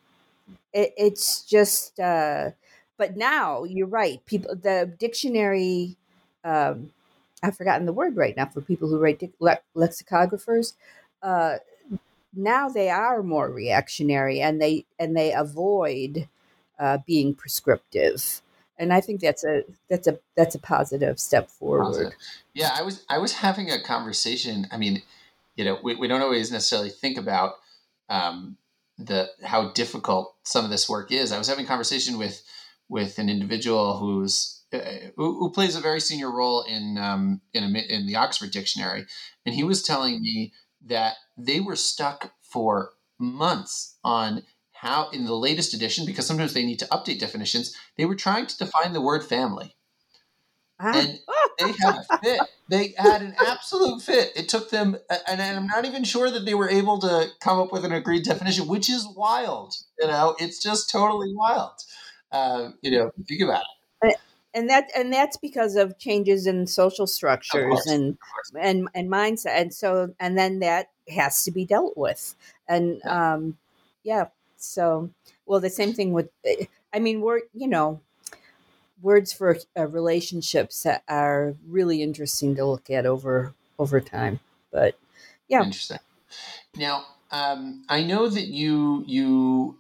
it, 0.72 0.92
it's 0.96 1.42
just, 1.42 1.98
uh, 2.00 2.50
but 2.98 3.16
now 3.16 3.64
you're 3.64 3.86
right. 3.86 4.24
People, 4.26 4.54
the 4.56 4.92
dictionary. 4.98 5.96
Um, 6.44 6.92
I've 7.42 7.56
forgotten 7.56 7.86
the 7.86 7.92
word 7.92 8.16
right 8.16 8.36
now 8.36 8.46
for 8.46 8.60
people 8.60 8.88
who 8.88 8.98
write 8.98 9.22
le- 9.40 9.60
lexicographers. 9.76 10.74
Uh, 11.22 11.58
now 12.34 12.68
they 12.68 12.90
are 12.90 13.22
more 13.22 13.50
reactionary, 13.50 14.40
and 14.40 14.60
they 14.60 14.86
and 14.98 15.16
they 15.16 15.32
avoid 15.32 16.28
uh, 16.78 16.98
being 17.06 17.34
prescriptive. 17.34 18.42
And 18.78 18.92
I 18.92 19.00
think 19.00 19.20
that's 19.20 19.44
a 19.44 19.64
that's 19.90 20.06
a 20.06 20.18
that's 20.36 20.54
a 20.54 20.58
positive 20.58 21.18
step 21.18 21.48
forward. 21.48 21.84
Positive. 21.84 22.12
Yeah, 22.54 22.70
I 22.74 22.82
was 22.82 23.04
I 23.08 23.18
was 23.18 23.32
having 23.32 23.70
a 23.70 23.82
conversation. 23.82 24.66
I 24.70 24.76
mean, 24.76 25.02
you 25.56 25.64
know, 25.64 25.78
we, 25.82 25.96
we 25.96 26.06
don't 26.06 26.22
always 26.22 26.52
necessarily 26.52 26.90
think 26.90 27.18
about 27.18 27.54
um, 28.08 28.56
the 28.98 29.30
how 29.42 29.72
difficult 29.72 30.34
some 30.44 30.64
of 30.64 30.70
this 30.70 30.88
work 30.88 31.10
is. 31.10 31.32
I 31.32 31.38
was 31.38 31.48
having 31.48 31.64
a 31.64 31.68
conversation 31.68 32.18
with 32.18 32.42
with 32.88 33.18
an 33.18 33.28
individual 33.28 33.98
who's 33.98 34.62
uh, 34.72 34.78
who, 35.16 35.38
who 35.38 35.50
plays 35.50 35.76
a 35.76 35.80
very 35.80 36.00
senior 36.00 36.30
role 36.30 36.62
in 36.62 36.98
um, 36.98 37.40
in 37.52 37.64
a, 37.64 37.78
in 37.92 38.06
the 38.06 38.16
Oxford 38.16 38.52
Dictionary, 38.52 39.06
and 39.44 39.54
he 39.54 39.64
was 39.64 39.82
telling 39.82 40.22
me 40.22 40.52
that 40.86 41.16
they 41.36 41.58
were 41.58 41.76
stuck 41.76 42.32
for 42.42 42.90
months 43.18 43.96
on 44.04 44.44
how 44.80 45.10
in 45.10 45.24
the 45.24 45.34
latest 45.34 45.74
edition 45.74 46.06
because 46.06 46.26
sometimes 46.26 46.54
they 46.54 46.64
need 46.64 46.78
to 46.78 46.86
update 46.86 47.18
definitions. 47.20 47.76
They 47.96 48.04
were 48.04 48.14
trying 48.14 48.46
to 48.46 48.58
define 48.58 48.92
the 48.92 49.00
word 49.00 49.24
family 49.24 49.76
Ah, 50.80 50.92
and 50.94 51.18
they 51.58 51.72
had 51.80 51.96
a 51.96 52.04
fit. 52.22 52.40
They 52.70 52.94
had 52.96 53.22
an 53.22 53.34
absolute 53.38 54.00
fit. 54.02 54.32
It 54.36 54.48
took 54.48 54.70
them, 54.70 54.96
and 55.26 55.40
I'm 55.40 55.66
not 55.66 55.84
even 55.84 56.04
sure 56.04 56.30
that 56.30 56.44
they 56.44 56.54
were 56.54 56.68
able 56.68 56.98
to 57.00 57.28
come 57.40 57.58
up 57.58 57.72
with 57.72 57.84
an 57.84 57.92
agreed 57.92 58.24
definition, 58.24 58.68
which 58.68 58.88
is 58.88 59.08
wild. 59.16 59.74
You 59.98 60.06
know, 60.06 60.36
it's 60.38 60.62
just 60.62 60.90
totally 60.90 61.34
wild. 61.34 61.72
Uh, 62.30 62.70
you 62.82 62.90
know, 62.90 63.10
think 63.26 63.42
about 63.42 63.62
it. 64.02 64.16
and 64.54 64.70
that 64.70 64.90
and 64.96 65.12
that's 65.12 65.36
because 65.36 65.76
of 65.76 65.98
changes 65.98 66.46
in 66.46 66.66
social 66.66 67.06
structures 67.06 67.86
and 67.86 68.18
and 68.60 68.88
and 68.94 69.10
mindset 69.10 69.60
and 69.60 69.74
so 69.74 70.14
and 70.20 70.38
then 70.38 70.60
that 70.60 70.88
has 71.08 71.44
to 71.44 71.50
be 71.50 71.64
dealt 71.64 71.96
with 71.96 72.34
and 72.68 73.02
um 73.06 73.56
yeah 74.04 74.26
so 74.60 75.10
well 75.46 75.60
the 75.60 75.70
same 75.70 75.92
thing 75.92 76.12
with 76.12 76.28
eh, 76.44 76.66
i 76.92 76.98
mean 76.98 77.20
we're 77.20 77.40
you 77.54 77.68
know 77.68 78.00
words 79.00 79.32
for 79.32 79.56
uh, 79.78 79.86
relationships 79.86 80.86
are 81.08 81.54
really 81.66 82.02
interesting 82.02 82.56
to 82.56 82.64
look 82.64 82.90
at 82.90 83.06
over 83.06 83.54
over 83.78 84.00
time 84.00 84.40
but 84.72 84.98
Yeah. 85.48 85.62
Interesting. 85.64 85.98
Now, 86.76 87.06
um, 87.30 87.84
I 87.88 88.02
know 88.02 88.28
that 88.28 88.46
you 88.48 89.04
you. 89.06 89.78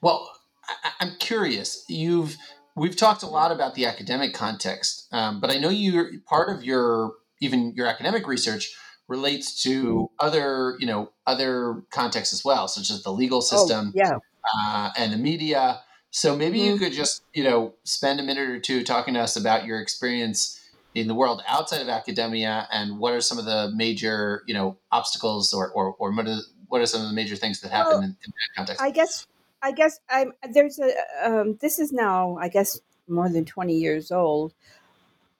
Well, 0.00 0.32
I, 0.66 0.90
I'm 1.00 1.16
curious. 1.18 1.84
You've 1.88 2.36
we've 2.74 2.96
talked 2.96 3.22
a 3.22 3.26
lot 3.26 3.52
about 3.52 3.74
the 3.74 3.86
academic 3.86 4.34
context, 4.34 5.06
um, 5.12 5.40
but 5.40 5.50
I 5.50 5.58
know 5.58 5.68
you 5.68 6.20
part 6.26 6.48
of 6.54 6.64
your 6.64 7.12
even 7.40 7.74
your 7.74 7.86
academic 7.86 8.26
research 8.26 8.74
relates 9.08 9.62
to 9.62 10.10
other 10.18 10.76
you 10.78 10.86
know 10.86 11.10
other 11.26 11.82
contexts 11.90 12.32
as 12.32 12.44
well, 12.44 12.68
such 12.68 12.90
as 12.90 13.02
the 13.02 13.12
legal 13.12 13.40
system 13.40 13.88
oh, 13.88 13.92
yeah 13.94 14.18
uh, 14.54 14.90
and 14.96 15.12
the 15.12 15.18
media. 15.18 15.80
So 16.10 16.34
maybe 16.34 16.60
you 16.60 16.78
could 16.78 16.92
just 16.92 17.22
you 17.34 17.44
know 17.44 17.74
spend 17.84 18.20
a 18.20 18.22
minute 18.22 18.48
or 18.48 18.60
two 18.60 18.84
talking 18.84 19.14
to 19.14 19.20
us 19.20 19.36
about 19.36 19.66
your 19.66 19.80
experience 19.80 20.60
in 20.94 21.08
the 21.08 21.14
world 21.14 21.42
outside 21.46 21.82
of 21.82 21.88
academia, 21.88 22.66
and 22.72 22.98
what 22.98 23.12
are 23.12 23.20
some 23.20 23.38
of 23.38 23.44
the 23.44 23.70
major 23.74 24.42
you 24.46 24.54
know 24.54 24.78
obstacles 24.90 25.52
or 25.52 25.70
or, 25.72 25.94
or 25.98 26.12
what 26.14 26.26
are 26.26 26.38
what 26.68 26.80
are 26.80 26.86
some 26.86 27.02
of 27.02 27.08
the 27.08 27.14
major 27.14 27.36
things 27.36 27.60
that 27.60 27.70
happen 27.70 27.92
well, 27.92 28.02
in, 28.02 28.04
in, 28.04 28.16
that 28.32 28.56
context? 28.56 28.82
I 28.82 28.90
guess 28.90 29.26
I 29.62 29.72
guess 29.72 30.00
I'm 30.08 30.32
there's 30.52 30.78
a 30.78 30.92
um, 31.22 31.58
this 31.60 31.78
is 31.78 31.92
now 31.92 32.36
I 32.40 32.48
guess 32.48 32.80
more 33.08 33.28
than 33.28 33.44
twenty 33.44 33.74
years 33.74 34.10
old. 34.10 34.54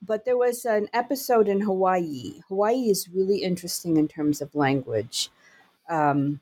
But 0.06 0.24
there 0.24 0.36
was 0.36 0.64
an 0.64 0.88
episode 0.92 1.48
in 1.48 1.60
Hawaii. 1.60 2.40
Hawaii 2.48 2.90
is 2.90 3.08
really 3.08 3.38
interesting 3.38 3.96
in 3.96 4.08
terms 4.08 4.40
of 4.40 4.54
language. 4.54 5.30
Um, 5.88 6.40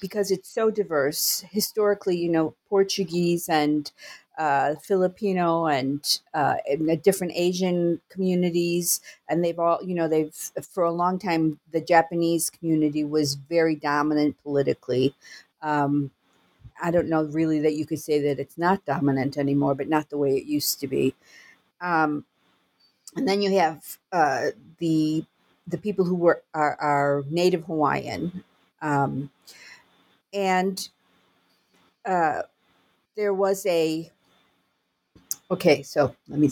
because 0.00 0.30
it's 0.30 0.48
so 0.48 0.70
diverse. 0.70 1.44
Historically, 1.50 2.16
you 2.16 2.28
know, 2.28 2.54
Portuguese 2.68 3.48
and 3.48 3.90
uh, 4.38 4.74
Filipino 4.76 5.66
and, 5.66 6.20
uh, 6.32 6.54
and 6.66 7.02
different 7.02 7.32
Asian 7.36 8.00
communities, 8.08 9.00
and 9.28 9.44
they've 9.44 9.58
all, 9.58 9.78
you 9.84 9.94
know, 9.94 10.08
they've 10.08 10.34
for 10.62 10.84
a 10.84 10.92
long 10.92 11.18
time 11.18 11.58
the 11.72 11.80
Japanese 11.80 12.48
community 12.48 13.04
was 13.04 13.34
very 13.34 13.74
dominant 13.74 14.36
politically. 14.42 15.14
Um, 15.60 16.10
I 16.82 16.90
don't 16.90 17.08
know 17.10 17.24
really 17.24 17.60
that 17.60 17.74
you 17.74 17.84
could 17.84 18.00
say 18.00 18.20
that 18.22 18.38
it's 18.38 18.56
not 18.56 18.86
dominant 18.86 19.36
anymore, 19.36 19.74
but 19.74 19.88
not 19.88 20.08
the 20.08 20.16
way 20.16 20.36
it 20.36 20.46
used 20.46 20.80
to 20.80 20.86
be. 20.86 21.14
Um, 21.82 22.24
and 23.16 23.28
then 23.28 23.42
you 23.42 23.50
have 23.58 23.98
uh, 24.12 24.46
the 24.78 25.24
the 25.66 25.78
people 25.78 26.04
who 26.04 26.14
were 26.14 26.42
are, 26.54 26.76
are 26.80 27.24
native 27.30 27.64
Hawaiian, 27.64 28.44
um, 28.82 29.30
and 30.32 30.88
uh, 32.04 32.42
there 33.16 33.34
was 33.34 33.66
a 33.66 34.10
okay. 35.50 35.82
So 35.82 36.14
let 36.28 36.38
me 36.38 36.50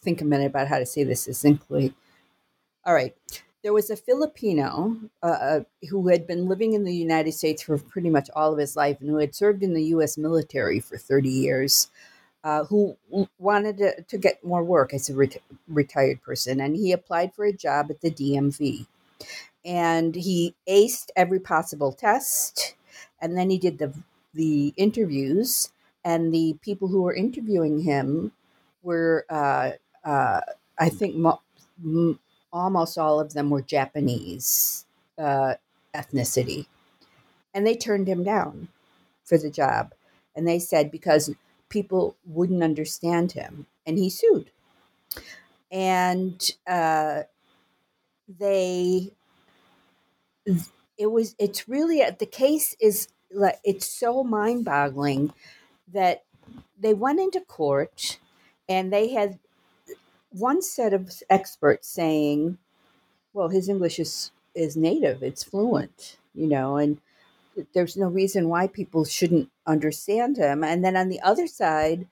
think 0.00 0.20
a 0.20 0.24
minute 0.24 0.46
about 0.46 0.68
how 0.68 0.78
to 0.78 0.86
say 0.86 1.04
this 1.04 1.22
succinctly. 1.22 1.94
All 2.84 2.94
right, 2.94 3.14
there 3.62 3.72
was 3.72 3.90
a 3.90 3.96
Filipino 3.96 4.96
uh, 5.22 5.26
uh, 5.26 5.60
who 5.90 6.08
had 6.08 6.26
been 6.26 6.48
living 6.48 6.72
in 6.74 6.84
the 6.84 6.94
United 6.94 7.32
States 7.32 7.62
for 7.62 7.78
pretty 7.78 8.10
much 8.10 8.28
all 8.34 8.52
of 8.52 8.58
his 8.58 8.76
life 8.76 9.00
and 9.00 9.08
who 9.08 9.18
had 9.18 9.34
served 9.34 9.62
in 9.62 9.74
the 9.74 9.84
U.S. 9.84 10.18
military 10.18 10.80
for 10.80 10.98
thirty 10.98 11.30
years. 11.30 11.88
Uh, 12.44 12.64
who 12.64 12.96
wanted 13.38 13.78
to, 13.78 14.02
to, 14.04 14.18
get 14.18 14.44
more 14.44 14.64
work 14.64 14.94
as 14.94 15.10
a 15.10 15.14
ret- 15.14 15.42
retired 15.68 16.22
person, 16.22 16.60
and 16.60 16.76
he 16.76 16.92
applied 16.92 17.34
for 17.34 17.44
a 17.44 17.52
job 17.52 17.88
at 17.90 18.00
the 18.02 18.10
DMV 18.10 18.86
and 19.64 20.14
he 20.16 20.54
aced 20.68 21.10
every 21.16 21.40
possible 21.40 21.92
test 21.92 22.74
and 23.22 23.38
then 23.38 23.50
he 23.50 23.58
did 23.58 23.78
the 23.78 23.94
the 24.34 24.74
interviews 24.78 25.70
and 26.04 26.34
the 26.34 26.56
people 26.62 26.88
who 26.88 27.02
were 27.02 27.14
interviewing 27.14 27.80
him 27.80 28.32
were 28.82 29.26
uh, 29.30 29.72
uh, 30.04 30.40
i 30.78 30.88
think 30.88 31.16
mo- 31.16 31.42
m- 31.84 32.18
almost 32.52 32.98
all 32.98 33.20
of 33.20 33.34
them 33.34 33.50
were 33.50 33.62
japanese 33.62 34.86
uh, 35.18 35.54
ethnicity. 35.94 36.66
And 37.54 37.66
they 37.66 37.76
turned 37.76 38.08
him 38.08 38.24
down 38.24 38.68
for 39.24 39.38
the 39.38 39.50
job. 39.50 39.94
And 40.36 40.48
they 40.48 40.58
said 40.58 40.90
because 40.90 41.30
people 41.72 42.16
wouldn't 42.26 42.62
understand 42.62 43.32
him 43.32 43.66
and 43.86 43.98
he 43.98 44.10
sued. 44.10 44.52
And 45.72 46.38
uh, 46.66 47.22
they 48.38 49.12
it 50.98 51.06
was 51.10 51.34
it's 51.38 51.68
really 51.68 52.02
the 52.18 52.26
case 52.26 52.76
is 52.80 53.08
like 53.32 53.58
it's 53.64 53.86
so 53.88 54.22
mind-boggling 54.22 55.32
that 55.92 56.24
they 56.78 56.94
went 56.94 57.20
into 57.20 57.40
court 57.40 58.18
and 58.68 58.92
they 58.92 59.08
had 59.12 59.38
one 60.30 60.62
set 60.62 60.92
of 60.94 61.12
experts 61.30 61.88
saying 61.88 62.58
well 63.34 63.48
his 63.50 63.68
english 63.68 63.98
is 64.00 64.32
is 64.54 64.76
native 64.76 65.22
it's 65.22 65.44
fluent 65.44 66.18
you 66.34 66.46
know 66.48 66.76
and 66.76 67.00
there's 67.74 67.96
no 67.98 68.08
reason 68.08 68.48
why 68.50 68.66
people 68.68 69.04
shouldn't 69.04 69.50
understand 69.66 70.36
him 70.36 70.64
and 70.64 70.84
then 70.84 70.96
on 70.96 71.08
the 71.08 71.20
other 71.20 71.46
side 71.46 72.06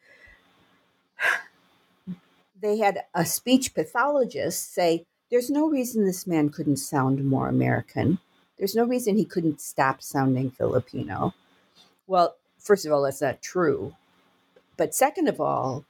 they 2.61 2.79
had 2.79 3.05
a 3.15 3.25
speech 3.25 3.75
pathologist 3.75 4.73
say 4.73 5.05
there's 5.31 5.51
no 5.51 5.69
reason 5.69 6.05
this 6.05 6.27
man 6.27 6.49
couldn't 6.49 6.79
sound 6.79 7.25
more 7.25 7.49
American. 7.49 8.19
There's 8.59 8.75
no 8.75 8.85
reason 8.85 9.17
he 9.17 9.25
couldn't 9.25 9.61
stop 9.61 10.03
sounding 10.03 10.51
Filipino. 10.51 11.35
Well, 12.07 12.37
first 12.59 12.85
of 12.85 12.93
all, 12.93 13.03
that's 13.03 13.23
not 13.23 13.41
true. 13.41 13.95
But 14.77 14.95
second 14.95 15.29
of 15.29 15.41
all, 15.41 15.85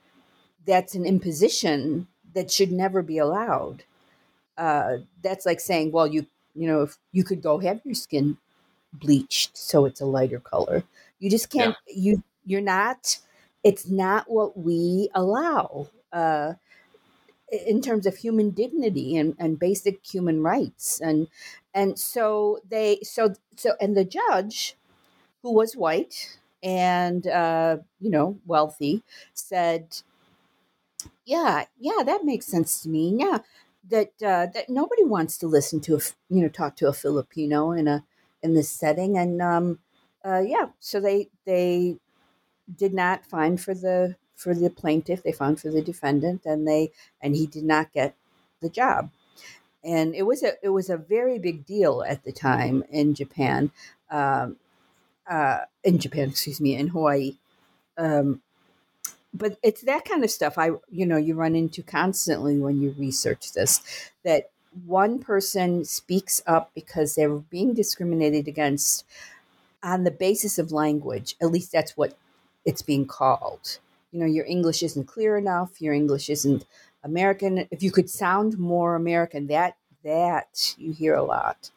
that's 0.67 0.95
an 0.95 1.07
imposition 1.07 2.07
that 2.35 2.51
should 2.51 2.71
never 2.71 3.03
be 3.03 3.19
allowed. 3.19 3.85
Uh, 4.59 4.99
that's 5.23 5.47
like 5.47 5.61
saying, 5.61 5.91
well, 5.91 6.07
you 6.07 6.27
you 6.55 6.67
know, 6.67 6.83
if 6.83 6.99
you 7.13 7.25
could 7.25 7.41
go 7.43 7.59
have 7.59 7.81
your 7.85 7.95
skin 7.95 8.37
bleached 8.93 9.57
so 9.57 9.85
it's 9.85 10.01
a 10.01 10.07
lighter 10.07 10.41
color. 10.41 10.83
You 11.21 11.31
just 11.31 11.51
can't. 11.51 11.77
Yeah. 11.77 11.81
You 11.89 12.25
you're 12.47 12.63
not. 12.63 13.21
It's 13.65 13.89
not 13.89 14.31
what 14.31 14.59
we 14.59 15.11
allow. 15.15 15.89
Uh, 16.13 16.55
in 17.67 17.81
terms 17.81 18.07
of 18.07 18.17
human 18.17 18.51
dignity 18.51 19.17
and, 19.17 19.35
and 19.39 19.59
basic 19.59 20.05
human 20.07 20.43
rights 20.43 21.01
and 21.01 21.27
and 21.75 21.99
so 21.99 22.61
they 22.69 23.01
so 23.03 23.35
so 23.57 23.73
and 23.81 23.97
the 23.97 24.05
judge 24.05 24.77
who 25.43 25.53
was 25.53 25.77
white 25.77 26.39
and 26.63 27.27
uh, 27.29 27.79
you 28.01 28.11
know 28.11 28.39
wealthy 28.47 29.03
said 29.35 30.03
yeah 31.25 31.65
yeah 31.79 32.03
that 32.05 32.25
makes 32.25 32.47
sense 32.47 32.83
to 32.83 32.89
me 32.89 33.15
yeah 33.19 33.39
that 33.89 34.11
uh, 34.23 34.47
that 34.47 34.69
nobody 34.69 35.05
wants 35.05 35.39
to 35.39 35.47
listen 35.47 35.81
to 35.81 35.97
a 35.97 36.01
you 36.29 36.43
know 36.43 36.49
talk 36.49 36.77
to 36.77 36.89
a 36.89 36.93
filipino 36.93 37.73
in 37.73 37.89
a 37.89 38.05
in 38.43 38.55
this 38.55 38.71
setting 38.71 39.17
and 39.19 39.41
um 39.43 39.79
uh, 40.25 40.43
yeah 40.45 40.67
so 40.79 41.01
they 41.01 41.29
they 41.45 41.97
did 42.77 42.95
not 42.95 43.25
find 43.27 43.61
for 43.61 43.75
the 43.75 44.17
for 44.37 44.55
the 44.55 44.71
plaintiff, 44.71 45.23
they 45.23 45.33
found 45.33 45.61
for 45.61 45.71
the 45.71 45.83
defendant, 45.83 46.47
and 46.47 46.67
they 46.67 46.91
and 47.21 47.37
he 47.37 47.47
did 47.47 47.65
not 47.65 47.93
get 47.93 48.15
the 48.61 48.71
job. 48.71 49.11
And 49.85 50.15
it 50.15 50.23
was 50.25 50.43
a 50.43 50.55
it 50.63 50.71
was 50.71 50.91
a 50.91 50.97
very 50.97 51.39
big 51.39 51.67
deal 51.67 52.05
at 52.07 52.25
the 52.25 52.33
time 52.33 52.85
in 52.91 53.15
Japan, 53.15 53.73
um, 54.11 54.57
uh, 55.29 55.61
in 55.85 55.99
Japan, 55.99 56.31
excuse 56.31 56.61
me, 56.61 56.77
in 56.77 56.89
Hawaii. 56.89 57.37
Um, 57.99 58.43
but 59.35 59.59
it's 59.63 59.83
that 59.83 60.05
kind 60.05 60.25
of 60.25 60.31
stuff 60.31 60.59
I 60.59 60.71
you 60.91 61.07
know 61.07 61.17
you 61.17 61.35
run 61.35 61.57
into 61.57 61.83
constantly 61.83 62.59
when 62.59 62.81
you 62.81 62.95
research 62.99 63.53
this 63.53 63.83
that 64.25 64.51
one 64.87 65.19
person 65.19 65.85
speaks 65.85 66.43
up 66.47 66.71
because 66.75 67.15
they're 67.15 67.29
being 67.37 67.75
discriminated 67.75 68.49
against 68.49 69.05
on 69.83 70.05
the 70.05 70.11
basis 70.11 70.59
of 70.59 70.73
language. 70.73 71.37
At 71.41 71.51
least 71.51 71.73
that's 71.73 71.97
what 71.97 72.17
it's 72.65 72.83
being 72.83 73.07
called 73.07 73.79
you 74.13 74.21
know 74.21 74.27
your 74.27 74.45
english 74.47 74.83
isn't 74.83 75.05
clear 75.05 75.37
enough 75.37 75.81
your 75.81 75.95
english 75.95 76.29
isn't 76.29 76.65
american 77.05 77.67
if 77.71 77.83
you 77.83 77.91
could 77.91 78.11
sound 78.11 78.59
more 78.59 78.95
american 78.95 79.47
that 79.47 79.77
that 80.05 80.75
you 80.79 80.93
hear 80.93 81.15
a 81.15 81.23
lot 81.23 81.71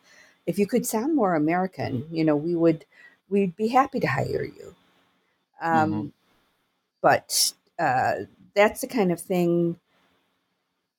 if 0.46 0.58
you 0.58 0.68
could 0.68 0.86
sound 0.86 1.16
more 1.16 1.36
american 1.36 2.06
you 2.12 2.24
know 2.24 2.36
we 2.36 2.56
would 2.56 2.86
we'd 3.30 3.56
be 3.56 3.68
happy 3.68 4.00
to 4.00 4.08
hire 4.08 4.44
you 4.44 4.76
um, 5.62 5.94
mm-hmm. 5.94 6.08
but 7.02 7.54
uh, 7.80 8.14
that's 8.54 8.82
the 8.82 8.88
kind 8.88 9.12
of 9.12 9.20
thing 9.20 9.78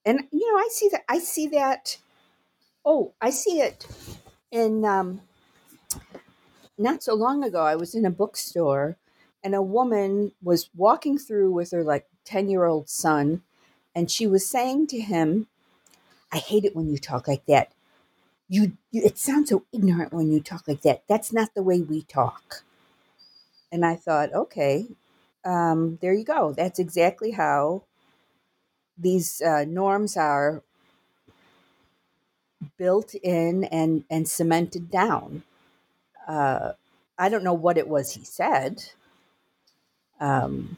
and 0.04 0.20
you 0.32 0.52
know 0.52 0.58
i 0.58 0.68
see 0.70 0.88
that 0.90 1.02
i 1.08 1.18
see 1.18 1.48
that 1.48 1.98
oh 2.84 3.12
i 3.20 3.30
see 3.30 3.60
it 3.60 3.86
in 4.50 4.84
um, 4.84 5.20
not 6.78 7.02
so 7.02 7.14
long 7.14 7.44
ago 7.44 7.62
i 7.62 7.76
was 7.76 7.94
in 7.94 8.04
a 8.06 8.10
bookstore 8.10 8.96
and 9.44 9.54
a 9.54 9.62
woman 9.62 10.32
was 10.42 10.70
walking 10.76 11.18
through 11.18 11.50
with 11.52 11.70
her 11.72 11.84
like 11.84 12.06
10 12.24 12.48
year 12.48 12.64
old 12.66 12.88
son 12.88 13.42
and 13.94 14.10
she 14.10 14.26
was 14.26 14.46
saying 14.48 14.86
to 14.88 15.00
him 15.00 15.46
i 16.32 16.38
hate 16.38 16.64
it 16.64 16.76
when 16.76 16.88
you 16.90 16.98
talk 16.98 17.28
like 17.28 17.46
that. 17.46 17.72
You, 18.48 18.74
you 18.92 19.02
it 19.04 19.18
sounds 19.18 19.50
so 19.50 19.64
ignorant 19.72 20.12
when 20.12 20.32
you 20.32 20.40
talk 20.40 20.68
like 20.68 20.82
that. 20.82 21.04
That's 21.08 21.32
not 21.32 21.54
the 21.54 21.62
way 21.64 21.80
we 21.82 22.02
talk. 22.02 22.64
And 23.72 23.84
i 23.86 23.96
thought 23.96 24.32
okay 24.34 24.86
um, 25.44 25.98
there 26.02 26.14
you 26.14 26.24
go. 26.24 26.52
That's 26.52 26.78
exactly 26.80 27.32
how 27.32 27.84
these 28.98 29.42
uh, 29.42 29.64
norms 29.68 30.16
are 30.16 30.62
built 32.78 33.14
in 33.22 33.64
and 33.64 34.04
and 34.10 34.28
cemented 34.28 34.90
down 34.90 35.44
uh, 36.28 36.72
i 37.18 37.28
don't 37.28 37.44
know 37.44 37.54
what 37.54 37.78
it 37.78 37.88
was 37.88 38.12
he 38.12 38.24
said 38.24 38.90
um, 40.20 40.76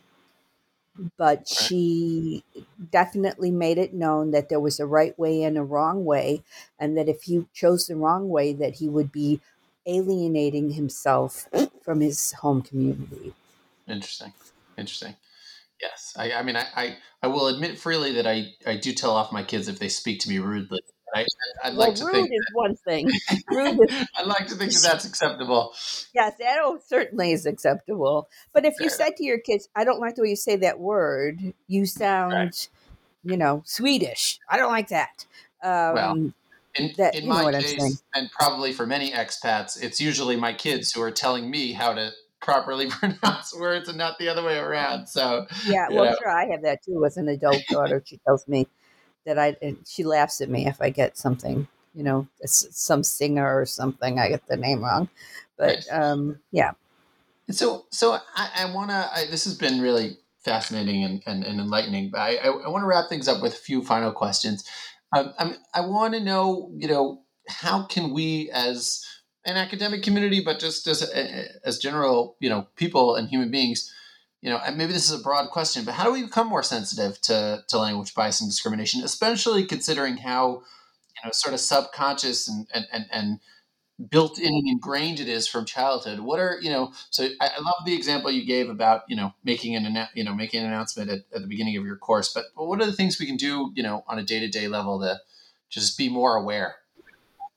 but 1.17 1.47
she 1.47 2.43
definitely 2.91 3.51
made 3.51 3.79
it 3.79 3.93
known 3.93 4.31
that 4.31 4.49
there 4.49 4.61
was 4.61 4.81
a 4.81 4.87
right 4.87 5.19
way 5.19 5.43
and 5.43 5.59
a 5.59 5.63
wrong 5.63 6.05
way, 6.05 6.43
and 6.79 6.97
that 6.97 7.09
if 7.09 7.25
he 7.25 7.47
chose 7.53 7.87
the 7.87 7.97
wrong 7.97 8.29
way, 8.29 8.53
that 8.53 8.77
he 8.77 8.89
would 8.89 9.13
be 9.13 9.41
alienating 9.87 10.71
himself 10.71 11.49
from 11.83 12.01
his 12.01 12.33
home 12.33 12.63
community. 12.63 13.35
Interesting. 13.87 14.33
Interesting. 14.77 15.17
Yes, 15.81 16.15
I, 16.17 16.33
I 16.33 16.43
mean, 16.43 16.57
I, 16.57 16.67
I, 16.75 16.97
I 17.23 17.27
will 17.29 17.49
admit 17.49 17.79
freely 17.79 18.13
that 18.13 18.27
I, 18.27 18.53
I 18.67 18.77
do 18.77 18.93
tell 18.93 19.13
off 19.13 19.33
my 19.33 19.43
kids 19.43 19.69
if 19.69 19.79
they 19.79 19.89
speak 19.89 20.21
to 20.21 20.29
me 20.29 20.39
rudely. 20.39 20.81
I, 21.15 21.25
I'd 21.63 21.77
well, 21.77 21.89
like 21.89 21.95
to 21.97 22.05
rude 22.05 22.15
think 22.15 22.31
is 22.33 22.47
one 22.53 22.77
thing. 22.77 23.11
rude 23.51 23.81
is, 23.89 24.07
I'd 24.19 24.27
like 24.27 24.47
to 24.49 24.55
think 24.55 24.73
that 24.73 24.83
that's 24.83 25.05
acceptable. 25.05 25.73
yes, 26.15 26.35
that 26.39 26.59
oh, 26.61 26.79
certainly 26.87 27.33
is 27.33 27.47
acceptable. 27.47 28.29
But 28.53 28.65
if 28.65 28.75
you 28.81 28.89
Fair 28.89 28.99
said 28.99 29.17
to 29.17 29.25
your 29.25 29.39
kids, 29.39 29.69
"I 29.77 29.85
don't 29.85 30.01
like 30.01 30.17
the 30.17 30.23
way 30.23 30.31
you 30.31 30.37
say 30.37 30.57
that 30.57 30.79
word," 30.81 31.55
you 31.69 31.87
sound, 31.87 32.69
you 33.25 33.37
know, 33.37 33.63
Swedish. 33.65 34.39
I 34.49 34.57
don't 34.57 34.73
like 34.73 34.89
that. 34.89 35.25
Um, 35.63 35.95
Well, 35.95 36.33
In, 36.79 36.93
That- 36.99 37.15
in 37.15 37.27
my 37.27 37.43
what 37.43 37.55
I'm 37.55 37.63
saying. 37.63 37.79
case, 37.79 38.03
and 38.15 38.31
probably 38.33 38.73
for 38.73 38.85
many 38.87 39.11
expats, 39.13 39.83
it's 39.83 40.01
usually 40.01 40.37
my 40.37 40.53
kids 40.53 40.93
who 40.93 41.01
are 41.01 41.11
telling 41.11 41.51
me 41.51 41.73
how 41.73 41.95
to 41.95 42.11
properly 42.43 42.87
pronounce 42.91 43.55
words 43.59 43.89
and 43.89 43.97
not 43.97 44.19
the 44.19 44.29
other 44.29 44.43
way 44.45 44.59
around. 44.59 45.07
So, 45.07 45.47
Yeah, 45.67 45.87
well, 45.91 46.05
know. 46.05 46.17
sure. 46.19 46.29
I 46.31 46.45
have 46.51 46.63
that 46.63 46.83
too. 46.85 47.03
As 47.07 47.17
an 47.17 47.29
adult 47.29 47.63
daughter, 47.71 48.03
she 48.05 48.19
tells 48.19 48.47
me 48.47 48.67
that 49.27 49.39
I. 49.39 49.57
And 49.61 49.77
she 49.87 50.05
laughs 50.05 50.41
at 50.41 50.49
me 50.49 50.67
if 50.67 50.81
I 50.81 50.91
get 50.91 51.19
something, 51.19 51.69
you 51.95 52.03
know, 52.03 52.27
some 52.45 53.05
singer 53.05 53.61
or 53.61 53.67
something. 53.67 54.19
I 54.19 54.29
get 54.29 54.49
the 54.49 54.57
name 54.57 54.83
wrong, 54.83 55.09
but 55.59 55.87
um, 55.91 56.39
yeah. 56.51 56.73
And 57.47 57.57
so, 57.57 57.85
so 57.91 58.19
I, 58.35 58.51
I 58.57 58.75
want 58.75 58.91
to. 58.91 59.09
This 59.31 59.45
has 59.45 59.55
been 59.57 59.81
really 59.81 60.17
fascinating 60.45 61.05
and, 61.05 61.23
and, 61.27 61.45
and 61.45 61.61
enlightening. 61.61 62.11
But 62.11 62.21
I, 62.21 62.37
I, 62.37 62.49
I 62.49 62.69
want 62.69 62.83
to 62.83 62.87
wrap 62.87 63.09
things 63.09 63.29
up 63.29 63.43
with 63.43 63.53
a 63.53 63.59
few 63.59 63.83
final 63.83 64.13
questions. 64.13 64.65
Um, 65.15 65.35
I'm, 65.39 65.55
I 65.75 65.81
want 65.81 66.15
to 66.15 66.21
know, 66.21 66.71
you 66.75 66.89
know, 66.89 67.23
how 67.49 67.85
can 67.85 68.13
we, 68.13 68.51
as 68.51 69.05
an 69.45 69.57
academic 69.57 70.03
community, 70.03 70.43
but 70.45 70.59
just 70.59 70.87
as 70.89 71.03
as 71.65 71.79
general, 71.79 72.37
you 72.41 72.49
know, 72.49 72.67
people 72.75 73.15
and 73.15 73.29
human 73.29 73.51
beings, 73.51 73.93
you 74.43 74.51
know, 74.51 74.61
maybe 74.75 74.93
this 74.93 75.11
is 75.11 75.19
a 75.19 75.23
broad 75.23 75.51
question, 75.51 75.85
but 75.85 75.95
how 75.95 76.05
do 76.05 76.13
we 76.13 76.23
become 76.23 76.49
more 76.49 76.63
sensitive 76.63 77.21
to 77.23 77.65
to 77.69 77.79
language 77.79 78.15
bias 78.15 78.41
and 78.41 78.51
discrimination, 78.51 79.03
especially 79.03 79.65
considering 79.65 80.19
how, 80.19 80.49
you 80.51 81.23
know, 81.25 81.31
sort 81.33 81.55
of 81.55 81.61
subconscious 81.61 82.49
and 82.49 82.67
and 82.73 82.87
and, 82.93 83.07
and 83.11 83.41
built 84.11 84.39
in 84.39 84.49
and 84.49 84.69
ingrained 84.69 85.21
it 85.21 85.29
is 85.29 85.49
from 85.49 85.65
childhood. 85.65 86.21
What 86.21 86.39
are 86.39 86.59
you 86.61 86.71
know? 86.71 86.93
So 87.11 87.29
I, 87.41 87.47
I 87.47 87.61
love 87.61 87.85
the 87.85 87.95
example 87.95 88.31
you 88.31 88.45
gave 88.45 88.69
about 88.69 89.03
you 89.09 89.17
know 89.17 89.33
making 89.43 89.75
an 89.75 90.07
you 90.15 90.25
know 90.25 90.35
making 90.35 90.61
an 90.61 90.67
announcement 90.67 91.11
at, 91.11 91.21
at 91.35 91.43
the 91.43 91.49
beginning 91.49 91.77
of 91.77 91.85
your 91.85 91.97
course. 91.97 92.33
But, 92.33 92.45
but 92.57 92.67
what 92.67 92.81
are 92.81 92.87
the 92.87 92.93
things 92.93 93.19
we 93.19 93.27
can 93.27 93.37
do 93.37 93.73
you 93.75 93.83
know 93.83 94.05
on 94.07 94.19
a 94.19 94.23
day 94.23 94.41
to 94.41 94.49
day 94.49 94.69
level 94.69 95.01
to 95.01 95.19
just 95.71 95.97
be 95.97 96.09
more 96.09 96.37
aware? 96.37 96.77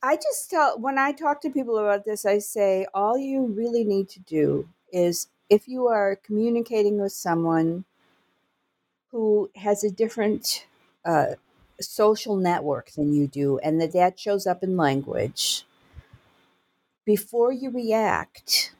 I 0.02 0.16
just 0.16 0.50
tell 0.50 0.80
when 0.80 0.98
I 0.98 1.12
talk 1.12 1.42
to 1.42 1.50
people 1.50 1.78
about 1.78 2.06
this, 2.06 2.26
I 2.26 2.40
say 2.40 2.88
all 2.94 3.18
you 3.18 3.46
really 3.46 3.84
need 3.84 4.08
to 4.10 4.20
do 4.22 4.70
is 4.94 5.28
if 5.50 5.68
you 5.68 5.88
are 5.88 6.18
communicating 6.24 7.02
with 7.02 7.14
someone 7.14 7.86
who 9.12 9.50
has 9.56 9.84
a 9.84 9.92
different 9.92 10.68
uh, 11.06 11.36
social 11.82 12.36
network 12.38 12.92
than 12.92 13.14
you 13.14 13.28
do, 13.28 13.60
and 13.60 13.82
that 13.82 13.94
that 13.94 14.20
shows 14.20 14.48
up 14.48 14.64
in 14.64 14.78
language. 14.78 15.66
Before 17.06 17.52
you 17.54 17.72
react, 17.72 18.74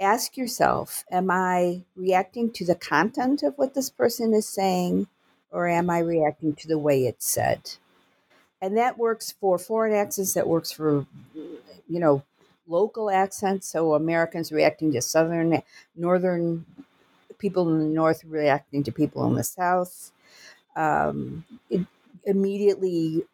ask 0.00 0.36
yourself: 0.36 1.04
Am 1.10 1.30
I 1.30 1.82
reacting 1.96 2.52
to 2.52 2.66
the 2.66 2.76
content 2.76 3.42
of 3.42 3.54
what 3.58 3.74
this 3.74 3.90
person 3.90 4.34
is 4.34 4.48
saying, 4.48 5.08
or 5.52 5.68
am 5.68 5.90
I 5.90 6.00
reacting 6.00 6.54
to 6.56 6.68
the 6.68 6.78
way 6.78 7.06
it's 7.06 7.26
said? 7.26 7.70
and 8.62 8.76
that 8.78 8.98
works 8.98 9.32
for 9.40 9.58
foreign 9.58 9.94
accents 9.94 10.34
that 10.34 10.48
works 10.48 10.72
for 10.72 11.06
you 11.88 12.00
know 12.00 12.22
local 12.66 13.10
accents 13.10 13.68
so 13.68 13.94
americans 13.94 14.52
reacting 14.52 14.92
to 14.92 15.02
southern 15.02 15.62
northern 15.96 16.64
people 17.40 17.68
in 17.70 17.80
the 17.80 17.94
north 17.94 18.22
reacting 18.24 18.84
to 18.84 18.92
people 18.92 19.26
in 19.26 19.34
the 19.34 19.42
south. 19.42 20.12
Um, 20.76 21.44
immediately 22.24 23.24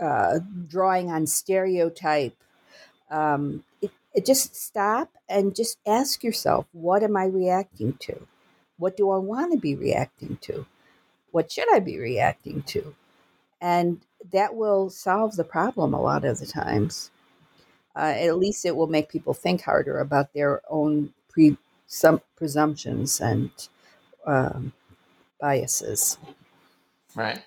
uh, 0.00 0.38
drawing 0.68 1.10
on 1.10 1.26
stereotype 1.26 2.36
um, 3.10 3.64
it, 3.82 3.90
it 4.14 4.26
just 4.26 4.56
stop 4.56 5.10
and 5.28 5.54
just 5.54 5.78
ask 5.86 6.24
yourself 6.24 6.66
what 6.72 7.02
am 7.02 7.16
i 7.16 7.24
reacting 7.26 7.94
to? 8.00 8.26
What 8.78 8.96
do 8.96 9.10
i 9.10 9.18
want 9.18 9.52
to 9.52 9.58
be 9.58 9.74
reacting 9.74 10.38
to? 10.42 10.66
What 11.32 11.52
should 11.52 11.72
i 11.74 11.80
be 11.80 11.98
reacting 11.98 12.62
to? 12.64 12.94
And 13.60 14.00
that 14.32 14.54
will 14.54 14.90
solve 14.90 15.36
the 15.36 15.44
problem 15.44 15.94
a 15.94 16.00
lot 16.00 16.24
of 16.24 16.40
the 16.40 16.46
times. 16.46 17.10
Uh, 17.94 18.14
at 18.16 18.38
least 18.38 18.64
it 18.64 18.74
will 18.74 18.86
make 18.86 19.10
people 19.10 19.34
think 19.34 19.62
harder 19.62 19.98
about 20.00 20.32
their 20.32 20.62
own 20.70 21.12
pre 21.28 21.56
presumptions 22.36 23.20
and 23.20 23.50
um, 24.26 24.72
biases. 25.40 26.16
Right. 27.14 27.42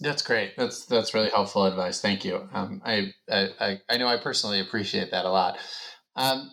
That's 0.00 0.22
great. 0.22 0.56
That's 0.56 0.86
that's 0.86 1.12
really 1.12 1.28
helpful 1.28 1.66
advice. 1.66 2.00
Thank 2.00 2.24
you. 2.24 2.48
Um, 2.54 2.80
I, 2.84 3.12
I 3.30 3.80
I 3.88 3.98
know 3.98 4.08
I 4.08 4.16
personally 4.16 4.60
appreciate 4.60 5.10
that 5.10 5.26
a 5.26 5.30
lot. 5.30 5.58
Um, 6.16 6.50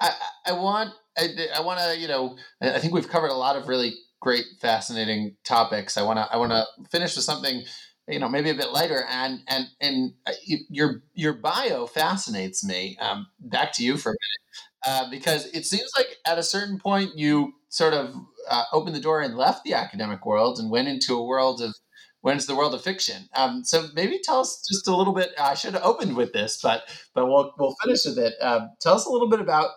I 0.00 0.12
I 0.46 0.52
want 0.52 0.94
I, 1.18 1.28
I 1.56 1.60
want 1.60 1.78
to 1.80 1.98
you 1.98 2.08
know 2.08 2.36
I 2.62 2.78
think 2.78 2.94
we've 2.94 3.08
covered 3.08 3.30
a 3.30 3.34
lot 3.34 3.56
of 3.56 3.68
really 3.68 3.94
great 4.20 4.46
fascinating 4.60 5.36
topics. 5.44 5.98
I 5.98 6.02
want 6.02 6.18
to 6.18 6.28
I 6.32 6.38
want 6.38 6.52
to 6.52 6.64
finish 6.90 7.16
with 7.16 7.24
something 7.24 7.62
you 8.08 8.18
know 8.18 8.28
maybe 8.28 8.50
a 8.50 8.54
bit 8.54 8.70
lighter 8.70 9.04
and 9.10 9.40
and 9.48 9.66
and 9.80 10.14
uh, 10.26 10.32
your 10.68 11.02
your 11.14 11.34
bio 11.34 11.86
fascinates 11.86 12.64
me. 12.64 12.96
Um, 13.00 13.26
back 13.40 13.72
to 13.74 13.84
you 13.84 13.96
for 13.96 14.10
a 14.10 14.12
minute 14.12 14.46
uh, 14.86 15.10
because 15.10 15.46
it 15.46 15.66
seems 15.66 15.90
like 15.96 16.06
at 16.26 16.38
a 16.38 16.42
certain 16.42 16.78
point 16.78 17.16
you 17.16 17.52
sort 17.68 17.94
of 17.94 18.14
uh, 18.48 18.64
opened 18.72 18.94
the 18.94 19.00
door 19.00 19.20
and 19.20 19.36
left 19.36 19.64
the 19.64 19.74
academic 19.74 20.24
world 20.24 20.58
and 20.58 20.70
went 20.70 20.88
into 20.88 21.16
a 21.16 21.24
world 21.24 21.60
of 21.60 21.74
went 22.22 22.36
into 22.40 22.46
the 22.46 22.56
world 22.56 22.74
of 22.74 22.82
fiction. 22.82 23.28
Um, 23.36 23.62
so 23.64 23.86
maybe 23.94 24.18
tell 24.22 24.40
us 24.40 24.64
just 24.68 24.88
a 24.88 24.96
little 24.96 25.12
bit. 25.12 25.30
I 25.38 25.54
should 25.54 25.74
have 25.74 25.84
opened 25.84 26.16
with 26.16 26.32
this, 26.32 26.60
but 26.62 26.82
but 27.14 27.26
we'll 27.26 27.52
we'll 27.58 27.76
finish 27.82 28.04
with 28.04 28.18
it. 28.18 28.34
Um, 28.40 28.70
tell 28.80 28.94
us 28.94 29.06
a 29.06 29.10
little 29.10 29.28
bit 29.28 29.40
about 29.40 29.70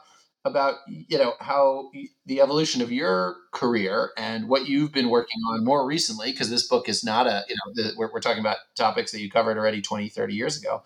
about 0.46 0.76
you 0.88 1.18
know 1.18 1.34
how 1.40 1.92
the 2.26 2.40
evolution 2.40 2.82
of 2.82 2.92
your 2.92 3.36
career 3.52 4.12
and 4.18 4.48
what 4.48 4.70
you've 4.70 4.92
been 4.92 5.10
working 5.10 5.40
on 5.52 5.66
more 5.66 5.86
recently 5.86 6.32
because 6.32 6.50
this 6.50 6.68
book 6.68 6.88
is 6.88 7.04
not 7.04 7.28
a 7.28 7.44
you 7.50 7.56
know 7.56 7.74
the, 7.74 7.94
we're, 7.98 8.10
we're 8.14 8.22
talking 8.22 8.40
about 8.40 8.58
topics 8.76 9.12
that 9.12 9.20
you 9.20 9.30
covered 9.30 9.58
already 9.58 9.82
20 9.82 10.08
30 10.08 10.34
years 10.34 10.58
ago 10.58 10.82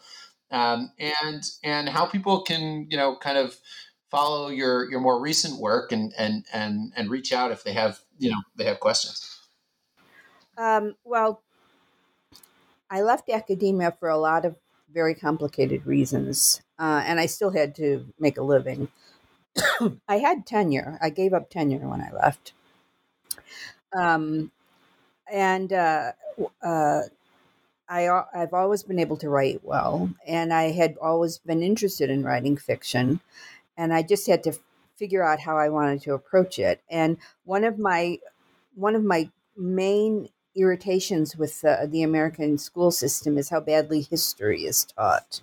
um, 0.49 0.91
and 0.97 1.43
and 1.63 1.87
how 1.87 2.05
people 2.05 2.41
can 2.41 2.87
you 2.89 2.97
know 2.97 3.15
kind 3.15 3.37
of 3.37 3.55
follow 4.09 4.49
your 4.49 4.89
your 4.89 4.99
more 4.99 5.19
recent 5.19 5.59
work 5.59 5.91
and 5.91 6.13
and 6.17 6.45
and 6.51 6.91
and 6.95 7.11
reach 7.11 7.31
out 7.31 7.51
if 7.51 7.63
they 7.63 7.73
have 7.73 7.99
you 8.17 8.31
know 8.31 8.41
they 8.55 8.65
have 8.65 8.79
questions 8.79 9.33
Um, 10.57 10.95
well, 11.03 11.41
I 12.89 13.01
left 13.01 13.29
academia 13.29 13.91
for 13.99 14.09
a 14.09 14.17
lot 14.17 14.45
of 14.45 14.55
very 14.91 15.15
complicated 15.15 15.85
reasons, 15.87 16.61
uh, 16.77 17.01
and 17.05 17.19
I 17.19 17.25
still 17.25 17.49
had 17.49 17.75
to 17.75 18.05
make 18.19 18.37
a 18.37 18.43
living. 18.43 18.87
I 20.07 20.17
had 20.17 20.45
tenure. 20.45 20.97
I 21.01 21.09
gave 21.09 21.33
up 21.33 21.49
tenure 21.49 21.87
when 21.87 22.01
I 22.01 22.11
left. 22.11 22.53
Um, 23.95 24.51
and 25.31 25.71
uh, 25.71 26.13
uh, 26.61 27.01
I, 27.87 28.23
I've 28.33 28.53
always 28.53 28.83
been 28.83 28.99
able 28.99 29.17
to 29.17 29.29
write 29.29 29.63
well, 29.63 30.09
and 30.25 30.53
I 30.53 30.71
had 30.71 30.95
always 31.01 31.37
been 31.37 31.61
interested 31.61 32.09
in 32.09 32.23
writing 32.23 32.57
fiction, 32.57 33.19
and 33.77 33.93
I 33.93 34.01
just 34.01 34.27
had 34.27 34.43
to 34.43 34.53
figure 34.97 35.23
out 35.23 35.39
how 35.39 35.57
I 35.57 35.69
wanted 35.69 36.01
to 36.03 36.13
approach 36.13 36.59
it. 36.59 36.81
And 36.89 37.17
one 37.45 37.63
of 37.63 37.77
my 37.77 38.19
one 38.75 38.95
of 38.95 39.03
my 39.03 39.29
main 39.55 40.29
irritations 40.55 41.35
with 41.35 41.61
the, 41.61 41.87
the 41.89 42.03
American 42.03 42.57
school 42.57 42.91
system 42.91 43.37
is 43.37 43.49
how 43.49 43.59
badly 43.59 44.01
history 44.01 44.65
is 44.65 44.85
taught. 44.85 45.41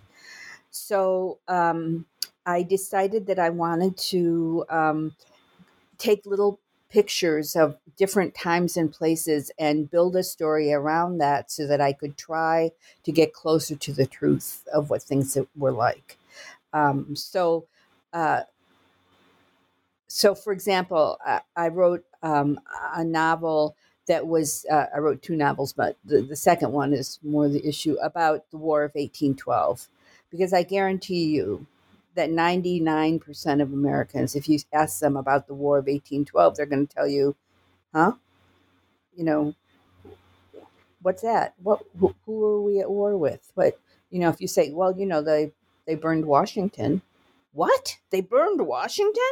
So 0.70 1.38
um, 1.48 2.06
I 2.46 2.62
decided 2.62 3.26
that 3.26 3.38
I 3.38 3.50
wanted 3.50 3.96
to 3.98 4.64
um, 4.70 5.14
take 5.98 6.26
little 6.26 6.60
pictures 6.90 7.54
of 7.56 7.76
different 7.96 8.34
times 8.34 8.76
and 8.76 8.92
places 8.92 9.50
and 9.58 9.90
build 9.90 10.16
a 10.16 10.22
story 10.22 10.72
around 10.72 11.18
that 11.18 11.50
so 11.50 11.66
that 11.66 11.80
I 11.80 11.92
could 11.92 12.16
try 12.16 12.72
to 13.04 13.12
get 13.12 13.32
closer 13.32 13.76
to 13.76 13.92
the 13.92 14.06
truth 14.06 14.66
of 14.72 14.90
what 14.90 15.02
things 15.02 15.38
were 15.56 15.72
like. 15.72 16.18
Um, 16.72 17.14
so, 17.14 17.66
uh, 18.12 18.42
so 20.08 20.34
for 20.34 20.52
example, 20.52 21.18
I, 21.24 21.40
I 21.56 21.68
wrote 21.68 22.04
um, 22.22 22.58
a 22.94 23.04
novel 23.04 23.76
that 24.08 24.26
was 24.26 24.66
uh, 24.70 24.86
I 24.94 24.98
wrote 24.98 25.22
two 25.22 25.36
novels, 25.36 25.72
but 25.72 25.96
the, 26.04 26.22
the 26.22 26.36
second 26.36 26.72
one 26.72 26.92
is 26.92 27.20
more 27.22 27.48
the 27.48 27.64
issue 27.66 27.96
about 28.02 28.50
the 28.50 28.56
War 28.56 28.82
of 28.82 28.92
1812, 28.94 29.88
because 30.30 30.52
I 30.52 30.62
guarantee 30.62 31.24
you 31.24 31.66
that 32.14 32.30
99% 32.30 33.62
of 33.62 33.72
Americans, 33.72 34.34
if 34.34 34.48
you 34.48 34.58
ask 34.72 35.00
them 35.00 35.16
about 35.16 35.46
the 35.46 35.54
War 35.54 35.78
of 35.78 35.84
1812, 35.84 36.56
they're 36.56 36.66
going 36.66 36.86
to 36.86 36.94
tell 36.94 37.06
you, 37.06 37.36
huh? 37.94 38.12
You 39.16 39.24
know, 39.24 39.54
what's 41.02 41.22
that? 41.22 41.54
What? 41.62 41.82
Who, 41.98 42.44
are 42.44 42.62
we 42.62 42.80
at 42.80 42.90
war 42.90 43.16
with? 43.16 43.52
But 43.56 43.78
you 44.10 44.20
know, 44.20 44.28
if 44.28 44.40
you 44.40 44.48
say, 44.48 44.70
well, 44.70 44.96
you 44.96 45.06
know, 45.06 45.22
they 45.22 45.52
they 45.86 45.94
burned 45.94 46.26
Washington. 46.26 47.02
What? 47.52 47.98
They 48.10 48.20
burned 48.20 48.66
Washington? 48.66 49.22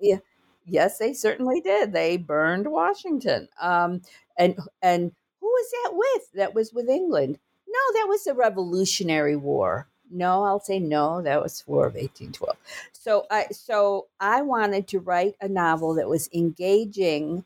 Yeah, 0.00 0.18
yes, 0.66 0.98
they 0.98 1.12
certainly 1.12 1.60
did. 1.60 1.92
They 1.92 2.16
burned 2.16 2.66
Washington. 2.66 3.48
Um, 3.60 4.02
and 4.38 4.58
and 4.82 5.12
who 5.40 5.46
was 5.46 5.70
that 5.70 5.90
with? 5.94 6.32
That 6.34 6.54
was 6.54 6.72
with 6.72 6.88
England. 6.88 7.38
No, 7.68 8.00
that 8.00 8.06
was 8.08 8.24
the 8.24 8.34
Revolutionary 8.34 9.36
War. 9.36 9.88
No, 10.14 10.44
I'll 10.44 10.60
say 10.60 10.80
no. 10.80 11.22
That 11.22 11.42
was 11.42 11.64
War 11.68 11.86
of 11.88 11.94
1812. 11.96 12.56
So 12.94 13.26
I 13.30 13.48
so 13.52 14.08
I 14.20 14.42
wanted 14.42 14.88
to 14.90 15.00
write 15.00 15.36
a 15.42 15.48
novel 15.48 15.94
that 15.96 16.08
was 16.10 16.30
engaging. 16.34 17.44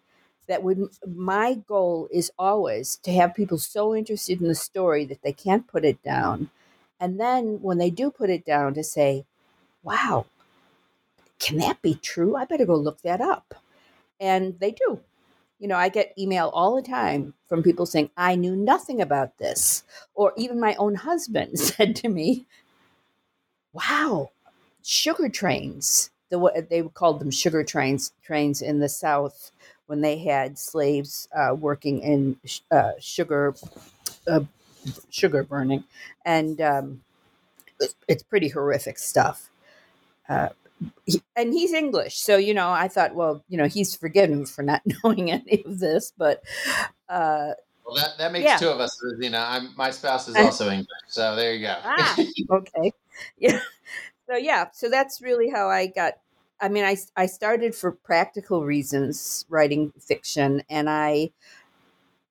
That 0.48 0.64
would 0.64 0.90
my 1.08 1.56
goal 1.68 2.08
is 2.12 2.32
always 2.38 2.98
to 3.04 3.12
have 3.14 3.34
people 3.36 3.58
so 3.58 3.96
interested 3.96 4.42
in 4.42 4.48
the 4.48 4.56
story 4.56 5.06
that 5.06 5.22
they 5.22 5.34
can't 5.34 5.68
put 5.68 5.86
it 5.86 6.02
down, 6.04 6.50
and 7.00 7.20
then 7.20 7.62
when 7.62 7.78
they 7.78 7.90
do 7.90 8.12
put 8.12 8.30
it 8.30 8.46
down, 8.46 8.74
to 8.76 8.84
say, 8.84 9.26
"Wow, 9.84 10.26
can 11.40 11.58
that 11.58 11.82
be 11.82 11.94
true? 11.94 12.36
I 12.36 12.44
better 12.46 12.66
go 12.66 12.76
look 12.76 13.02
that 13.02 13.20
up," 13.22 13.54
and 14.20 14.58
they 14.60 14.72
do. 14.72 15.00
You 15.58 15.68
know, 15.68 15.76
I 15.76 15.88
get 15.88 16.14
email 16.18 16.50
all 16.54 16.76
the 16.76 16.82
time 16.82 17.34
from 17.48 17.62
people 17.62 17.86
saying, 17.86 18.10
I 18.16 18.36
knew 18.36 18.56
nothing 18.56 19.00
about 19.00 19.38
this. 19.38 19.84
Or 20.14 20.32
even 20.36 20.60
my 20.60 20.74
own 20.76 20.96
husband 20.96 21.58
said 21.60 21.96
to 21.96 22.08
me, 22.08 22.46
Wow, 23.72 24.30
sugar 24.82 25.28
trains. 25.28 26.10
The, 26.30 26.66
they 26.70 26.82
called 26.82 27.20
them 27.20 27.30
sugar 27.30 27.64
trains 27.64 28.12
trains 28.22 28.62
in 28.62 28.80
the 28.80 28.88
South 28.88 29.52
when 29.86 30.02
they 30.02 30.18
had 30.18 30.58
slaves 30.58 31.28
uh, 31.36 31.54
working 31.54 32.00
in 32.00 32.36
uh, 32.70 32.92
sugar 33.00 33.54
uh, 34.28 34.40
sugar 35.10 35.44
burning, 35.44 35.84
and 36.24 36.60
um, 36.60 37.02
it's 38.08 38.22
pretty 38.22 38.48
horrific 38.48 38.98
stuff. 38.98 39.50
He, 41.06 41.22
and 41.34 41.52
he's 41.52 41.72
English, 41.72 42.18
so 42.18 42.36
you 42.36 42.54
know, 42.54 42.70
I 42.70 42.88
thought, 42.88 43.14
well, 43.14 43.42
you 43.48 43.58
know, 43.58 43.66
he's 43.66 43.96
forgiven 43.96 44.46
for 44.46 44.62
not 44.62 44.82
knowing 45.04 45.30
any 45.30 45.62
of 45.64 45.78
this, 45.80 46.12
but 46.16 46.42
uh, 47.08 47.52
well, 47.88 47.96
that, 47.96 48.18
that 48.18 48.32
makes 48.32 48.44
yeah. 48.44 48.58
two 48.58 48.68
of 48.68 48.80
us, 48.80 49.00
Rosina. 49.02 49.46
I'm 49.48 49.74
my 49.76 49.90
spouse 49.90 50.28
is 50.28 50.36
also 50.38 50.68
English, 50.68 50.88
so 51.08 51.34
there 51.34 51.54
you 51.54 51.66
go. 51.66 51.76
ah, 51.82 52.16
okay, 52.50 52.92
yeah. 53.38 53.60
So 54.28 54.36
yeah, 54.36 54.66
so 54.72 54.90
that's 54.90 55.22
really 55.22 55.48
how 55.48 55.68
I 55.68 55.86
got. 55.86 56.14
I 56.60 56.68
mean, 56.68 56.84
I 56.84 56.96
I 57.16 57.26
started 57.26 57.74
for 57.74 57.92
practical 57.92 58.64
reasons 58.64 59.46
writing 59.48 59.92
fiction, 59.98 60.62
and 60.68 60.90
I, 60.90 61.30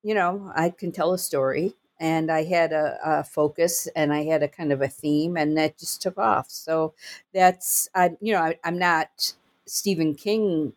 you 0.03 0.13
know, 0.13 0.51
I 0.55 0.69
can 0.69 0.91
tell 0.91 1.11
a 1.13 1.17
story, 1.17 1.75
and 1.99 2.31
I 2.31 2.43
had 2.43 2.71
a, 2.71 2.97
a, 3.03 3.23
focus 3.23 3.87
and 3.95 4.13
I 4.13 4.23
had 4.23 4.43
a 4.43 4.47
kind 4.47 4.71
of 4.71 4.81
a 4.81 4.87
theme, 4.87 5.37
and 5.37 5.57
that 5.57 5.77
just 5.77 6.01
took 6.01 6.17
off. 6.17 6.49
So 6.49 6.93
that's 7.33 7.89
I, 7.95 8.11
you 8.21 8.33
know, 8.33 8.41
I, 8.41 8.59
am 8.63 8.77
not 8.77 9.33
Stephen 9.65 10.15
King 10.15 10.73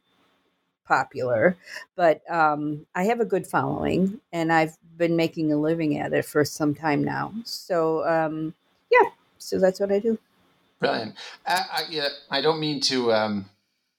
popular, 0.86 1.56
but 1.96 2.22
um, 2.30 2.86
I 2.94 3.04
have 3.04 3.20
a 3.20 3.24
good 3.24 3.46
following, 3.46 4.20
and 4.32 4.52
I've 4.52 4.76
been 4.96 5.16
making 5.16 5.52
a 5.52 5.56
living 5.56 5.98
at 5.98 6.12
it 6.12 6.24
for 6.24 6.44
some 6.44 6.74
time 6.74 7.04
now. 7.04 7.32
So 7.44 8.06
um, 8.06 8.54
yeah, 8.90 9.10
so 9.38 9.58
that's 9.58 9.80
what 9.80 9.92
I 9.92 9.98
do. 9.98 10.18
Brilliant. 10.80 11.14
I, 11.46 11.64
I, 11.72 11.82
yeah, 11.90 12.08
I 12.30 12.40
don't 12.40 12.58
mean 12.58 12.80
to 12.82 13.12
um, 13.12 13.50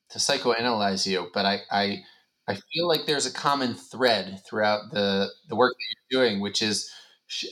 to 0.09 0.19
psychoanalyze 0.19 1.05
you, 1.07 1.29
but 1.33 1.45
I, 1.45 1.61
I 1.71 2.03
I 2.47 2.55
feel 2.73 2.87
like 2.87 3.05
there's 3.05 3.25
a 3.25 3.33
common 3.33 3.75
thread 3.75 4.41
throughout 4.47 4.91
the 4.91 5.29
the 5.47 5.55
work 5.55 5.73
that 5.73 5.95
you're 6.09 6.23
doing, 6.23 6.41
which 6.41 6.61
is 6.61 6.91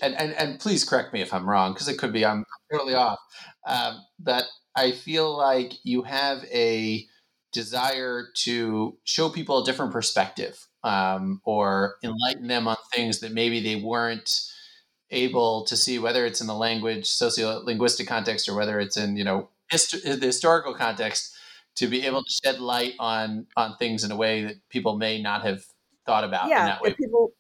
and, 0.02 0.16
and, 0.16 0.34
and 0.34 0.60
please 0.60 0.84
correct 0.84 1.14
me 1.14 1.22
if 1.22 1.34
I'm 1.34 1.50
wrong, 1.50 1.74
because 1.74 1.88
it 1.88 1.98
could 1.98 2.14
be 2.14 2.26
I'm 2.26 2.46
totally 2.72 2.96
off. 2.96 3.20
Um, 3.66 4.02
but 4.20 4.46
I 4.76 4.92
feel 4.92 5.36
like 5.36 5.74
you 5.84 6.04
have 6.04 6.44
a 6.46 7.06
desire 7.52 8.28
to 8.44 8.98
show 9.04 9.30
people 9.30 9.62
a 9.62 9.66
different 9.66 9.92
perspective 9.92 10.68
um, 10.84 11.42
or 11.44 11.96
enlighten 12.04 12.48
them 12.48 12.68
on 12.68 12.78
things 12.94 13.20
that 13.20 13.34
maybe 13.34 13.62
they 13.62 13.76
weren't 13.76 14.42
able 15.12 15.66
to 15.66 15.76
see, 15.76 15.98
whether 16.00 16.26
it's 16.26 16.42
in 16.42 16.48
the 16.48 16.54
language, 16.54 17.08
socio-linguistic 17.08 18.08
context, 18.08 18.48
or 18.48 18.56
whether 18.56 18.80
it's 18.80 18.98
in 18.98 19.18
you 19.18 19.24
know 19.24 19.50
hist- 19.72 20.04
the 20.04 20.26
historical 20.26 20.74
context, 20.74 21.36
to 21.76 21.88
be 21.88 22.06
able 22.06 22.24
to 22.24 22.32
shed 22.44 22.60
light 22.60 22.94
on 23.00 23.48
on 23.58 23.76
things 23.78 24.04
in 24.04 24.12
a 24.12 24.16
way 24.16 24.44
that 24.44 24.56
people 24.70 24.98
may 24.98 25.22
not 25.22 25.42
have 25.42 25.64
thought 26.06 26.24
about. 26.24 26.50
Yeah, 26.50 26.78
people 26.98 27.32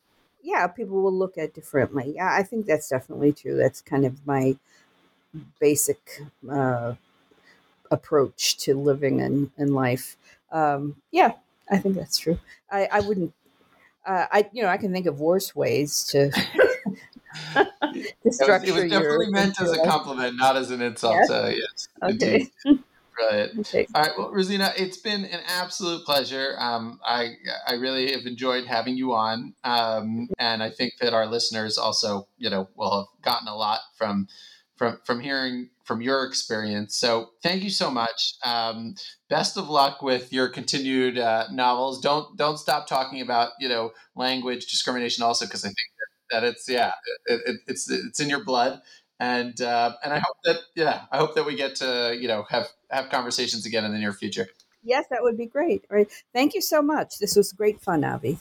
yeah, 0.41 0.67
people 0.67 1.01
will 1.01 1.13
look 1.13 1.37
at 1.37 1.53
differently. 1.53 2.13
Yeah, 2.15 2.33
I 2.33 2.43
think 2.43 2.65
that's 2.65 2.89
definitely 2.89 3.33
true. 3.33 3.57
That's 3.57 3.81
kind 3.81 4.05
of 4.05 4.25
my 4.25 4.57
basic 5.59 6.21
uh, 6.49 6.95
approach 7.91 8.57
to 8.57 8.75
living 8.75 9.19
in, 9.19 9.51
in 9.57 9.73
life. 9.73 10.17
Um, 10.51 10.95
yeah, 11.11 11.33
I 11.69 11.77
think 11.77 11.95
that's 11.95 12.17
true. 12.17 12.39
I, 12.71 12.87
I 12.91 12.99
wouldn't, 13.01 13.33
uh, 14.05 14.25
I, 14.31 14.49
you 14.53 14.63
know, 14.63 14.69
I 14.69 14.77
can 14.77 14.91
think 14.91 15.05
of 15.05 15.19
worse 15.19 15.55
ways 15.55 16.03
to, 16.05 16.31
to 16.31 16.41
structure 18.31 18.69
it 18.69 18.71
was, 18.71 18.71
it 18.71 18.71
was 18.71 18.83
definitely 18.89 19.25
your, 19.25 19.31
meant 19.31 19.61
as 19.61 19.71
a 19.71 19.83
compliment, 19.85 20.37
not 20.37 20.55
as 20.57 20.71
an 20.71 20.81
insult. 20.81 21.15
Yes? 21.15 21.29
Uh, 21.29 21.53
yes. 21.55 21.87
Okay. 22.01 22.47
Brilliant. 23.19 23.73
All 23.93 24.01
right. 24.01 24.11
Well, 24.17 24.31
Rosina, 24.31 24.71
it's 24.77 24.97
been 24.97 25.25
an 25.25 25.41
absolute 25.47 26.05
pleasure. 26.05 26.55
Um, 26.57 26.99
I 27.05 27.33
I 27.67 27.73
really 27.73 28.11
have 28.13 28.25
enjoyed 28.25 28.65
having 28.65 28.95
you 28.95 29.13
on, 29.13 29.53
um, 29.63 30.29
and 30.37 30.63
I 30.63 30.69
think 30.69 30.93
that 31.01 31.13
our 31.13 31.25
listeners 31.25 31.77
also, 31.77 32.27
you 32.37 32.49
know, 32.49 32.69
will 32.75 32.99
have 32.99 33.23
gotten 33.23 33.47
a 33.47 33.55
lot 33.55 33.81
from 33.97 34.27
from 34.77 34.99
from 35.03 35.19
hearing 35.19 35.69
from 35.83 36.01
your 36.01 36.23
experience. 36.25 36.95
So 36.95 37.31
thank 37.43 37.61
you 37.63 37.69
so 37.69 37.91
much. 37.91 38.35
Um, 38.45 38.95
best 39.29 39.57
of 39.57 39.69
luck 39.69 40.01
with 40.01 40.31
your 40.31 40.47
continued 40.47 41.17
uh, 41.17 41.47
novels. 41.51 41.99
Don't 41.99 42.37
don't 42.37 42.57
stop 42.57 42.87
talking 42.87 43.21
about 43.21 43.51
you 43.59 43.67
know 43.67 43.91
language 44.15 44.67
discrimination 44.67 45.23
also 45.23 45.45
because 45.45 45.65
I 45.65 45.67
think 45.67 45.77
that, 46.31 46.41
that 46.41 46.47
it's 46.47 46.69
yeah 46.69 46.93
it, 47.25 47.41
it, 47.45 47.55
it's 47.67 47.91
it's 47.91 48.21
in 48.21 48.29
your 48.29 48.45
blood 48.45 48.81
and 49.19 49.59
uh, 49.61 49.93
and 50.03 50.13
I 50.13 50.19
hope 50.19 50.37
that 50.45 50.57
yeah, 50.75 51.05
I 51.11 51.17
hope 51.17 51.35
that 51.35 51.45
we 51.45 51.55
get 51.55 51.75
to 51.77 52.17
you 52.19 52.27
know 52.27 52.45
have 52.49 52.67
have 52.89 53.09
conversations 53.09 53.65
again 53.65 53.85
in 53.85 53.91
the 53.91 53.99
near 53.99 54.13
future. 54.13 54.47
Yes, 54.83 55.05
that 55.09 55.23
would 55.23 55.37
be 55.37 55.45
great. 55.45 55.85
All 55.91 55.97
right, 55.97 56.09
thank 56.33 56.53
you 56.53 56.61
so 56.61 56.81
much. 56.81 57.19
This 57.19 57.35
was 57.35 57.51
great 57.51 57.81
fun, 57.81 58.03
Avi. 58.03 58.39